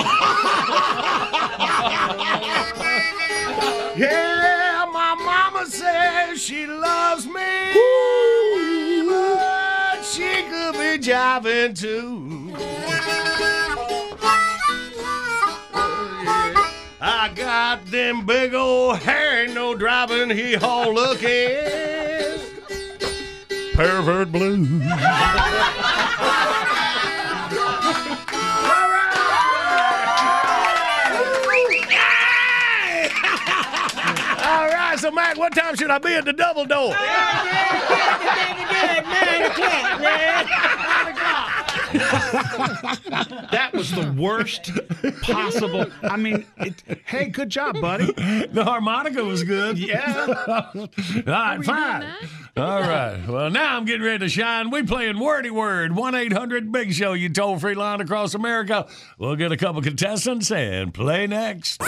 yeah, 3.96 4.86
my 4.92 5.16
mama 5.18 5.66
says 5.66 6.40
she 6.40 6.64
loves 6.64 7.26
me, 7.26 7.72
but 9.08 10.00
she 10.04 10.44
could 10.44 10.74
be 10.74 10.96
jiving 11.04 11.76
too. 11.76 12.54
I 17.00 17.32
got 17.34 17.84
them 17.86 18.24
big 18.26 18.54
old 18.54 18.98
hair, 18.98 19.48
no 19.48 19.74
driving 19.74 20.30
he 20.30 20.54
haul 20.54 20.94
looking. 20.94 21.48
Pervert 23.74 24.30
blues. 24.30 24.84
All 34.96 35.02
right, 35.02 35.10
so 35.10 35.10
Mac, 35.10 35.36
what 35.36 35.54
time 35.54 35.76
should 35.76 35.90
I 35.90 35.98
be 35.98 36.14
at 36.14 36.24
the 36.24 36.32
double 36.32 36.64
door? 36.64 36.88
that 43.52 43.70
was 43.74 43.90
the 43.90 44.10
worst 44.16 44.70
possible. 45.20 45.84
I 46.02 46.16
mean, 46.16 46.46
it, 46.56 46.82
hey, 47.04 47.26
good 47.26 47.50
job, 47.50 47.78
buddy. 47.78 48.06
The 48.06 48.64
harmonica 48.64 49.22
was 49.22 49.44
good. 49.44 49.76
Yeah. 49.78 50.26
All 50.48 50.88
right, 51.26 51.62
fine. 51.62 52.06
All 52.56 52.80
right. 52.80 53.20
Well, 53.28 53.50
now 53.50 53.76
I'm 53.76 53.84
getting 53.84 54.02
ready 54.02 54.20
to 54.20 54.30
shine. 54.30 54.70
We 54.70 54.82
playing 54.82 55.18
Wordy 55.18 55.50
Word, 55.50 55.94
1 55.94 56.14
800 56.14 56.72
Big 56.72 56.94
Show, 56.94 57.12
you 57.12 57.28
toll 57.28 57.58
free 57.58 57.74
line 57.74 58.00
across 58.00 58.34
America. 58.34 58.86
We'll 59.18 59.36
get 59.36 59.52
a 59.52 59.58
couple 59.58 59.82
contestants 59.82 60.50
and 60.50 60.94
play 60.94 61.26
next. 61.26 61.82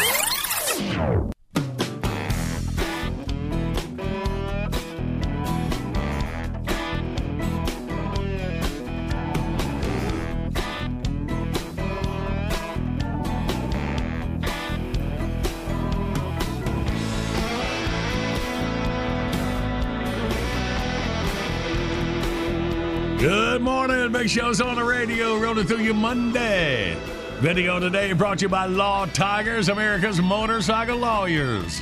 Show's 24.28 24.60
on 24.60 24.76
the 24.76 24.84
radio, 24.84 25.38
rolling 25.38 25.66
through 25.66 25.78
you 25.78 25.94
Monday. 25.94 26.94
Video 27.38 27.80
today 27.80 28.12
brought 28.12 28.40
to 28.40 28.44
you 28.44 28.48
by 28.50 28.66
Law 28.66 29.06
Tigers, 29.06 29.70
America's 29.70 30.20
motorcycle 30.20 30.98
lawyers. 30.98 31.80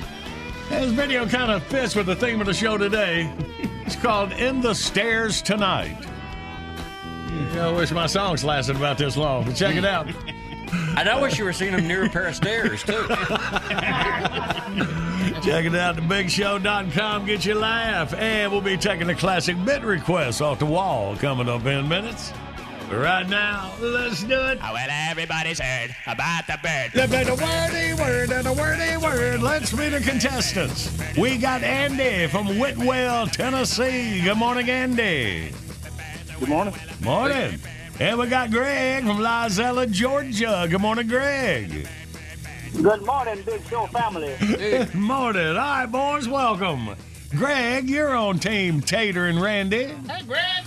This 0.69 0.93
video 0.93 1.27
kind 1.27 1.51
of 1.51 1.65
fits 1.65 1.97
with 1.97 2.07
the 2.07 2.15
theme 2.15 2.41
of 2.41 2.47
the 2.47 2.55
show 2.55 2.79
today. 2.79 3.33
It's 3.85 3.97
called 3.97 4.33
In 4.33 4.61
the 4.61 4.75
Stairs 4.75 5.43
Tonight. 5.43 5.97
I 7.57 7.73
wish 7.73 7.91
my 7.91 8.07
songs 8.07 8.45
lasted 8.45 8.77
about 8.77 8.99
this 8.99 9.17
long, 9.17 9.45
but 9.45 9.57
check 9.57 9.75
it 9.75 9.85
out. 9.85 10.07
And 10.97 11.09
I 11.09 11.21
wish 11.21 11.39
you 11.39 11.45
were 11.45 11.53
seeing 11.53 11.73
them 11.73 11.87
near 11.87 12.07
a 12.07 12.09
pair 12.09 12.27
of 12.27 12.35
stairs, 12.35 12.83
too. 12.83 13.07
Check 15.43 15.65
it 15.65 15.75
out, 15.75 15.97
at 15.97 16.03
thebigshow.com. 16.03 17.27
Get 17.27 17.45
your 17.45 17.55
laugh. 17.57 18.13
And 18.15 18.51
we'll 18.51 18.61
be 18.61 18.77
taking 18.77 19.07
the 19.07 19.15
classic 19.15 19.57
bit 19.65 19.83
requests 19.83 20.41
off 20.41 20.59
the 20.59 20.67
wall 20.67 21.17
coming 21.17 21.49
up 21.49 21.65
in 21.67 21.89
minutes. 21.89 22.33
But 22.89 22.99
right 22.99 23.29
now, 23.29 23.73
let's 23.81 24.23
do 24.23 24.41
it. 24.41 24.59
Oh, 24.63 24.73
well, 24.73 24.89
everybody's 24.91 25.59
heard 25.59 25.95
about 26.07 26.47
the 26.47 26.59
bird. 26.63 26.91
The 26.95 27.09
bit 27.09 27.29
of 27.29 27.41
wordy 27.41 27.95
word 27.95 28.31
and 28.31 28.47
a 28.47 28.53
wordy 28.53 28.97
word. 28.97 29.43
Let's 29.43 29.73
meet 29.73 29.91
the 29.91 30.01
contestants. 30.01 30.97
We 31.17 31.37
got 31.37 31.63
Andy 31.63 32.29
from 32.29 32.59
Whitwell, 32.59 33.27
Tennessee. 33.27 34.23
Good 34.23 34.39
morning, 34.39 34.71
Andy. 34.71 35.53
Good 36.39 36.49
morning. 36.49 36.75
Morning. 37.03 37.59
And 37.99 38.19
we 38.19 38.27
got 38.29 38.51
Greg 38.51 39.05
from 39.05 39.19
Lizella, 39.19 39.91
Georgia. 39.91 40.67
Good 40.69 40.81
morning, 40.81 41.09
Greg. 41.09 41.89
Good 42.83 43.07
morning, 43.07 43.43
Big 43.45 43.67
Show 43.69 43.87
family. 43.87 44.37
Good 44.39 44.95
morning. 44.95 45.49
All 45.49 45.55
right, 45.55 45.87
boys, 45.87 46.29
welcome. 46.29 46.91
Greg, 47.31 47.89
you're 47.89 48.15
on 48.15 48.39
Team 48.39 48.81
Tater 48.81 49.27
and 49.27 49.41
Randy. 49.41 49.87
Hey, 49.87 50.23
Greg. 50.27 50.65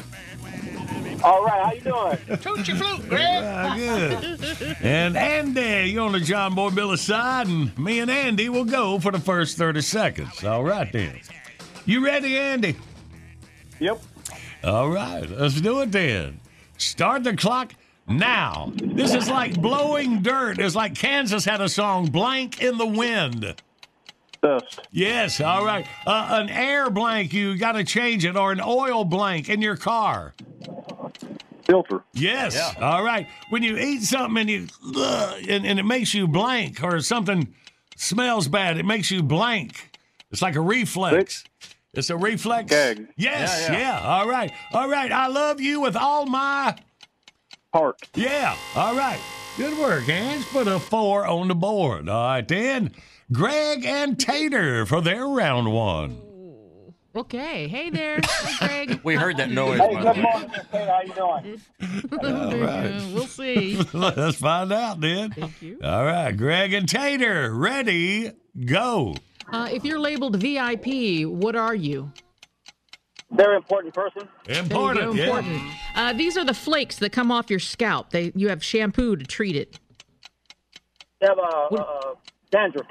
All 1.23 1.45
right, 1.45 1.63
how 1.63 1.71
you 1.71 1.81
doing? 1.81 2.39
Toot 2.39 2.67
your 2.67 2.77
flute, 2.77 3.07
Greg. 3.09 3.43
Ah, 3.43 3.75
good. 3.77 4.77
And 4.81 5.15
Andy, 5.15 5.91
you're 5.91 6.03
on 6.03 6.13
the 6.13 6.19
John 6.19 6.55
Boy 6.55 6.71
Billy 6.71 6.97
side, 6.97 7.47
and 7.47 7.77
me 7.77 7.99
and 7.99 8.09
Andy 8.09 8.49
will 8.49 8.65
go 8.65 8.99
for 8.99 9.11
the 9.11 9.19
first 9.19 9.57
30 9.57 9.81
seconds. 9.81 10.43
All 10.43 10.63
right, 10.63 10.91
then. 10.91 11.19
You 11.85 12.03
ready, 12.03 12.37
Andy? 12.37 12.75
Yep. 13.79 14.01
All 14.63 14.89
right, 14.89 15.29
let's 15.29 15.61
do 15.61 15.81
it 15.81 15.91
then. 15.91 16.39
Start 16.77 17.23
the 17.23 17.35
clock 17.35 17.73
now. 18.09 18.71
This 18.75 19.13
is 19.13 19.29
like 19.29 19.59
blowing 19.61 20.21
dirt. 20.21 20.59
It's 20.59 20.75
like 20.75 20.95
Kansas 20.95 21.45
had 21.45 21.61
a 21.61 21.69
song, 21.69 22.07
Blank 22.07 22.61
in 22.61 22.77
the 22.77 22.85
Wind. 22.85 23.55
Dust. 24.41 24.79
Yes, 24.91 25.41
all 25.41 25.65
right. 25.65 25.85
Uh, 26.05 26.27
an 26.31 26.49
air 26.49 26.89
blank, 26.89 27.33
you 27.33 27.57
got 27.57 27.73
to 27.73 27.83
change 27.83 28.23
it, 28.25 28.35
or 28.37 28.51
an 28.51 28.61
oil 28.61 29.03
blank 29.03 29.49
in 29.49 29.61
your 29.61 29.75
car. 29.75 30.33
Filter. 31.63 32.03
Yes. 32.13 32.57
All 32.81 33.03
right. 33.03 33.27
When 33.49 33.63
you 33.63 33.77
eat 33.77 34.01
something 34.03 34.37
and 34.37 34.49
you 34.49 34.67
ugh, 34.95 35.43
and, 35.47 35.65
and 35.65 35.77
it 35.77 35.83
makes 35.83 36.13
you 36.13 36.27
blank, 36.27 36.83
or 36.83 36.99
something 37.01 37.53
smells 37.95 38.47
bad, 38.47 38.77
it 38.77 38.85
makes 38.85 39.11
you 39.11 39.21
blank. 39.21 39.97
It's 40.31 40.41
like 40.41 40.55
a 40.55 40.61
reflex. 40.61 41.43
It's 41.93 42.09
a 42.09 42.17
reflex. 42.17 42.69
Gag. 42.69 43.07
Yes. 43.17 43.67
Yeah, 43.67 43.73
Yeah, 43.73 43.79
yeah. 43.79 44.07
All 44.07 44.27
right. 44.27 44.51
All 44.73 44.89
right. 44.89 45.11
I 45.11 45.27
love 45.27 45.59
you 45.59 45.81
with 45.81 45.95
all 45.95 46.25
my 46.25 46.75
heart. 47.73 48.01
Yeah. 48.15 48.55
All 48.75 48.95
right. 48.95 49.19
Good 49.57 49.77
work, 49.77 50.03
Hans. 50.05 50.45
Put 50.45 50.67
a 50.67 50.79
four 50.79 51.25
on 51.27 51.47
the 51.47 51.55
board. 51.55 52.07
All 52.09 52.23
right, 52.27 52.47
then. 52.47 52.91
Greg 53.31 53.85
and 53.85 54.19
Tater 54.19 54.85
for 54.85 55.01
their 55.01 55.27
round 55.27 55.71
one. 55.71 56.21
Okay. 57.15 57.67
Hey 57.67 57.89
there. 57.89 58.19
Hey, 58.21 58.85
Greg. 58.85 58.99
We 59.03 59.15
heard 59.15 59.37
that 59.37 59.49
noise. 59.51 59.79
Hey, 59.79 59.93
by 59.95 60.01
good 60.01 60.15
the 60.15 60.21
morning, 60.21 60.51
Miss 60.51 60.67
Taylor. 60.71 60.91
How 60.91 61.01
you 61.01 61.13
doing? 61.13 62.53
All 62.53 62.57
right. 62.57 63.11
we'll 63.13 63.27
see. 63.27 63.75
Let's 63.93 64.37
find 64.37 64.71
out 64.71 65.01
then. 65.01 65.31
Thank 65.31 65.61
you. 65.61 65.79
All 65.83 66.05
right, 66.05 66.31
Greg 66.31 66.73
and 66.73 66.87
Tater, 66.87 67.53
ready, 67.53 68.31
go. 68.65 69.15
Uh, 69.51 69.67
if 69.71 69.83
you're 69.83 69.99
labeled 69.99 70.35
VIP, 70.37 71.27
what 71.27 71.55
are 71.55 71.75
you? 71.75 72.11
Very 73.31 73.55
important 73.55 73.93
person. 73.93 74.27
Important, 74.47 74.99
There 74.99 75.09
you 75.11 75.13
go, 75.13 75.13
yeah. 75.13 75.23
important. 75.39 75.61
Uh, 75.95 76.13
these 76.13 76.35
are 76.37 76.43
the 76.43 76.53
flakes 76.53 76.97
that 76.97 77.11
come 77.11 77.31
off 77.31 77.49
your 77.49 77.59
scalp. 77.59 78.09
They 78.09 78.31
you 78.35 78.49
have 78.49 78.63
shampoo 78.63 79.15
to 79.15 79.25
treat 79.25 79.55
it. 79.55 79.79
You 81.21 81.27
have 81.27 81.37
uh, 81.37 81.75
uh, 81.75 82.13
dandruff. 82.49 82.87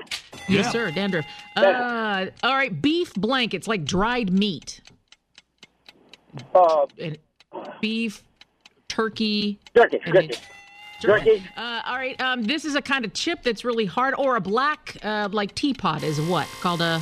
Yes, 0.48 0.66
Yeah. 0.66 0.70
sir. 0.70 0.90
Dandruff. 0.92 1.24
Uh, 1.56 2.26
all 2.44 2.54
right. 2.54 2.80
Beef 2.80 3.12
blank. 3.14 3.52
It's 3.52 3.66
like 3.66 3.84
dried 3.84 4.32
meat. 4.32 4.80
Uh, 6.54 6.86
And 7.00 7.18
beef, 7.80 8.22
turkey. 8.88 9.58
Jerky, 9.74 9.98
and 10.04 10.14
jerky. 10.14 10.34
Jerky. 11.00 11.42
Uh, 11.56 11.80
all 11.84 11.96
right. 11.96 12.20
Um, 12.20 12.44
this 12.44 12.64
is 12.64 12.74
a 12.76 12.82
kind 12.82 13.04
of 13.04 13.12
chip 13.12 13.42
that's 13.42 13.64
really 13.64 13.86
hard, 13.86 14.14
or 14.18 14.36
a 14.36 14.40
black, 14.40 14.96
uh, 15.02 15.28
like 15.32 15.54
teapot 15.54 16.02
is 16.04 16.20
what 16.20 16.46
called 16.60 16.80
a. 16.80 17.00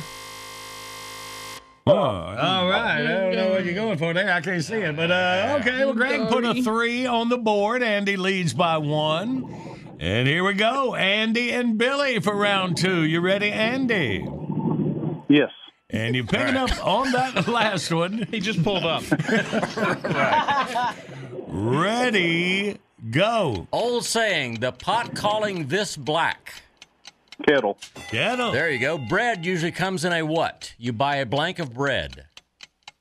Oh, 1.89 1.93
all 1.95 2.69
right. 2.69 2.99
I 2.99 3.03
don't 3.03 3.35
know 3.35 3.49
what 3.51 3.65
you're 3.65 3.73
going 3.73 3.97
for 3.97 4.13
there. 4.13 4.31
I 4.31 4.41
can't 4.41 4.63
see 4.63 4.75
it. 4.75 4.95
But 4.95 5.11
uh, 5.11 5.57
okay, 5.61 5.85
well, 5.85 5.93
Greg 5.93 6.27
put 6.27 6.43
a 6.43 6.61
three 6.61 7.05
on 7.05 7.29
the 7.29 7.37
board. 7.37 7.81
Andy 7.83 8.17
leads 8.17 8.53
by 8.53 8.77
one. 8.77 9.53
And 9.99 10.27
here 10.27 10.43
we 10.43 10.53
go. 10.53 10.95
Andy 10.95 11.51
and 11.51 11.77
Billy 11.77 12.19
for 12.19 12.35
round 12.35 12.77
two. 12.77 13.03
You 13.03 13.19
ready, 13.21 13.51
Andy? 13.51 14.27
Yes. 15.27 15.51
And 15.89 16.15
you're 16.15 16.25
picking 16.25 16.55
up 16.57 16.85
on 16.85 17.11
that 17.13 17.47
last 17.47 17.91
one. 17.91 18.27
He 18.29 18.39
just 18.41 18.61
pulled 18.63 18.83
up. 18.83 19.03
Ready, 21.47 22.77
go. 23.09 23.67
Old 23.71 24.03
saying, 24.03 24.59
the 24.59 24.73
pot 24.73 25.15
calling 25.15 25.67
this 25.67 25.95
black. 25.95 26.61
Kettle. 27.45 27.77
Kettle. 28.09 28.51
There 28.51 28.69
you 28.71 28.79
go. 28.79 28.97
Bread 28.97 29.45
usually 29.45 29.71
comes 29.71 30.03
in 30.05 30.11
a 30.13 30.23
what? 30.23 30.73
You 30.77 30.93
buy 30.93 31.17
a 31.17 31.25
blank 31.25 31.59
of 31.59 31.73
bread. 31.73 32.25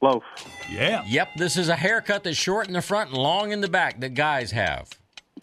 Loaf. 0.02 0.22
Yeah. 0.70 1.02
Yep, 1.06 1.28
this 1.36 1.56
is 1.56 1.68
a 1.68 1.76
haircut 1.76 2.22
that's 2.24 2.36
short 2.36 2.66
in 2.68 2.74
the 2.74 2.82
front 2.82 3.10
and 3.10 3.18
long 3.18 3.50
in 3.50 3.60
the 3.62 3.68
back 3.68 4.00
that 4.00 4.10
guys 4.14 4.50
have. 4.50 4.90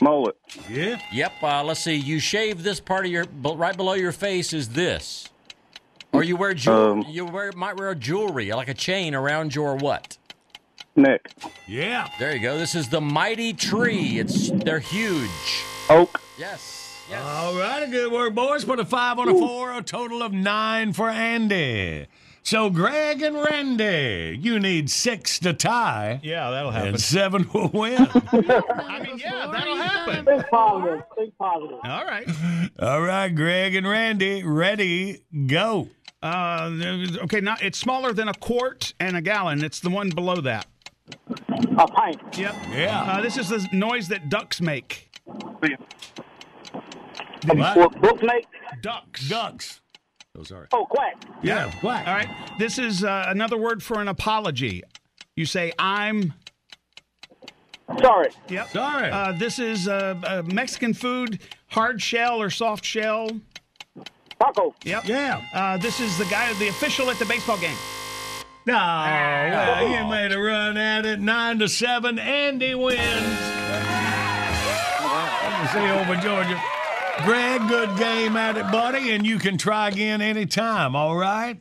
Mullet. 0.01 0.35
Yeah. 0.69 0.99
Yep, 1.11 1.31
uh, 1.41 1.63
let's 1.63 1.79
see. 1.79 1.95
You 1.95 2.19
shave 2.19 2.63
this 2.63 2.79
part 2.79 3.05
of 3.05 3.11
your, 3.11 3.25
but 3.25 3.57
right 3.57 3.75
below 3.75 3.93
your 3.93 4.11
face 4.11 4.53
is 4.53 4.69
this. 4.69 5.27
Or 6.11 6.23
you 6.23 6.35
wear 6.35 6.53
jewel- 6.53 6.91
Um, 6.91 7.05
you 7.09 7.25
wear 7.25 7.51
might 7.53 7.77
wear 7.77 7.93
jewelry 7.95 8.51
like 8.51 8.67
a 8.67 8.73
chain 8.75 9.15
around 9.15 9.55
your 9.55 9.75
what? 9.75 10.17
Neck. 10.95 11.31
Yeah. 11.67 12.07
There 12.19 12.35
you 12.35 12.39
go. 12.41 12.57
This 12.57 12.75
is 12.75 12.89
the 12.89 13.01
mighty 13.01 13.53
tree. 13.53 14.19
It's 14.19 14.51
they're 14.51 14.77
huge. 14.79 15.29
Oak. 15.89 16.21
Yes. 16.37 16.82
All 17.11 17.57
right, 17.59 17.85
good 17.91 18.11
work, 18.11 18.33
boys. 18.33 18.63
Put 18.63 18.79
a 18.79 18.85
five 18.85 19.19
on 19.19 19.27
a 19.27 19.33
four, 19.33 19.75
a 19.77 19.81
total 19.81 20.23
of 20.23 20.31
nine 20.31 20.93
for 20.93 21.09
Andy. 21.09 22.07
So, 22.43 22.69
Greg 22.69 23.21
and 23.21 23.35
Randy, 23.37 24.37
you 24.41 24.59
need 24.59 24.89
six 24.89 25.39
to 25.39 25.53
tie. 25.53 26.19
Yeah, 26.23 26.49
that'll 26.49 26.71
happen. 26.71 26.89
And 26.89 27.01
seven 27.01 27.49
will 27.53 27.69
win. 27.69 27.95
I 28.31 28.99
mean, 29.01 29.17
yeah, 29.17 29.49
that'll 29.51 29.77
happen. 29.77 30.25
Think 30.25 30.45
positive. 30.49 31.03
Think 31.15 31.37
positive. 31.37 31.79
All 31.83 32.05
right. 32.05 32.27
All 32.79 33.01
right, 33.01 33.29
Greg 33.29 33.75
and 33.75 33.87
Randy, 33.87 34.43
ready, 34.43 35.23
go. 35.47 35.89
Uh, 36.21 36.71
okay, 37.23 37.41
now 37.41 37.55
it's 37.61 37.77
smaller 37.77 38.13
than 38.13 38.27
a 38.27 38.33
quart 38.33 38.93
and 38.99 39.15
a 39.15 39.21
gallon. 39.21 39.63
It's 39.63 39.79
the 39.79 39.89
one 39.89 40.09
below 40.09 40.35
that. 40.41 40.65
A 41.77 41.87
pint. 41.87 42.37
Yep. 42.37 42.55
Yeah. 42.71 43.03
Uh, 43.03 43.21
this 43.21 43.37
is 43.37 43.49
the 43.49 43.67
noise 43.71 44.07
that 44.09 44.29
ducks 44.29 44.61
make. 44.61 45.09
Book, 47.45 47.99
book 47.99 48.23
make. 48.23 48.47
Ducks. 48.81 49.29
Ducks. 49.29 49.81
Those 50.33 50.51
are. 50.51 50.67
Oh, 50.73 50.85
quack. 50.85 51.15
Yeah, 51.41 51.71
quack. 51.79 52.07
All 52.07 52.13
right. 52.13 52.29
This 52.57 52.79
is 52.79 53.03
uh, 53.03 53.25
another 53.27 53.57
word 53.57 53.83
for 53.83 54.01
an 54.01 54.07
apology. 54.07 54.81
You 55.35 55.45
say, 55.45 55.71
I'm. 55.77 56.33
Sorry. 57.99 58.29
Yep. 58.49 58.69
Sorry. 58.69 59.09
Uh, 59.11 59.33
this 59.33 59.59
is 59.59 59.87
uh, 59.87 60.15
uh, 60.25 60.41
Mexican 60.45 60.93
food, 60.93 61.39
hard 61.67 62.01
shell 62.01 62.41
or 62.41 62.49
soft 62.49 62.83
shell. 62.83 63.29
Taco. 64.39 64.73
Yep. 64.83 65.05
Yeah. 65.07 65.41
Uh, 65.53 65.77
this 65.77 65.99
is 65.99 66.17
the 66.17 66.25
guy, 66.25 66.51
the 66.53 66.69
official 66.69 67.09
at 67.11 67.19
the 67.19 67.25
baseball 67.25 67.57
game. 67.57 67.77
No, 68.65 68.73
well, 68.75 69.89
you 69.89 70.09
made 70.09 70.31
a 70.31 70.39
run 70.39 70.77
at 70.77 71.05
it. 71.05 71.19
Nine 71.19 71.59
to 71.59 71.67
seven. 71.67 72.17
Andy 72.17 72.73
wins. 72.73 72.97
Let 75.43 75.61
me 75.61 75.67
see 75.67 75.89
over 75.91 76.15
Georgia. 76.15 76.61
Greg, 77.21 77.61
good 77.67 77.97
game 77.97 78.35
at 78.35 78.57
it, 78.57 78.71
buddy, 78.71 79.11
and 79.11 79.25
you 79.25 79.37
can 79.37 79.57
try 79.57 79.89
again 79.89 80.21
anytime, 80.21 80.95
all 80.95 81.15
right? 81.15 81.59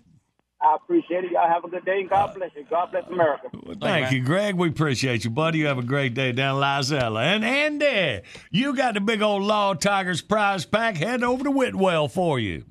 I 0.62 0.76
appreciate 0.76 1.24
it. 1.24 1.32
Y'all 1.32 1.48
have 1.48 1.64
a 1.64 1.68
good 1.68 1.84
day 1.84 2.00
and 2.00 2.08
God 2.08 2.30
uh, 2.30 2.34
bless 2.34 2.50
you. 2.54 2.64
God 2.70 2.90
bless 2.92 3.06
America. 3.08 3.48
Thank 3.80 4.12
you, 4.12 4.24
Greg. 4.24 4.54
We 4.54 4.68
appreciate 4.68 5.24
you, 5.24 5.30
buddy. 5.30 5.58
You 5.58 5.66
have 5.66 5.78
a 5.78 5.82
great 5.82 6.14
day 6.14 6.32
down 6.32 6.56
in 6.56 6.62
Lizella. 6.62 7.22
And 7.22 7.44
Andy, 7.44 8.24
you 8.50 8.74
got 8.74 8.94
the 8.94 9.00
big 9.00 9.22
old 9.22 9.42
Law 9.42 9.74
Tigers 9.74 10.22
prize 10.22 10.64
pack. 10.64 10.96
Head 10.96 11.22
over 11.24 11.44
to 11.44 11.50
Whitwell 11.50 12.08
for 12.08 12.38
you. 12.38 12.64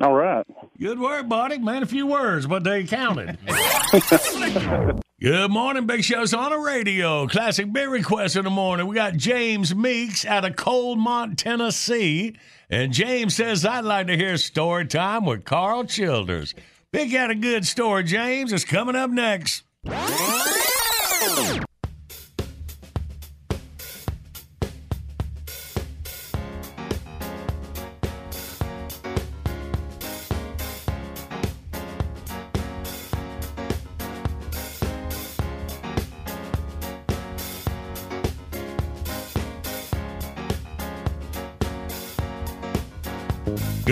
All 0.00 0.12
right. 0.12 0.44
Good 0.78 0.98
work, 0.98 1.28
buddy. 1.28 1.58
Man, 1.58 1.82
a 1.82 1.86
few 1.86 2.06
words, 2.06 2.46
but 2.46 2.64
they 2.64 2.84
counted. 2.84 3.38
Good 5.20 5.50
morning, 5.50 5.86
Big 5.86 6.02
Show's 6.04 6.34
on 6.34 6.50
the 6.50 6.58
radio. 6.58 7.26
Classic 7.28 7.72
beer 7.72 7.88
request 7.88 8.36
in 8.36 8.44
the 8.44 8.50
morning. 8.50 8.86
We 8.86 8.96
got 8.96 9.16
James 9.16 9.74
Meeks 9.74 10.26
out 10.26 10.44
of 10.44 10.56
Coalmont, 10.56 11.36
Tennessee. 11.36 12.36
And 12.68 12.92
James 12.92 13.36
says, 13.36 13.64
I'd 13.64 13.84
like 13.84 14.08
to 14.08 14.16
hear 14.16 14.36
story 14.36 14.86
time 14.86 15.24
with 15.24 15.44
Carl 15.44 15.84
Childers. 15.84 16.54
Big 16.90 17.12
got 17.12 17.30
a 17.30 17.34
good 17.34 17.64
story, 17.64 18.02
James. 18.04 18.52
It's 18.52 18.64
coming 18.64 18.96
up 18.96 19.10
next. 19.10 19.62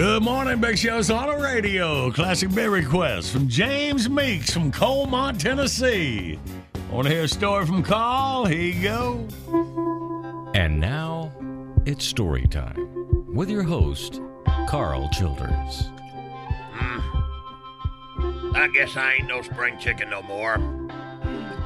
Good 0.02 0.24
morning, 0.24 0.60
Big 0.60 0.76
Show's 0.78 1.12
on 1.12 1.28
the 1.28 1.36
radio. 1.36 2.10
Classic 2.10 2.52
beer 2.52 2.70
request 2.70 3.30
from 3.30 3.46
James 3.46 4.10
Meeks 4.10 4.52
from 4.52 4.72
Coalmont, 4.72 5.38
Tennessee. 5.38 6.40
Want 6.90 7.06
to 7.06 7.14
hear 7.14 7.22
a 7.22 7.28
story 7.28 7.64
from 7.66 7.84
Carl? 7.84 8.44
Here 8.46 8.60
you 8.60 8.82
go. 8.82 9.28
And 10.56 10.80
now 10.80 11.30
it's 11.86 12.04
story 12.04 12.48
time 12.48 13.32
with 13.32 13.48
your 13.48 13.62
host, 13.62 14.20
Carl 14.66 15.08
Childers. 15.10 15.92
Hmm. 16.72 18.56
I 18.56 18.68
guess 18.74 18.96
I 18.96 19.12
ain't 19.12 19.28
no 19.28 19.40
spring 19.40 19.78
chicken 19.78 20.10
no 20.10 20.20
more. 20.22 20.56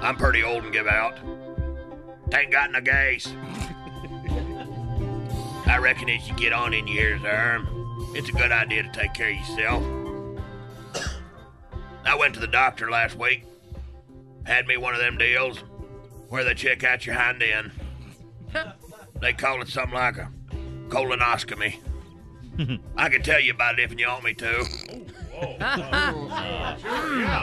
I'm 0.03 0.17
pretty 0.17 0.43
old 0.43 0.63
and 0.63 0.75
give 0.75 0.87
out. 0.87 1.17
Ain't 2.35 2.53
got 2.53 2.71
no 2.71 2.83
gas. 2.83 3.29
I 5.67 5.79
reckon 5.79 6.11
as 6.11 6.29
you 6.29 6.35
get 6.35 6.53
on 6.53 6.75
in 6.75 6.87
years 6.87 7.23
there, 7.23 7.67
it's 8.17 8.31
a 8.31 8.33
good 8.33 8.51
idea 8.51 8.83
to 8.83 8.89
take 8.89 9.13
care 9.13 9.29
of 9.29 9.37
yourself. 9.37 9.85
I 12.07 12.17
went 12.17 12.33
to 12.35 12.41
the 12.41 12.47
doctor 12.47 12.91
last 12.91 13.17
week. 13.17 13.45
Had 14.45 14.67
me 14.67 14.79
one 14.79 14.95
of 14.95 15.01
them 15.01 15.19
deals 15.19 15.59
where 16.29 16.43
they 16.43 16.55
check 16.55 16.83
out 16.83 17.05
your 17.05 17.15
hind 17.15 17.43
end. 17.43 17.73
They 19.21 19.35
call 19.35 19.61
it 19.61 19.69
something 19.69 19.95
like 19.95 20.17
a 20.17 20.31
colonoscopy. 20.89 21.77
I 22.97 23.09
can 23.11 23.23
tell 23.23 23.41
you 23.41 23.53
about 23.53 23.79
it 23.79 23.91
if 23.91 23.99
you 23.99 24.07
want 24.07 24.25
me 24.25 24.33
to. 24.35 24.61
Oh, 25.35 25.53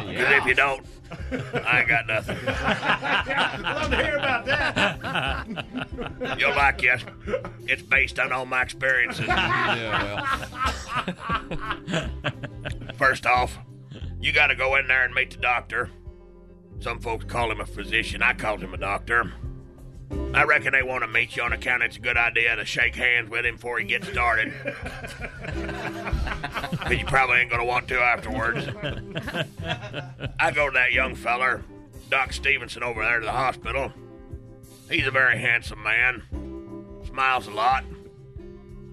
because 0.08 0.32
if 0.38 0.45
you 0.45 0.56
don't, 0.56 0.84
I 1.65 1.80
ain't 1.80 1.88
got 1.88 2.07
nothing. 2.07 2.38
Love 2.45 3.90
to 3.90 3.95
hear 4.03 4.18
about 4.18 4.45
that. 4.45 6.38
You'll 6.40 6.56
like 6.56 6.84
it. 6.84 7.03
It's 7.68 7.81
based 7.81 8.19
on 8.19 8.31
all 8.31 8.45
my 8.45 8.61
experiences. 8.61 9.26
Yeah, 9.34 10.22
well. 11.90 12.10
First 12.98 13.26
off, 13.26 13.57
you 14.19 14.31
got 14.31 14.48
to 14.48 14.56
go 14.56 14.76
in 14.76 14.88
there 14.88 15.03
and 15.03 15.14
meet 15.14 15.31
the 15.31 15.38
doctor. 15.38 15.90
Some 16.80 16.99
folks 16.99 17.26
call 17.26 17.52
him 17.52 17.60
a 17.60 17.65
physician. 17.65 18.22
I 18.22 18.34
called 18.34 18.61
him 18.61 18.73
a 18.73 18.77
doctor. 18.77 19.31
I 20.34 20.45
reckon 20.45 20.73
they 20.73 20.81
want 20.81 21.03
to 21.03 21.07
meet 21.07 21.35
you 21.35 21.44
on 21.44 21.53
account 21.53 21.84
it's 21.84 21.98
a 21.98 21.99
good 21.99 22.18
idea 22.18 22.56
to 22.56 22.65
shake 22.65 22.95
hands 22.95 23.30
with 23.30 23.45
him 23.45 23.56
before 23.56 23.80
he 23.80 23.85
gets 23.85 24.07
started. 24.07 24.53
Because 26.72 26.98
you 26.98 27.06
probably 27.06 27.38
ain't 27.38 27.49
going 27.49 27.61
to 27.61 27.68
want 27.68 27.88
to 27.88 27.99
afterwards. 27.99 28.68
I 30.40 30.52
go 30.52 30.69
to 30.69 30.73
that 30.73 30.91
young 30.91 31.15
feller, 31.15 31.64
Doc 32.10 32.34
Stevenson, 32.34 32.84
over 32.84 33.02
there 33.02 33.19
to 33.19 33.26
the 33.26 33.31
hospital. 33.31 33.91
He's 34.90 35.07
a 35.07 35.11
very 35.11 35.38
handsome 35.38 35.81
man, 35.81 36.23
smiles 37.07 37.48
a 37.48 37.52
lot. 37.52 37.85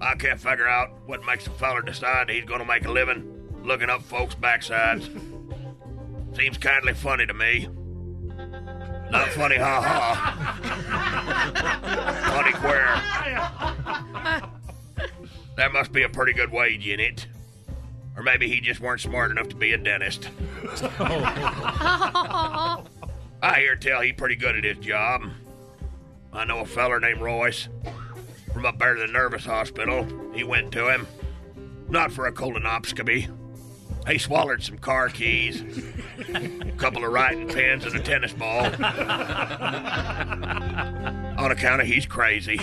I 0.00 0.14
can't 0.14 0.40
figure 0.40 0.68
out 0.68 0.90
what 1.06 1.24
makes 1.24 1.46
a 1.46 1.50
feller 1.50 1.82
decide 1.82 2.30
he's 2.30 2.44
going 2.44 2.60
to 2.60 2.66
make 2.66 2.84
a 2.84 2.90
living 2.90 3.40
looking 3.64 3.90
up 3.90 4.02
folks' 4.02 4.34
backsides. 4.34 5.08
Seems 6.36 6.58
kindly 6.58 6.94
funny 6.94 7.26
to 7.26 7.34
me. 7.34 7.68
Not 9.10 9.28
funny, 9.30 9.56
ha 9.56 9.80
ha. 9.82 10.36
funny 12.32 12.52
queer. 12.52 13.00
There 15.56 15.70
must 15.70 15.92
be 15.92 16.02
a 16.04 16.08
pretty 16.08 16.32
good 16.32 16.50
wage 16.50 16.86
in 16.86 17.00
it. 17.00 17.26
Or 18.16 18.22
maybe 18.22 18.48
he 18.48 18.60
just 18.60 18.80
weren't 18.80 19.00
smart 19.00 19.30
enough 19.30 19.48
to 19.48 19.56
be 19.56 19.72
a 19.72 19.78
dentist. 19.78 20.28
I 23.42 23.56
hear 23.58 23.76
tell 23.76 24.00
he 24.02 24.12
pretty 24.12 24.36
good 24.36 24.56
at 24.56 24.64
his 24.64 24.78
job. 24.78 25.22
I 26.32 26.44
know 26.44 26.60
a 26.60 26.66
feller 26.66 27.00
named 27.00 27.20
Royce 27.20 27.68
from 28.52 28.66
up 28.66 28.78
there 28.78 28.94
to 28.94 29.00
the 29.00 29.12
nervous 29.12 29.44
hospital. 29.44 30.06
He 30.34 30.44
went 30.44 30.72
to 30.72 30.92
him. 30.92 31.06
Not 31.88 32.12
for 32.12 32.26
a 32.26 32.32
colonoscopy. 32.32 33.28
He 34.10 34.18
swallowed 34.18 34.62
some 34.62 34.78
car 34.78 35.08
keys, 35.08 35.62
a 36.34 36.72
couple 36.76 37.04
of 37.04 37.12
writing 37.12 37.48
pens, 37.48 37.84
and 37.84 37.94
a 37.94 38.00
tennis 38.00 38.32
ball. 38.32 38.64
On 41.38 41.52
account 41.52 41.80
of 41.80 41.86
he's 41.86 42.06
crazy. 42.06 42.58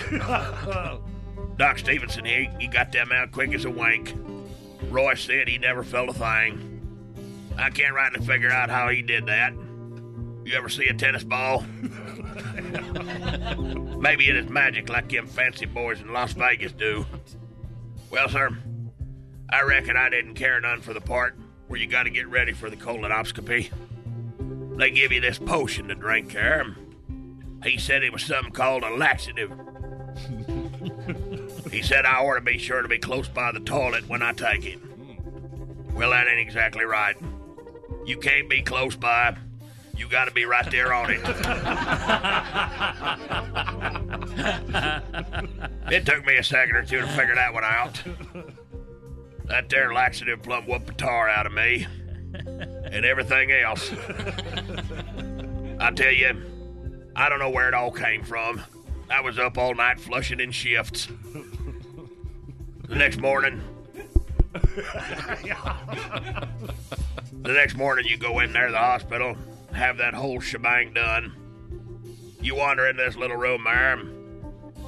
Doc 1.58 1.80
Stevenson, 1.80 2.26
he, 2.26 2.50
he 2.60 2.68
got 2.68 2.92
them 2.92 3.12
out 3.12 3.32
quick 3.32 3.54
as 3.54 3.66
a 3.66 3.70
wink. 3.70 4.14
Roy 4.90 5.16
said 5.16 5.48
he 5.48 5.58
never 5.58 5.84
felt 5.84 6.10
a 6.10 6.14
thing. 6.14 6.74
I 7.58 7.70
can't 7.70 7.96
rightly 7.96 8.26
figure 8.26 8.52
out 8.52 8.70
how 8.70 8.90
he 8.90 9.02
did 9.02 9.26
that. 9.28 9.54
You 10.46 10.54
ever 10.56 10.70
see 10.70 10.88
a 10.88 10.94
tennis 10.94 11.24
ball? 11.24 11.66
Maybe 14.00 14.30
it 14.30 14.36
is 14.36 14.50
magic 14.50 14.90
like 14.90 15.10
them 15.10 15.28
fancy 15.28 15.66
boys 15.66 16.00
in 16.00 16.14
Las 16.14 16.34
Vegas 16.34 16.74
do. 16.74 17.06
Well, 18.12 18.30
sir, 18.30 18.56
I 19.50 19.64
reckon 19.64 19.96
I 19.96 20.10
didn't 20.10 20.36
care 20.36 20.60
none 20.60 20.82
for 20.82 20.94
the 20.94 21.02
part 21.02 21.36
where 21.68 21.80
you 21.80 21.88
got 21.88 22.04
to 22.04 22.10
get 22.10 22.28
ready 22.28 22.54
for 22.54 22.70
the 22.70 22.76
colonoscopy. 22.76 23.72
They 24.78 24.92
give 24.92 25.12
you 25.12 25.22
this 25.22 25.40
potion 25.40 25.88
to 25.88 25.96
drink 25.96 26.32
here. 26.32 26.76
He 27.64 27.78
said 27.78 28.04
it 28.04 28.14
was 28.14 28.24
something 28.24 28.54
called 28.54 28.84
a 28.84 28.90
laxative. 28.90 29.52
he 31.72 31.82
said 31.82 32.06
I 32.06 32.24
ought 32.24 32.36
to 32.36 32.42
be 32.42 32.58
sure 32.58 32.82
to 32.82 32.88
be 32.88 33.00
close 33.00 33.28
by 33.28 33.52
the 33.52 33.60
toilet 33.60 34.08
when 34.08 34.22
I 34.22 34.34
take 34.34 34.66
it. 34.66 34.80
Well, 35.94 36.12
that 36.12 36.28
ain't 36.28 36.40
exactly 36.40 36.86
right. 36.86 37.16
You 38.06 38.18
can't 38.18 38.50
be 38.50 38.62
close 38.62 38.96
by. 38.96 39.38
You 39.96 40.08
gotta 40.08 40.32
be 40.32 40.46
right 40.46 40.70
there 40.70 40.94
on 40.94 41.10
it. 41.10 41.20
it 45.92 46.06
took 46.06 46.26
me 46.26 46.38
a 46.38 46.44
second 46.44 46.76
or 46.76 46.86
two 46.86 47.02
to 47.02 47.08
figure 47.08 47.34
that 47.34 47.52
one 47.52 47.64
out. 47.64 48.04
That 49.48 49.70
there 49.70 49.94
laxative 49.94 50.44
plumb 50.44 50.66
whooped 50.68 50.88
the 50.88 50.94
tar 50.94 51.30
out 51.30 51.46
of 51.46 51.54
me. 51.54 51.88
And 52.88 53.06
everything 53.06 53.52
else. 53.52 53.92
I 55.80 55.92
tell 55.92 56.12
you, 56.12 56.42
I 57.16 57.28
don't 57.30 57.40
know 57.40 57.50
where 57.50 57.68
it 57.68 57.74
all 57.74 57.92
came 57.92 58.24
from. 58.24 58.62
I 59.10 59.20
was 59.22 59.38
up 59.40 59.58
all 59.58 59.76
night 59.76 60.00
flushing 60.00 60.40
in 60.40 60.52
shifts. 60.52 61.08
The 62.88 62.96
next 62.96 63.20
morning, 63.20 63.62
the 64.54 66.48
next 67.44 67.76
morning 67.76 68.06
you 68.06 68.18
go 68.18 68.40
in 68.40 68.54
there 68.54 68.68
to 68.68 68.72
the 68.72 68.78
hospital, 68.78 69.36
have 69.74 69.98
that 69.98 70.14
whole 70.14 70.40
shebang 70.40 70.94
done. 70.94 71.34
You 72.42 72.56
wander 72.56 72.88
in 72.88 72.96
this 72.96 73.18
little 73.18 73.38
room 73.38 73.64
there. 73.66 74.17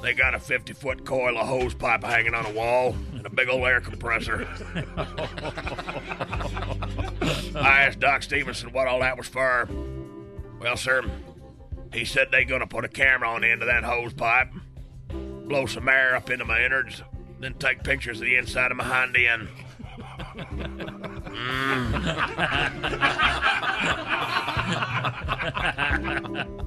They 0.02 0.14
got 0.14 0.34
a 0.34 0.38
50 0.40 0.72
foot 0.72 1.04
coil 1.04 1.36
of 1.36 1.46
hose 1.46 1.74
pipe 1.74 2.02
hanging 2.02 2.34
on 2.34 2.46
a 2.46 2.52
wall 2.52 2.96
and 3.12 3.26
a 3.26 3.30
big 3.30 3.48
old 3.48 3.64
air 3.64 3.80
compressor. 3.80 4.48
I 7.54 7.82
asked 7.82 8.00
Doc 8.00 8.22
Stevenson 8.22 8.72
what 8.72 8.88
all 8.88 9.00
that 9.00 9.18
was 9.18 9.28
for. 9.28 9.68
Well, 10.60 10.76
sir, 10.76 11.02
he 11.92 12.04
said 12.04 12.28
they're 12.30 12.44
gonna 12.44 12.66
put 12.66 12.84
a 12.84 12.88
camera 12.88 13.28
on 13.28 13.42
the 13.42 13.48
end 13.48 13.62
of 13.62 13.68
that 13.68 13.84
hose 13.84 14.14
pipe, 14.14 14.48
blow 15.10 15.66
some 15.66 15.88
air 15.88 16.16
up 16.16 16.30
into 16.30 16.44
my 16.44 16.64
innards, 16.64 17.02
then 17.38 17.54
take 17.54 17.82
pictures 17.82 18.20
of 18.20 18.26
the 18.26 18.36
inside 18.36 18.70
of 18.70 18.76
my 18.78 18.84
hind 18.84 19.16
end. 19.16 19.48
Mm. 21.30 21.90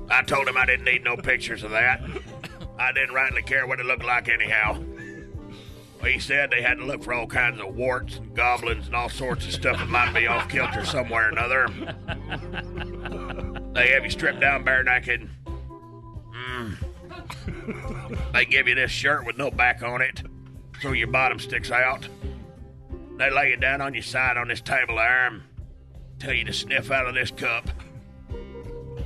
I 0.10 0.24
told 0.26 0.48
him 0.48 0.58
I 0.58 0.66
didn't 0.66 0.86
need 0.86 1.04
no 1.04 1.16
pictures 1.18 1.64
of 1.64 1.72
that. 1.72 2.02
I 2.84 2.92
didn't 2.92 3.16
rightly 3.16 3.42
care 3.42 3.66
what 3.66 3.80
it 3.80 3.86
looked 3.86 4.04
like 4.04 4.28
anyhow. 4.28 4.78
He 6.04 6.20
said 6.20 6.52
they 6.52 6.62
had 6.62 6.80
to 6.80 6.86
look 6.86 7.02
for 7.02 7.14
all 7.14 7.26
kinds 7.28 7.62
of 7.62 7.74
warts 7.76 8.18
and 8.18 8.36
goblins 8.36 8.88
and 8.88 8.96
all 8.96 9.08
sorts 9.08 9.46
of 9.46 9.54
stuff 9.54 9.78
that 9.78 9.88
might 9.88 10.14
be 10.14 10.28
off 10.28 10.50
kilter 10.50 10.84
somewhere 10.84 11.28
or 11.28 11.30
another. 11.30 11.70
They 13.74 13.88
have 13.92 14.04
you 14.04 14.10
stripped 14.10 14.42
down 14.42 14.66
bare 14.66 14.84
naked. 14.84 15.30
Mm. 16.36 16.76
They 18.34 18.44
give 18.44 18.68
you 18.68 18.76
this 18.76 18.92
shirt 18.92 19.26
with 19.26 19.38
no 19.38 19.50
back 19.50 19.82
on 19.82 20.02
it, 20.02 20.22
so 20.82 20.92
your 20.92 21.08
bottom 21.08 21.40
sticks 21.40 21.72
out. 21.72 22.06
They 23.18 23.32
lay 23.32 23.52
you 23.52 23.58
down 23.58 23.80
on 23.80 23.94
your 23.94 24.04
side 24.04 24.36
on 24.36 24.50
this 24.50 24.60
table 24.60 24.98
there, 24.98 25.42
tell 26.20 26.34
you 26.34 26.44
to 26.44 26.54
sniff 26.54 26.92
out 26.92 27.08
of 27.08 27.16
this 27.16 27.32
cup. 27.32 27.70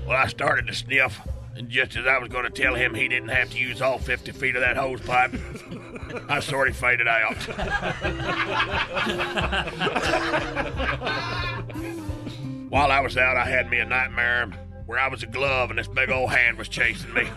Well, 0.07 0.17
I 0.17 0.25
started 0.25 0.65
to 0.65 0.73
sniff, 0.73 1.21
and 1.57 1.69
just 1.69 1.95
as 1.95 2.05
I 2.05 2.17
was 2.19 2.29
going 2.29 2.43
to 2.43 2.51
tell 2.51 2.75
him 2.75 2.93
he 2.93 3.07
didn't 3.07 3.29
have 3.29 3.49
to 3.51 3.57
use 3.57 3.81
all 3.81 3.97
50 3.97 4.31
feet 4.33 4.55
of 4.55 4.61
that 4.61 4.77
hose 4.77 5.01
pipe, 5.01 5.33
I 6.29 6.39
sort 6.39 6.69
of 6.69 6.75
faded 6.75 7.07
out. 7.07 7.35
While 12.69 12.91
I 12.91 12.99
was 12.99 13.17
out, 13.17 13.37
I 13.37 13.45
had 13.45 13.69
me 13.69 13.79
a 13.79 13.85
nightmare 13.85 14.51
where 14.85 14.99
I 14.99 15.07
was 15.07 15.23
a 15.23 15.27
glove 15.27 15.71
and 15.71 15.79
this 15.79 15.87
big 15.87 16.11
old 16.11 16.29
hand 16.29 16.57
was 16.57 16.69
chasing 16.69 17.13
me. 17.13 17.27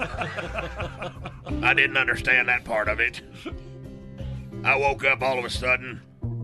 I 1.62 1.74
didn't 1.74 1.96
understand 1.96 2.48
that 2.48 2.64
part 2.64 2.88
of 2.88 3.00
it. 3.00 3.22
I 4.64 4.76
woke 4.76 5.04
up 5.04 5.22
all 5.22 5.38
of 5.38 5.44
a 5.44 5.50
sudden. 5.50 6.00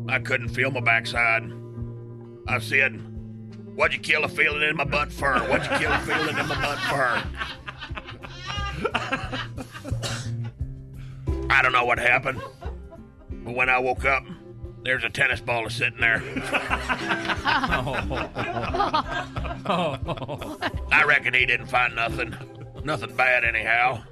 I 0.09 0.20
couldn't 0.20 0.48
feel 0.48 0.70
my 0.70 0.81
backside. 0.81 1.53
I 2.48 2.59
said, 2.59 3.01
What'd 3.77 3.94
you 3.94 4.01
kill 4.01 4.24
a 4.24 4.28
feeling 4.28 4.62
in 4.62 4.74
my 4.74 4.85
butt 4.85 5.12
for? 5.12 5.35
What'd 5.35 5.70
you 5.70 5.78
kill 5.78 5.93
a 5.93 5.98
feeling 5.98 6.39
in 6.39 6.48
my 6.48 6.61
butt 6.61 6.78
for? 6.78 7.23
I 11.48 11.62
don't 11.62 11.73
know 11.73 11.85
what 11.85 11.98
happened. 11.98 12.40
But 13.31 13.55
when 13.55 13.69
I 13.69 13.78
woke 13.78 14.05
up, 14.05 14.24
there's 14.82 15.05
a 15.05 15.11
tennis 15.11 15.40
ball 15.40 15.69
sitting 15.69 16.01
there. 16.01 16.23
I 20.90 21.05
reckon 21.07 21.35
he 21.35 21.47
didn't 21.47 21.66
find 21.66 21.94
nothing. 21.97 22.35
Nothing 22.85 23.16
bad, 23.16 23.44
anyhow. 23.44 24.03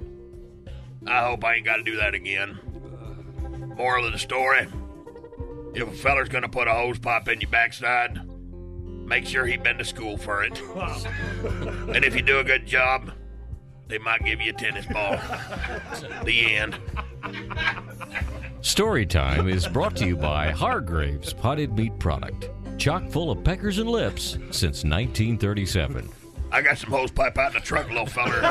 I 1.07 1.25
hope 1.27 1.43
I 1.43 1.55
ain't 1.55 1.65
got 1.65 1.77
to 1.77 1.83
do 1.83 1.97
that 1.97 2.13
again. 2.13 2.59
Moral 3.77 4.05
of 4.05 4.13
the 4.13 4.19
story 4.19 4.67
if 5.75 5.87
a 5.89 5.91
feller's 5.91 6.29
gonna 6.29 6.49
put 6.49 6.67
a 6.67 6.73
hose 6.73 6.97
pipe 6.99 7.27
in 7.27 7.41
your 7.41 7.49
backside, 7.49 8.21
make 9.05 9.25
sure 9.25 9.45
he 9.45 9.57
been 9.57 9.77
to 9.77 9.85
school 9.85 10.17
for 10.17 10.43
it. 10.43 10.59
and 11.93 12.03
if 12.05 12.15
you 12.15 12.21
do 12.21 12.39
a 12.39 12.43
good 12.43 12.65
job, 12.65 13.11
they 13.87 13.97
might 13.97 14.23
give 14.23 14.41
you 14.41 14.51
a 14.51 14.53
tennis 14.53 14.85
ball. 14.87 15.19
the 16.23 16.55
end. 16.55 16.79
Story 18.61 19.05
time 19.05 19.47
is 19.47 19.67
brought 19.67 19.95
to 19.97 20.05
you 20.05 20.15
by 20.15 20.49
Hargrave's 20.51 21.33
Potted 21.33 21.73
Meat 21.73 21.97
Product, 21.99 22.49
chock 22.77 23.09
full 23.09 23.31
of 23.31 23.43
peckers 23.43 23.77
and 23.79 23.89
lips 23.89 24.37
since 24.51 24.83
1937. 24.83 26.09
I 26.51 26.61
got 26.61 26.77
some 26.77 26.91
hose 26.91 27.11
pipe 27.11 27.37
out 27.37 27.55
in 27.55 27.59
the 27.59 27.65
truck, 27.65 27.87
little 27.89 28.05
feller. 28.05 28.41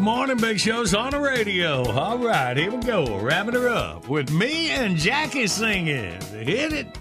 Good 0.00 0.06
morning, 0.06 0.38
Big 0.38 0.58
Show's 0.58 0.94
on 0.94 1.10
the 1.10 1.20
radio. 1.20 1.84
All 1.84 2.16
right, 2.16 2.56
here 2.56 2.70
we 2.70 2.82
go. 2.82 3.18
Wrapping 3.18 3.52
her 3.52 3.68
up 3.68 4.08
with 4.08 4.30
me 4.30 4.70
and 4.70 4.96
Jackie 4.96 5.46
singing. 5.46 6.18
Hit 6.22 6.72
it. 6.72 6.98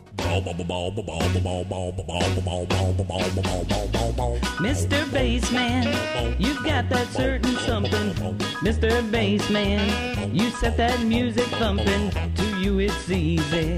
Mr. 4.58 5.06
Bassman, 5.06 6.36
you've 6.38 6.62
got 6.66 6.90
that 6.90 7.08
certain 7.14 7.56
something. 7.60 8.12
Mr. 8.66 9.02
Bassman, 9.10 10.36
you 10.36 10.50
set 10.50 10.76
that 10.76 11.00
music 11.02 11.46
thumping. 11.46 12.12
To 12.60 12.66
you 12.66 12.80
it's 12.80 13.10
easy. 13.10 13.78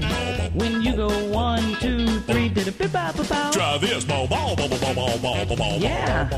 When 0.54 0.82
you 0.82 0.96
go 0.96 1.08
one, 1.28 1.74
two, 1.80 2.20
three, 2.20 2.48
did 2.48 2.68
a 2.68 2.72
bip 2.72 2.92
bop 2.92 3.16
bop. 3.28 3.52
Try 3.52 3.78
this. 3.78 4.04
Bow, 4.04 4.26
bow, 4.26 4.54
bow, 4.56 4.68
bow, 4.68 4.94
bow, 4.94 5.16
bow, 5.22 5.44
bow, 5.46 5.56
bow. 5.56 5.76
Yeah, 5.78 6.28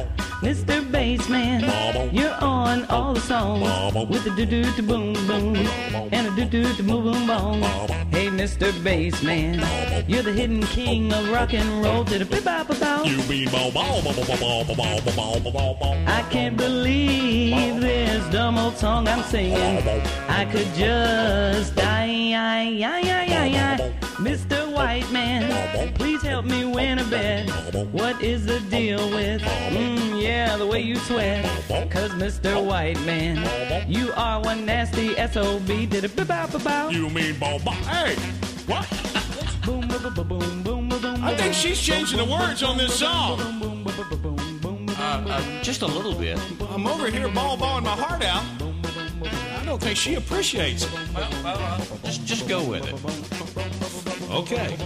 Mr. 0.43 0.85
Bassman, 0.91 1.63
you're 2.13 2.35
on 2.43 2.85
all 2.87 3.15
the 3.15 3.21
songs 3.21 3.95
with 4.11 4.25
the 4.25 4.31
do 4.31 4.45
do 4.47 4.65
do 4.73 4.83
boom 4.83 5.15
boom 5.27 5.57
and 6.13 6.27
a 6.27 6.31
do 6.37 6.45
do 6.45 6.75
do 6.75 6.83
boom 6.83 7.05
boom 7.05 7.27
boom. 7.27 7.63
Hey, 8.11 8.29
Mr. 8.29 8.71
Bassman, 8.85 9.55
you're 10.09 10.23
the 10.23 10.33
hidden 10.33 10.63
king 10.65 11.13
of 11.13 11.31
rock 11.31 11.55
and 11.55 11.83
roll. 11.83 12.05
Did 12.05 12.23
a 12.23 12.27
bip 12.27 12.45
bop 12.45 12.69
bop. 12.69 13.07
You 13.07 13.19
mean 13.23 13.49
bow, 13.51 13.71
bow, 13.71 14.03
bow, 14.03 14.13
bow, 14.13 14.25
bow, 14.25 14.65
bow, 14.65 14.75
bow, 14.75 15.01
bow, 15.01 15.41
bow, 15.41 15.51
bow, 15.51 15.75
bow. 15.81 16.05
I 16.07 16.23
can't 16.31 16.57
believe 16.57 17.81
this 17.81 18.31
dumb 18.31 18.59
old 18.59 18.77
song 18.77 19.09
I'm 19.09 19.23
singing. 19.25 19.83
I 20.29 20.45
could 20.45 20.73
just 20.75 21.75
die. 21.75 22.34
I, 22.35 22.81
I, 22.83 23.01
I, 23.01 23.27
I, 23.31 23.75
I. 23.75 24.05
Mr. 24.19 24.73
White 24.73 25.11
Man, 25.13 25.93
please 25.95 26.23
help 26.23 26.45
me 26.45 26.65
win 26.65 26.99
a 26.99 27.05
bet. 27.05 27.49
What 27.93 28.23
is 28.23 28.47
the 28.47 28.61
deal 28.61 29.11
with, 29.11 29.43
mm, 29.43 30.23
yeah, 30.23 30.57
the 30.57 30.67
way 30.67 30.81
you 30.81 30.97
sweat? 30.97 31.45
Cause 31.91 32.11
Mr. 32.13 32.65
White 32.65 33.01
Man, 33.03 33.89
you 33.91 34.13
are 34.17 34.41
one 34.41 34.65
nasty 34.65 35.15
SOB. 35.15 35.67
Did 35.67 36.05
it 36.05 36.17
bow 36.17 36.47
bow 36.47 36.59
bow? 36.59 36.89
You 36.89 37.09
mean 37.11 37.39
bow, 37.39 37.59
bow. 37.59 37.73
Hey, 37.73 38.15
what? 38.67 38.89
Boom, 39.65 39.87
boom, 39.89 40.03
boom, 40.03 40.15
boom, 40.15 40.29
boom, 40.29 40.89
boom, 40.89 41.01
boom. 41.01 41.25
I 41.25 41.37
think 41.37 41.55
she's 41.55 41.81
changing 41.81 42.19
the 42.19 42.25
words 42.25 42.63
on 42.63 42.77
this 42.77 42.99
song. 42.99 43.41
Uh, 44.97 45.25
uh, 45.29 45.63
just 45.63 45.83
a 45.83 45.87
little 45.87 46.15
bit. 46.15 46.39
I'm 46.71 46.87
over 46.87 47.11
here 47.11 47.29
ball 47.29 47.57
balling 47.57 47.85
my 47.85 47.91
heart 47.97 48.25
out. 48.25 48.45
I 49.75 49.77
don't 49.77 49.87
think 49.87 49.99
she 49.99 50.15
appreciates 50.15 50.85
it. 50.85 50.93
Well, 51.13 51.29
well, 51.43 51.59
uh, 51.59 51.79
just, 52.05 52.25
just 52.25 52.49
go 52.49 52.63
with 52.63 52.87
it. 52.87 52.95
Okay. 54.31 54.77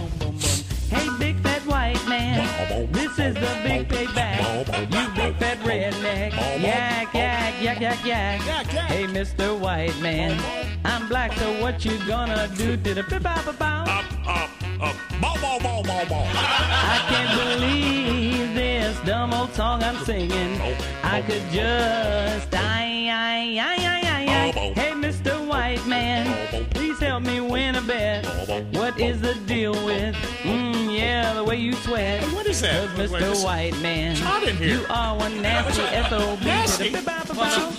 Hey, 0.89 1.07
big 1.19 1.39
fat 1.43 1.58
white 1.89 2.07
man, 2.07 2.91
this 2.91 3.17
is 3.19 3.33
the 3.33 3.59
big 3.63 3.87
payback. 3.87 4.67
You 4.93 5.09
big 5.15 5.35
fat 5.37 5.57
redneck, 5.59 6.31
yak, 6.61 7.13
yak, 7.13 7.61
yak, 7.61 7.81
yak, 7.81 8.05
yak. 8.05 8.41
Hey, 8.87 9.05
Mr. 9.05 9.57
White 9.57 9.99
Man, 9.99 10.39
I'm 10.85 11.07
black, 11.07 11.33
so 11.33 11.61
what 11.61 11.83
you 11.85 11.97
gonna 12.05 12.47
do 12.55 12.77
to 12.77 12.93
the 12.93 13.03
bip 13.03 13.23
bop 13.23 13.45
bop? 13.57 13.87
Up, 13.87 14.05
up, 14.27 14.49
Uh, 14.81 14.93
ball, 15.19 15.37
ball, 15.41 15.59
ball, 15.59 15.83
ball, 15.83 16.05
ball. 16.05 16.27
I 16.33 17.05
can't 17.09 17.59
believe 17.59 18.53
this 18.55 18.97
dumb 19.05 19.33
old 19.33 19.53
song 19.53 19.83
I'm 19.83 19.97
singing. 20.05 20.61
I 21.03 21.21
could 21.21 21.43
just 21.51 22.47
I 22.53 23.09
I 23.11 23.57
I 23.59 23.75
I 23.75 24.01
I 24.05 24.21
I. 24.47 24.73
Hey, 24.79 24.91
Mr. 24.91 25.45
White 25.45 25.85
Man, 25.85 26.23
please 26.69 26.97
help 26.99 27.23
me 27.23 27.41
win 27.41 27.75
a 27.75 27.81
bet. 27.81 28.25
What 28.73 28.97
is 29.01 29.19
the 29.19 29.35
deal 29.45 29.73
with? 29.85 30.15
Mmm, 30.43 30.97
yeah, 30.97 31.33
the 31.33 31.43
way 31.43 31.57
you 31.57 31.73
sweat. 31.83 32.23
what 32.33 32.45
is 32.47 32.61
that? 32.61 32.87
'Cause 32.95 33.09
Wait, 33.09 33.21
Mr. 33.21 33.29
this- 33.29 33.43
White 33.43 33.77
Man, 33.81 34.11
It's 34.11 34.21
hot 34.21 34.43
in 34.43 34.57
here. 34.57 34.79
you 34.79 34.85
are 34.89 35.15
one 35.17 35.41
nasty 35.41 35.81
SOB. 36.09 36.41
Nasty? 36.43 36.89
Ba-ba-ba-ba. 36.89 37.73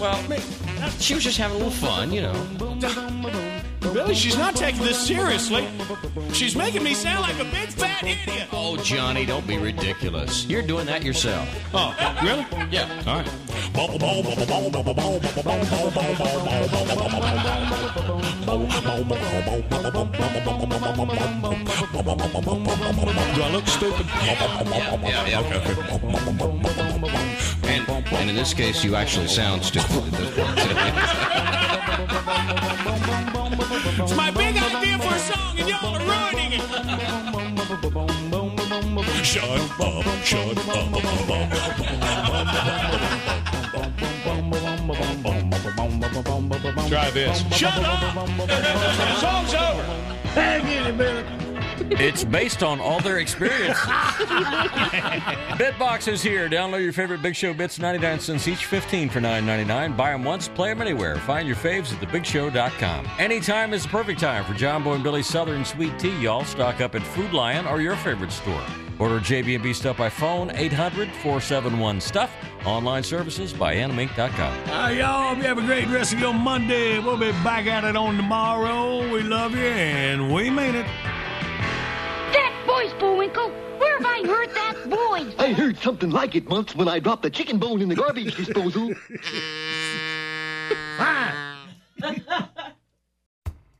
Well, 0.00 0.22
she 0.98 1.14
was 1.14 1.24
just 1.24 1.38
having 1.38 1.56
a 1.56 1.58
little 1.58 1.70
fun, 1.72 2.12
you 2.12 2.22
know. 2.22 2.32
Billy, 3.92 4.14
she's 4.14 4.36
not 4.36 4.54
taking 4.56 4.82
this 4.82 4.98
seriously. 5.06 5.66
She's 6.32 6.54
making 6.56 6.82
me 6.82 6.92
sound 6.92 7.20
like 7.22 7.38
a 7.38 7.44
big 7.44 7.68
fat 7.70 8.02
idiot. 8.02 8.48
Oh, 8.52 8.76
Johnny, 8.76 9.24
don't 9.24 9.46
be 9.46 9.58
ridiculous. 9.58 10.44
You're 10.46 10.62
doing 10.62 10.86
that 10.86 11.02
yourself. 11.02 11.48
Oh, 11.72 11.94
really? 12.22 12.44
Yeah. 12.70 12.88
All 13.06 13.16
right. 13.18 13.26
Do 18.46 18.52
I 18.52 18.56
look 23.50 23.66
stupid? 23.66 24.06
Yeah, 24.06 25.26
yeah, 25.26 25.26
yeah. 25.26 25.58
And, 27.64 27.88
and 28.12 28.30
in 28.30 28.36
this 28.36 28.54
case, 28.54 28.84
you 28.84 28.94
actually 28.94 29.26
sound 29.26 29.64
stupid 29.64 29.90
at 29.90 30.12
this 30.12 30.30
point. 30.36 30.58
It's 33.98 34.14
my 34.16 34.30
big 34.30 34.56
idea 34.56 34.98
for 35.00 35.12
a 35.12 35.18
song, 35.18 35.58
and 35.58 35.68
y'all 35.68 35.96
are 35.96 36.04
ruining 36.06 36.52
it. 36.52 36.62
Shut 39.24 39.42
up, 39.80 40.04
shut 40.24 40.56
up. 40.68 40.86
Try 46.88 47.10
this. 47.10 47.40
Shut 47.56 47.72
up! 47.78 48.28
Song's 49.18 49.54
over. 49.54 49.82
Hey, 50.34 50.60
get 50.62 50.86
it, 50.86 50.96
Billy. 50.96 51.24
It's 51.90 52.24
based 52.24 52.62
on 52.62 52.80
all 52.80 53.00
their 53.00 53.18
experience. 53.18 53.78
Bitbox 55.58 56.08
is 56.08 56.22
here. 56.22 56.48
Download 56.48 56.82
your 56.82 56.92
favorite 56.92 57.22
Big 57.22 57.36
Show 57.36 57.54
bits, 57.54 57.78
99 57.78 58.20
cents 58.20 58.48
each, 58.48 58.66
15 58.66 59.08
for 59.08 59.20
9.99. 59.20 59.96
Buy 59.96 60.10
them 60.10 60.24
once, 60.24 60.48
play 60.48 60.70
them 60.70 60.82
anywhere. 60.82 61.16
Find 61.16 61.46
your 61.46 61.56
faves 61.56 61.92
at 61.92 62.00
thebigshow.com. 62.00 63.08
Anytime 63.18 63.72
is 63.72 63.84
the 63.84 63.88
perfect 63.88 64.20
time 64.20 64.44
for 64.44 64.54
John 64.54 64.82
Boy 64.82 64.94
and 64.94 65.04
Billy's 65.04 65.26
Southern 65.26 65.64
Sweet 65.64 65.98
Tea, 65.98 66.16
y'all. 66.20 66.44
Stock 66.44 66.80
up 66.80 66.94
at 66.94 67.02
Food 67.02 67.32
Lion 67.32 67.66
or 67.66 67.80
your 67.80 67.96
favorite 67.96 68.32
store. 68.32 68.64
Order 68.98 69.20
JB&B 69.20 69.74
stuff 69.74 69.98
by 69.98 70.08
phone, 70.08 70.48
800-471-STUFF. 70.50 72.30
Online 72.64 73.02
services 73.02 73.52
by 73.52 73.76
animink.com. 73.76 74.70
Uh, 74.70 74.88
y'all, 74.88 75.28
hope 75.28 75.38
you 75.38 75.44
have 75.44 75.58
a 75.58 75.66
great 75.66 75.86
rest 75.88 76.14
of 76.14 76.20
your 76.20 76.32
Monday. 76.32 76.98
We'll 76.98 77.18
be 77.18 77.30
back 77.44 77.66
at 77.66 77.84
it 77.84 77.94
on 77.94 78.16
tomorrow. 78.16 79.12
We 79.12 79.22
love 79.22 79.52
you, 79.52 79.66
and 79.66 80.32
we 80.32 80.48
mean 80.50 80.74
it. 80.74 80.86
That 82.32 82.64
voice, 82.66 82.92
Bullwinkle. 82.98 83.50
Where 83.78 83.98
have 83.98 84.06
I 84.06 84.26
heard 84.26 84.50
that 84.54 84.76
voice? 84.86 85.34
I 85.38 85.52
heard 85.52 85.76
something 85.78 86.10
like 86.10 86.34
it 86.34 86.48
once 86.48 86.74
when 86.74 86.88
I 86.88 86.98
dropped 86.98 87.24
a 87.26 87.30
chicken 87.30 87.58
bone 87.58 87.82
in 87.82 87.88
the 87.88 87.94
garbage 87.94 88.34
disposal. 88.34 88.94